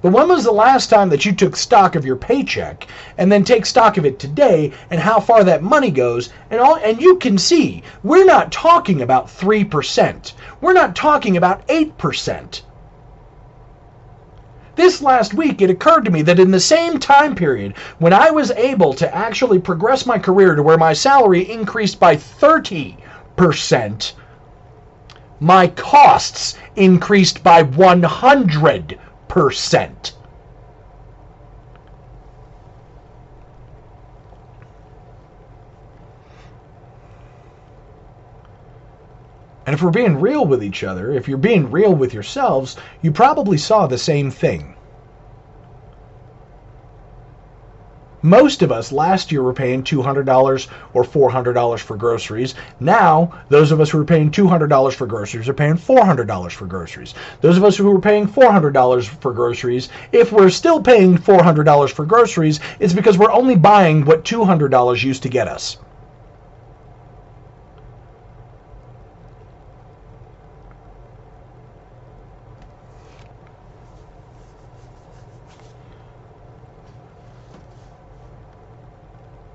But 0.00 0.12
when 0.12 0.28
was 0.28 0.44
the 0.44 0.52
last 0.52 0.90
time 0.90 1.08
that 1.08 1.24
you 1.24 1.32
took 1.32 1.56
stock 1.56 1.96
of 1.96 2.06
your 2.06 2.14
paycheck 2.14 2.86
and 3.16 3.32
then 3.32 3.42
take 3.42 3.66
stock 3.66 3.96
of 3.96 4.06
it 4.06 4.20
today 4.20 4.72
and 4.90 5.00
how 5.00 5.18
far 5.18 5.42
that 5.42 5.62
money 5.62 5.90
goes 5.90 6.30
and 6.50 6.60
all 6.60 6.76
and 6.76 7.00
you 7.00 7.16
can 7.16 7.36
see 7.36 7.82
we're 8.04 8.24
not 8.24 8.52
talking 8.52 9.02
about 9.02 9.26
3%. 9.26 10.32
We're 10.60 10.72
not 10.72 10.94
talking 10.94 11.36
about 11.36 11.66
8%. 11.66 12.62
This 14.76 15.02
last 15.02 15.34
week, 15.34 15.60
it 15.60 15.70
occurred 15.70 16.04
to 16.04 16.12
me 16.12 16.22
that 16.22 16.38
in 16.38 16.52
the 16.52 16.60
same 16.60 17.00
time 17.00 17.34
period, 17.34 17.76
when 17.98 18.12
I 18.12 18.30
was 18.30 18.52
able 18.52 18.94
to 18.94 19.12
actually 19.12 19.58
progress 19.58 20.06
my 20.06 20.20
career 20.20 20.54
to 20.54 20.62
where 20.62 20.78
my 20.78 20.92
salary 20.92 21.50
increased 21.50 21.98
by 21.98 22.14
30%, 22.14 24.12
my 25.40 25.66
costs 25.66 26.56
increased 26.76 27.42
by 27.42 27.64
100%. 27.64 28.98
And 39.66 39.74
if 39.74 39.82
we're 39.82 39.90
being 39.90 40.18
real 40.18 40.46
with 40.46 40.64
each 40.64 40.82
other, 40.82 41.12
if 41.12 41.28
you're 41.28 41.36
being 41.36 41.70
real 41.70 41.94
with 41.94 42.14
yourselves, 42.14 42.76
you 43.02 43.12
probably 43.12 43.58
saw 43.58 43.86
the 43.86 43.98
same 43.98 44.30
thing. 44.30 44.77
Most 48.28 48.60
of 48.60 48.70
us 48.70 48.92
last 48.92 49.32
year 49.32 49.42
were 49.42 49.54
paying 49.54 49.82
$200 49.82 50.68
or 50.92 51.02
$400 51.02 51.78
for 51.78 51.96
groceries. 51.96 52.54
Now, 52.78 53.32
those 53.48 53.72
of 53.72 53.80
us 53.80 53.88
who 53.88 53.96
were 53.96 54.04
paying 54.04 54.30
$200 54.30 54.92
for 54.92 55.06
groceries 55.06 55.48
are 55.48 55.54
paying 55.54 55.78
$400 55.78 56.52
for 56.52 56.66
groceries. 56.66 57.14
Those 57.40 57.56
of 57.56 57.64
us 57.64 57.78
who 57.78 57.90
were 57.90 57.98
paying 57.98 58.28
$400 58.28 59.06
for 59.06 59.32
groceries, 59.32 59.88
if 60.12 60.30
we're 60.30 60.50
still 60.50 60.82
paying 60.82 61.16
$400 61.16 61.90
for 61.90 62.04
groceries, 62.04 62.60
it's 62.78 62.92
because 62.92 63.16
we're 63.16 63.32
only 63.32 63.56
buying 63.56 64.04
what 64.04 64.26
$200 64.26 65.02
used 65.02 65.22
to 65.22 65.30
get 65.30 65.48
us. 65.48 65.78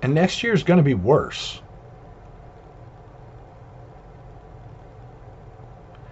And 0.04 0.14
next 0.14 0.44
year 0.44 0.54
is 0.54 0.64
going 0.64 0.78
to 0.78 0.84
be 0.84 0.94
worse. 0.94 1.62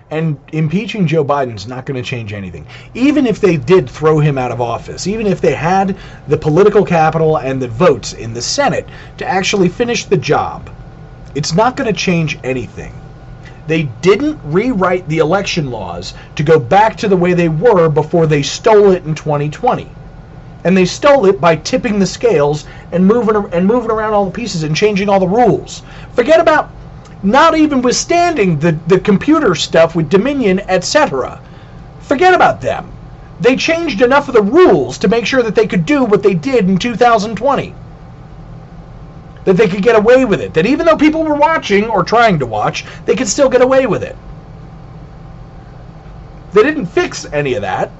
And 0.09 0.37
impeaching 0.53 1.07
Joe 1.07 1.25
Biden 1.25 1.55
is 1.55 1.67
not 1.67 1.85
going 1.85 2.01
to 2.01 2.09
change 2.09 2.31
anything. 2.31 2.65
Even 2.93 3.27
if 3.27 3.41
they 3.41 3.57
did 3.57 3.89
throw 3.89 4.19
him 4.19 4.37
out 4.37 4.51
of 4.51 4.61
office, 4.61 5.07
even 5.07 5.27
if 5.27 5.41
they 5.41 5.53
had 5.53 5.97
the 6.29 6.37
political 6.37 6.85
capital 6.85 7.37
and 7.37 7.61
the 7.61 7.67
votes 7.67 8.13
in 8.13 8.33
the 8.33 8.41
Senate 8.41 8.87
to 9.17 9.27
actually 9.27 9.67
finish 9.67 10.05
the 10.05 10.17
job, 10.17 10.69
it's 11.35 11.53
not 11.53 11.75
going 11.75 11.93
to 11.93 11.97
change 11.97 12.39
anything. 12.45 12.93
They 13.67 13.83
didn't 14.01 14.39
rewrite 14.43 15.07
the 15.09 15.19
election 15.19 15.69
laws 15.69 16.13
to 16.35 16.43
go 16.43 16.59
back 16.59 16.95
to 16.97 17.09
the 17.09 17.17
way 17.17 17.33
they 17.33 17.49
were 17.49 17.89
before 17.89 18.25
they 18.25 18.41
stole 18.41 18.91
it 18.91 19.05
in 19.05 19.15
2020 19.15 19.89
and 20.63 20.75
they 20.77 20.85
stole 20.85 21.25
it 21.25 21.41
by 21.41 21.55
tipping 21.55 21.99
the 21.99 22.05
scales 22.05 22.65
and 22.91 23.05
moving 23.05 23.35
and 23.51 23.65
moving 23.65 23.91
around 23.91 24.13
all 24.13 24.25
the 24.25 24.31
pieces 24.31 24.63
and 24.63 24.75
changing 24.75 25.09
all 25.09 25.19
the 25.19 25.27
rules. 25.27 25.81
Forget 26.13 26.39
about 26.39 26.69
not 27.23 27.55
even 27.55 27.81
withstanding 27.81 28.59
the, 28.59 28.77
the 28.87 28.99
computer 28.99 29.55
stuff 29.55 29.95
with 29.95 30.09
Dominion, 30.09 30.59
etc. 30.67 31.39
Forget 32.01 32.33
about 32.33 32.61
them. 32.61 32.91
They 33.39 33.55
changed 33.55 34.01
enough 34.01 34.27
of 34.27 34.35
the 34.35 34.41
rules 34.41 34.97
to 34.99 35.07
make 35.07 35.25
sure 35.25 35.41
that 35.43 35.55
they 35.55 35.67
could 35.67 35.85
do 35.85 36.03
what 36.03 36.23
they 36.23 36.33
did 36.33 36.69
in 36.69 36.77
2020. 36.77 37.73
That 39.45 39.57
they 39.57 39.67
could 39.67 39.81
get 39.81 39.95
away 39.95 40.25
with 40.25 40.41
it. 40.41 40.53
That 40.53 40.67
even 40.67 40.85
though 40.85 40.97
people 40.97 41.23
were 41.23 41.35
watching 41.35 41.89
or 41.89 42.03
trying 42.03 42.37
to 42.39 42.45
watch, 42.45 42.85
they 43.05 43.15
could 43.15 43.27
still 43.27 43.49
get 43.49 43.61
away 43.61 43.87
with 43.87 44.03
it. 44.03 44.15
They 46.53 46.63
didn't 46.63 46.87
fix 46.87 47.25
any 47.31 47.55
of 47.55 47.61
that. 47.61 47.91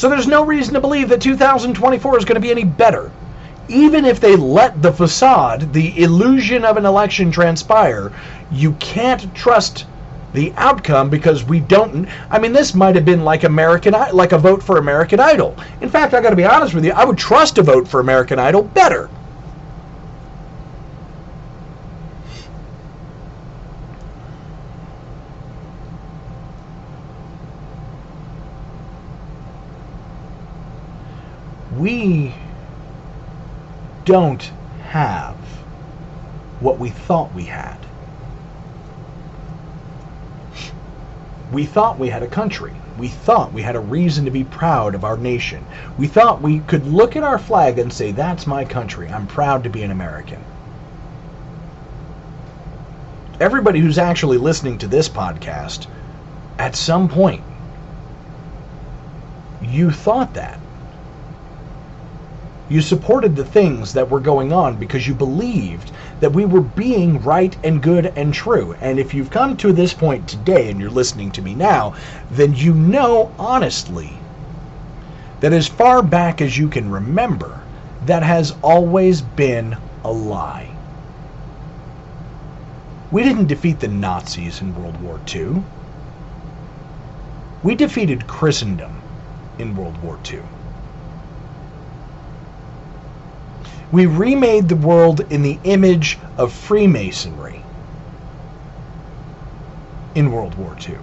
So 0.00 0.08
there's 0.08 0.26
no 0.26 0.46
reason 0.46 0.72
to 0.72 0.80
believe 0.80 1.10
that 1.10 1.20
2024 1.20 2.16
is 2.16 2.24
going 2.24 2.36
to 2.36 2.40
be 2.40 2.50
any 2.50 2.64
better. 2.64 3.10
Even 3.68 4.06
if 4.06 4.18
they 4.18 4.34
let 4.34 4.80
the 4.80 4.90
facade, 4.90 5.74
the 5.74 6.02
illusion 6.02 6.64
of 6.64 6.78
an 6.78 6.86
election 6.86 7.30
transpire, 7.30 8.10
you 8.50 8.72
can't 8.80 9.34
trust 9.34 9.84
the 10.32 10.54
outcome 10.56 11.10
because 11.10 11.44
we 11.44 11.60
don't 11.60 12.08
I 12.30 12.38
mean 12.38 12.54
this 12.54 12.72
might 12.74 12.94
have 12.94 13.04
been 13.04 13.24
like 13.24 13.44
American 13.44 13.92
like 14.14 14.32
a 14.32 14.38
vote 14.38 14.62
for 14.62 14.78
American 14.78 15.20
Idol. 15.20 15.54
In 15.82 15.90
fact, 15.90 16.14
I 16.14 16.22
got 16.22 16.30
to 16.30 16.36
be 16.36 16.46
honest 16.46 16.72
with 16.72 16.86
you, 16.86 16.92
I 16.92 17.04
would 17.04 17.18
trust 17.18 17.58
a 17.58 17.62
vote 17.62 17.86
for 17.86 18.00
American 18.00 18.38
Idol 18.38 18.62
better. 18.62 19.10
We 31.80 32.34
don't 34.04 34.52
have 34.82 35.34
what 36.60 36.78
we 36.78 36.90
thought 36.90 37.34
we 37.34 37.44
had. 37.44 37.78
We 41.50 41.64
thought 41.64 41.98
we 41.98 42.10
had 42.10 42.22
a 42.22 42.28
country. 42.28 42.74
We 42.98 43.08
thought 43.08 43.54
we 43.54 43.62
had 43.62 43.76
a 43.76 43.80
reason 43.80 44.26
to 44.26 44.30
be 44.30 44.44
proud 44.44 44.94
of 44.94 45.04
our 45.04 45.16
nation. 45.16 45.64
We 45.96 46.06
thought 46.06 46.42
we 46.42 46.60
could 46.60 46.86
look 46.86 47.16
at 47.16 47.24
our 47.24 47.38
flag 47.38 47.78
and 47.78 47.90
say, 47.90 48.12
that's 48.12 48.46
my 48.46 48.66
country. 48.66 49.08
I'm 49.08 49.26
proud 49.26 49.64
to 49.64 49.70
be 49.70 49.82
an 49.82 49.90
American. 49.90 50.44
Everybody 53.40 53.80
who's 53.80 53.96
actually 53.96 54.36
listening 54.36 54.76
to 54.78 54.86
this 54.86 55.08
podcast, 55.08 55.86
at 56.58 56.76
some 56.76 57.08
point, 57.08 57.42
you 59.62 59.90
thought 59.90 60.34
that. 60.34 60.60
You 62.70 62.80
supported 62.80 63.34
the 63.34 63.44
things 63.44 63.94
that 63.94 64.08
were 64.08 64.20
going 64.20 64.52
on 64.52 64.76
because 64.76 65.08
you 65.08 65.12
believed 65.12 65.90
that 66.20 66.32
we 66.32 66.44
were 66.44 66.60
being 66.60 67.20
right 67.20 67.56
and 67.64 67.82
good 67.82 68.12
and 68.14 68.32
true. 68.32 68.76
And 68.80 69.00
if 69.00 69.12
you've 69.12 69.28
come 69.28 69.56
to 69.56 69.72
this 69.72 69.92
point 69.92 70.28
today 70.28 70.70
and 70.70 70.80
you're 70.80 70.88
listening 70.88 71.32
to 71.32 71.42
me 71.42 71.56
now, 71.56 71.94
then 72.30 72.54
you 72.54 72.72
know 72.72 73.32
honestly 73.40 74.08
that 75.40 75.52
as 75.52 75.66
far 75.66 76.00
back 76.00 76.40
as 76.40 76.58
you 76.58 76.68
can 76.68 76.88
remember, 76.88 77.60
that 78.06 78.22
has 78.22 78.52
always 78.62 79.20
been 79.20 79.76
a 80.04 80.12
lie. 80.12 80.68
We 83.10 83.24
didn't 83.24 83.48
defeat 83.48 83.80
the 83.80 83.88
Nazis 83.88 84.60
in 84.60 84.76
World 84.76 85.02
War 85.02 85.18
II. 85.34 85.64
We 87.64 87.74
defeated 87.74 88.28
Christendom 88.28 89.02
in 89.58 89.74
World 89.74 90.00
War 90.04 90.20
II. 90.32 90.49
We 93.92 94.06
remade 94.06 94.68
the 94.68 94.76
world 94.76 95.20
in 95.30 95.42
the 95.42 95.58
image 95.64 96.18
of 96.38 96.52
Freemasonry 96.52 97.60
in 100.14 100.30
World 100.32 100.54
War 100.56 100.76
II. 100.88 100.98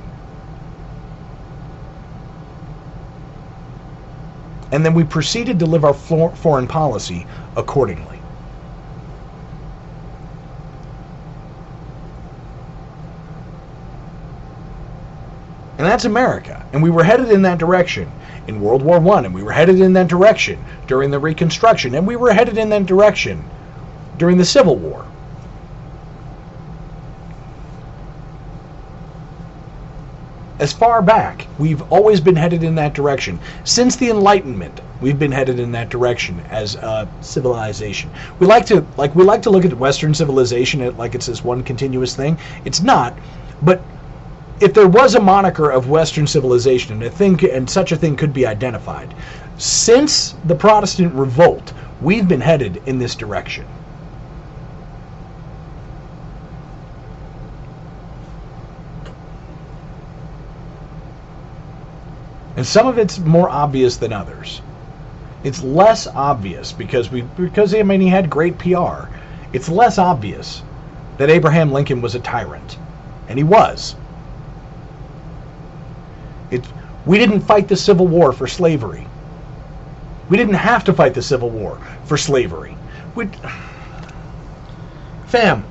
And 4.72 4.86
then 4.86 4.94
we 4.94 5.04
proceeded 5.04 5.60
to 5.60 5.66
live 5.66 5.86
our 5.86 5.94
foreign 5.94 6.68
policy 6.68 7.26
accordingly. 7.56 8.17
And 15.78 15.86
that's 15.86 16.06
America. 16.06 16.66
And 16.74 16.82
we 16.82 16.90
were 16.90 17.04
headed 17.04 17.30
in 17.30 17.44
that 17.44 17.60
direction 17.60 18.12
in 18.48 18.62
World 18.62 18.82
War 18.82 19.00
One, 19.00 19.26
and 19.26 19.34
we 19.34 19.44
were 19.44 19.52
headed 19.52 19.80
in 19.80 19.94
that 19.94 20.08
direction 20.08 20.64
during 20.88 21.12
the 21.12 21.20
Reconstruction, 21.20 21.94
and 21.94 22.08
we 22.08 22.16
were 22.16 22.34
headed 22.34 22.58
in 22.58 22.70
that 22.70 22.86
direction 22.86 23.44
during 24.18 24.38
the 24.38 24.46
Civil 24.46 24.76
War. 24.76 25.06
As 30.60 30.74
far 30.74 31.04
back, 31.04 31.46
we've 31.60 31.84
always 31.92 32.20
been 32.20 32.36
headed 32.36 32.64
in 32.64 32.74
that 32.76 32.94
direction. 32.96 33.40
Since 33.64 33.98
the 33.98 34.10
Enlightenment, 34.10 34.82
we've 35.00 35.20
been 35.20 35.32
headed 35.32 35.60
in 35.60 35.72
that 35.74 35.90
direction 35.90 36.42
as 36.50 36.74
a 36.74 37.08
civilization. 37.22 38.10
We 38.40 38.48
like 38.48 38.66
to 38.68 38.84
like 38.98 39.14
we 39.14 39.24
like 39.24 39.44
to 39.44 39.52
look 39.52 39.66
at 39.66 39.74
Western 39.76 40.16
civilization 40.16 40.98
like 40.98 41.14
it's 41.14 41.28
this 41.28 41.44
one 41.44 41.62
continuous 41.62 42.16
thing. 42.16 42.40
It's 42.66 42.82
not, 42.82 43.14
if 44.60 44.74
there 44.74 44.88
was 44.88 45.16
a 45.16 45.20
moniker 45.20 45.70
of 45.70 45.90
Western 45.90 46.26
civilization, 46.26 46.94
and 46.94 47.04
a 47.04 47.10
thing, 47.10 47.40
and 47.50 47.70
such 47.70 47.92
a 47.92 47.96
thing 47.96 48.16
could 48.16 48.34
be 48.34 48.48
identified, 48.48 49.14
since 49.58 50.36
the 50.46 50.56
Protestant 50.56 51.14
revolt, 51.14 51.74
we've 52.02 52.28
been 52.28 52.42
headed 52.42 52.82
in 52.86 53.00
this 53.00 53.16
direction. 53.16 53.66
And 62.56 62.66
some 62.66 62.88
of 62.88 62.98
it's 62.98 63.20
more 63.20 63.50
obvious 63.50 63.98
than 63.98 64.12
others. 64.12 64.62
It's 65.44 65.64
less 65.64 66.08
obvious 66.08 66.72
because 66.72 67.12
we 67.12 67.22
because 67.22 67.76
I 67.76 67.84
mean 67.84 68.02
he 68.02 68.08
had 68.08 68.32
great 68.32 68.58
PR. 68.58 69.10
It's 69.54 69.70
less 69.70 70.00
obvious 70.00 70.64
that 71.20 71.30
Abraham 71.30 71.72
Lincoln 71.72 72.02
was 72.02 72.16
a 72.16 72.20
tyrant. 72.20 72.78
And 73.28 73.38
he 73.38 73.44
was. 73.44 73.96
It, 76.52 76.66
we 77.06 77.18
didn't 77.18 77.42
fight 77.42 77.68
the 77.68 77.76
Civil 77.76 78.08
War 78.08 78.34
for 78.34 78.48
slavery. 78.48 79.08
We 80.30 80.38
didn't 80.38 80.56
have 80.56 80.84
to 80.86 80.94
fight 80.94 81.14
the 81.14 81.22
Civil 81.22 81.50
War 81.50 81.80
for 82.06 82.18
slavery. 82.18 82.78
We, 83.16 83.30
fam, 85.28 85.64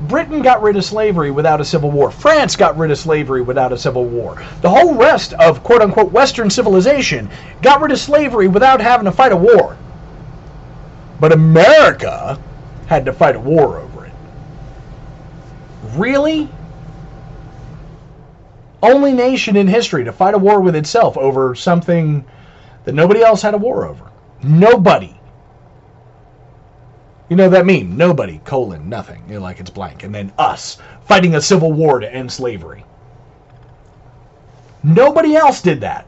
Britain 0.00 0.40
got 0.40 0.62
rid 0.62 0.76
of 0.76 0.84
slavery 0.84 1.30
without 1.30 1.60
a 1.60 1.64
civil 1.64 1.90
war. 1.90 2.10
France 2.10 2.56
got 2.56 2.78
rid 2.78 2.90
of 2.90 2.98
slavery 2.98 3.42
without 3.42 3.72
a 3.72 3.78
civil 3.78 4.04
war. 4.04 4.42
The 4.62 4.70
whole 4.70 4.94
rest 4.94 5.34
of 5.34 5.62
quote 5.62 5.82
unquote 5.82 6.10
Western 6.10 6.48
civilization 6.48 7.28
got 7.60 7.82
rid 7.82 7.92
of 7.92 7.98
slavery 7.98 8.48
without 8.48 8.80
having 8.80 9.04
to 9.04 9.12
fight 9.12 9.32
a 9.32 9.36
war. 9.36 9.76
But 11.20 11.32
America 11.32 12.38
had 12.86 13.04
to 13.04 13.12
fight 13.12 13.36
a 13.36 13.40
war 13.40 13.78
over 13.78 14.06
it. 14.06 14.12
Really? 15.94 16.48
Only 18.82 19.12
nation 19.12 19.56
in 19.56 19.66
history 19.66 20.04
to 20.04 20.12
fight 20.12 20.34
a 20.34 20.38
war 20.38 20.60
with 20.60 20.76
itself 20.76 21.16
over 21.16 21.54
something 21.54 22.24
that 22.84 22.94
nobody 22.94 23.22
else 23.22 23.42
had 23.42 23.54
a 23.54 23.58
war 23.58 23.86
over. 23.86 24.10
Nobody. 24.42 25.18
You 27.28 27.36
know 27.36 27.48
that 27.50 27.66
meme? 27.66 27.96
Nobody, 27.96 28.40
colon, 28.44 28.88
nothing. 28.88 29.22
You're 29.28 29.40
like 29.40 29.60
it's 29.60 29.70
blank. 29.70 30.02
And 30.02 30.14
then 30.14 30.32
us 30.38 30.78
fighting 31.04 31.34
a 31.34 31.40
civil 31.40 31.72
war 31.72 32.00
to 32.00 32.12
end 32.12 32.32
slavery. 32.32 32.84
Nobody 34.82 35.36
else 35.36 35.60
did 35.60 35.82
that. 35.82 36.06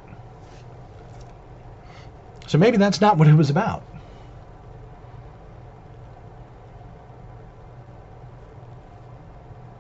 So 2.46 2.58
maybe 2.58 2.76
that's 2.76 3.00
not 3.00 3.18
what 3.18 3.28
it 3.28 3.34
was 3.34 3.50
about. 3.50 3.84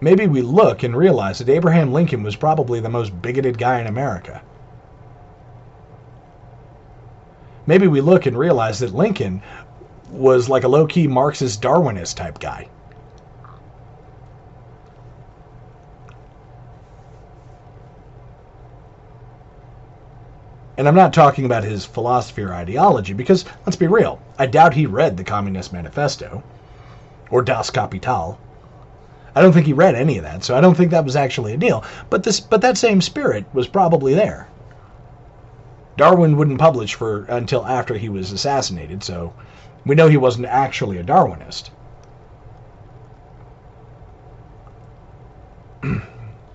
Maybe 0.02 0.26
we 0.26 0.42
look 0.42 0.82
and 0.82 0.96
realize 0.96 1.38
that 1.38 1.48
Abraham 1.48 1.92
Lincoln 1.92 2.24
was 2.24 2.34
probably 2.34 2.80
the 2.80 2.88
most 2.88 3.22
bigoted 3.22 3.56
guy 3.56 3.80
in 3.80 3.86
America. 3.86 4.42
Maybe 7.66 7.86
we 7.86 8.00
look 8.00 8.26
and 8.26 8.36
realize 8.36 8.80
that 8.80 8.92
Lincoln 8.92 9.40
was 10.10 10.48
like 10.48 10.64
a 10.64 10.68
low 10.68 10.86
key 10.86 11.06
Marxist 11.06 11.62
Darwinist 11.62 12.16
type 12.16 12.40
guy. 12.40 12.68
And 20.76 20.88
I'm 20.88 20.96
not 20.96 21.12
talking 21.12 21.44
about 21.44 21.62
his 21.62 21.84
philosophy 21.84 22.42
or 22.42 22.52
ideology 22.52 23.12
because, 23.12 23.44
let's 23.64 23.76
be 23.76 23.86
real, 23.86 24.20
I 24.36 24.46
doubt 24.46 24.74
he 24.74 24.86
read 24.86 25.16
the 25.16 25.22
Communist 25.22 25.72
Manifesto 25.72 26.42
or 27.30 27.42
Das 27.42 27.70
Kapital. 27.70 28.40
I 29.34 29.40
don't 29.40 29.52
think 29.52 29.66
he 29.66 29.72
read 29.72 29.94
any 29.94 30.18
of 30.18 30.24
that, 30.24 30.44
so 30.44 30.56
I 30.56 30.60
don't 30.60 30.76
think 30.76 30.90
that 30.90 31.04
was 31.04 31.16
actually 31.16 31.54
a 31.54 31.56
deal. 31.56 31.84
But 32.10 32.22
this, 32.22 32.40
but 32.40 32.60
that 32.60 32.76
same 32.76 33.00
spirit 33.00 33.46
was 33.54 33.66
probably 33.66 34.14
there. 34.14 34.48
Darwin 35.96 36.36
wouldn't 36.36 36.58
publish 36.58 36.94
for 36.94 37.24
until 37.24 37.66
after 37.66 37.94
he 37.96 38.08
was 38.08 38.32
assassinated, 38.32 39.02
so 39.02 39.32
we 39.86 39.94
know 39.94 40.08
he 40.08 40.16
wasn't 40.16 40.46
actually 40.46 40.98
a 40.98 41.04
Darwinist. 41.04 41.70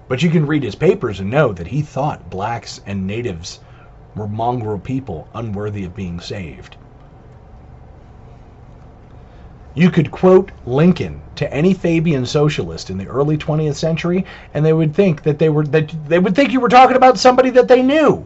but 0.08 0.22
you 0.22 0.30
can 0.30 0.46
read 0.46 0.64
his 0.64 0.76
papers 0.76 1.20
and 1.20 1.30
know 1.30 1.54
that 1.54 1.68
he 1.68 1.82
thought 1.82 2.30
blacks 2.30 2.80
and 2.86 3.08
natives 3.08 3.60
were 4.16 4.28
mongrel 4.28 4.80
people 4.80 5.28
unworthy 5.34 5.84
of 5.84 5.96
being 5.96 6.20
saved. 6.20 6.78
You 9.78 9.92
could 9.92 10.10
quote 10.10 10.52
Lincoln 10.66 11.22
to 11.36 11.54
any 11.54 11.76
Fabian 11.76 12.26
socialist 12.26 12.90
in 12.90 12.98
the 12.98 13.06
early 13.06 13.38
20th 13.38 13.76
century, 13.76 14.26
and 14.56 14.66
they 14.66 14.74
would 14.74 14.96
think 14.96 15.22
that 15.22 15.38
they 15.38 15.50
were 15.50 15.68
that 15.68 15.94
they 16.08 16.18
would 16.18 16.36
think 16.36 16.52
you 16.52 16.60
were 16.60 16.68
talking 16.68 16.96
about 16.96 17.20
somebody 17.20 17.52
that 17.52 17.68
they 17.68 17.84
knew. 17.84 18.26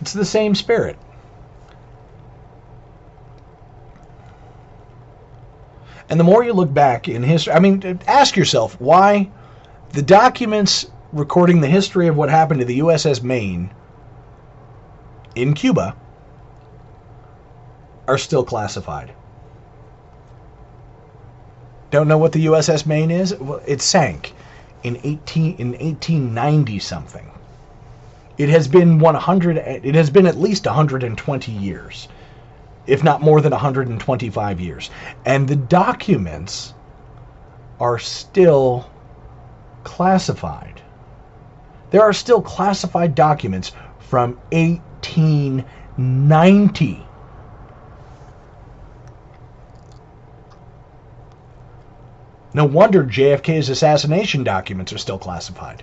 It's 0.00 0.14
the 0.14 0.24
same 0.24 0.54
spirit. 0.54 0.96
And 6.08 6.18
the 6.18 6.24
more 6.24 6.42
you 6.42 6.54
look 6.54 6.72
back 6.72 7.06
in 7.06 7.22
history, 7.22 7.52
I 7.52 7.58
mean, 7.58 8.00
ask 8.06 8.34
yourself 8.34 8.80
why 8.80 9.30
the 9.90 10.00
documents 10.00 10.86
recording 11.12 11.60
the 11.60 11.68
history 11.68 12.08
of 12.08 12.16
what 12.16 12.30
happened 12.30 12.60
to 12.60 12.66
the 12.66 12.78
USS 12.78 13.22
Maine 13.22 13.74
in 15.34 15.52
Cuba 15.52 15.96
are 18.06 18.18
still 18.18 18.44
classified. 18.44 19.12
Don't 21.90 22.08
know 22.08 22.18
what 22.18 22.32
the 22.32 22.46
USS 22.46 22.86
Maine 22.86 23.10
is? 23.10 23.34
Well, 23.34 23.62
it 23.66 23.80
sank 23.80 24.34
in 24.82 24.98
18 25.02 25.56
in 25.56 25.68
1890 25.72 26.78
something. 26.80 27.30
It 28.36 28.48
has 28.48 28.66
been 28.66 28.98
100 28.98 29.58
it 29.58 29.94
has 29.94 30.10
been 30.10 30.26
at 30.26 30.36
least 30.36 30.66
120 30.66 31.52
years 31.52 32.08
if 32.86 33.02
not 33.02 33.22
more 33.22 33.40
than 33.40 33.52
125 33.52 34.60
years. 34.60 34.90
And 35.24 35.48
the 35.48 35.56
documents 35.56 36.74
are 37.80 37.98
still 37.98 38.90
classified. 39.84 40.82
There 41.90 42.02
are 42.02 42.12
still 42.12 42.42
classified 42.42 43.14
documents 43.14 43.72
from 43.98 44.38
1890. 44.52 47.06
No 52.54 52.64
wonder 52.64 53.02
JFK's 53.02 53.68
assassination 53.68 54.44
documents 54.44 54.92
are 54.92 54.98
still 54.98 55.18
classified. 55.18 55.82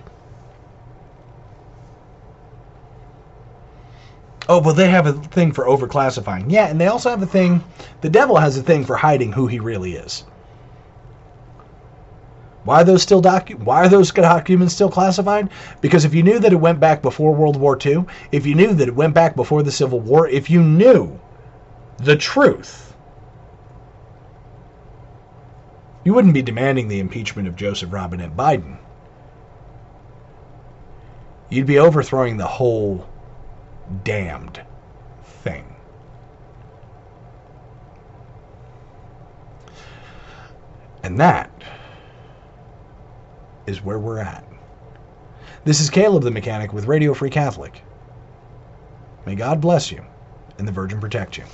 Oh, 4.48 4.60
but 4.60 4.72
they 4.72 4.88
have 4.88 5.06
a 5.06 5.12
thing 5.12 5.52
for 5.52 5.66
overclassifying. 5.66 6.46
Yeah, 6.48 6.66
and 6.66 6.80
they 6.80 6.88
also 6.88 7.10
have 7.10 7.22
a 7.22 7.26
thing. 7.26 7.62
The 8.00 8.08
devil 8.08 8.36
has 8.36 8.56
a 8.56 8.62
thing 8.62 8.84
for 8.84 8.96
hiding 8.96 9.32
who 9.32 9.46
he 9.46 9.60
really 9.60 9.94
is. 9.94 10.24
Why 12.64 12.80
are 12.80 12.84
those 12.84 13.02
still 13.02 13.20
docu- 13.20 13.58
Why 13.58 13.84
are 13.84 13.88
those 13.88 14.10
documents 14.10 14.74
still 14.74 14.90
classified? 14.90 15.50
Because 15.80 16.04
if 16.04 16.14
you 16.14 16.22
knew 16.22 16.38
that 16.38 16.52
it 16.52 16.60
went 16.60 16.80
back 16.80 17.02
before 17.02 17.34
World 17.34 17.56
War 17.56 17.78
II, 17.84 18.04
if 18.30 18.46
you 18.46 18.54
knew 18.54 18.72
that 18.74 18.88
it 18.88 18.94
went 18.94 19.14
back 19.14 19.36
before 19.36 19.62
the 19.62 19.72
Civil 19.72 20.00
War, 20.00 20.28
if 20.28 20.48
you 20.48 20.62
knew 20.62 21.18
the 21.98 22.16
truth, 22.16 22.91
you 26.04 26.14
wouldn't 26.14 26.34
be 26.34 26.42
demanding 26.42 26.88
the 26.88 27.00
impeachment 27.00 27.48
of 27.48 27.56
Joseph 27.56 27.92
Robinette 27.92 28.36
Biden. 28.36 28.78
You'd 31.48 31.66
be 31.66 31.78
overthrowing 31.78 32.36
the 32.36 32.46
whole 32.46 33.06
damned 34.04 34.62
thing. 35.22 35.64
And 41.02 41.18
that 41.20 41.50
is 43.66 43.82
where 43.82 43.98
we're 43.98 44.18
at. 44.18 44.44
This 45.64 45.80
is 45.80 45.90
Caleb 45.90 46.24
the 46.24 46.30
Mechanic 46.30 46.72
with 46.72 46.86
Radio 46.86 47.14
Free 47.14 47.30
Catholic. 47.30 47.82
May 49.26 49.34
God 49.34 49.60
bless 49.60 49.92
you 49.92 50.04
and 50.58 50.66
the 50.66 50.72
Virgin 50.72 51.00
protect 51.00 51.38
you. 51.38 51.44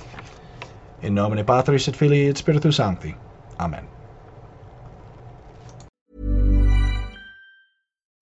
In 1.01 1.13
nomine 1.13 1.45
Patris 1.45 1.87
et 1.87 1.95
Filii 1.95 2.29
et 2.29 2.37
Spiritus 2.37 2.77
Sancti. 2.77 3.15
Amen. 3.59 3.87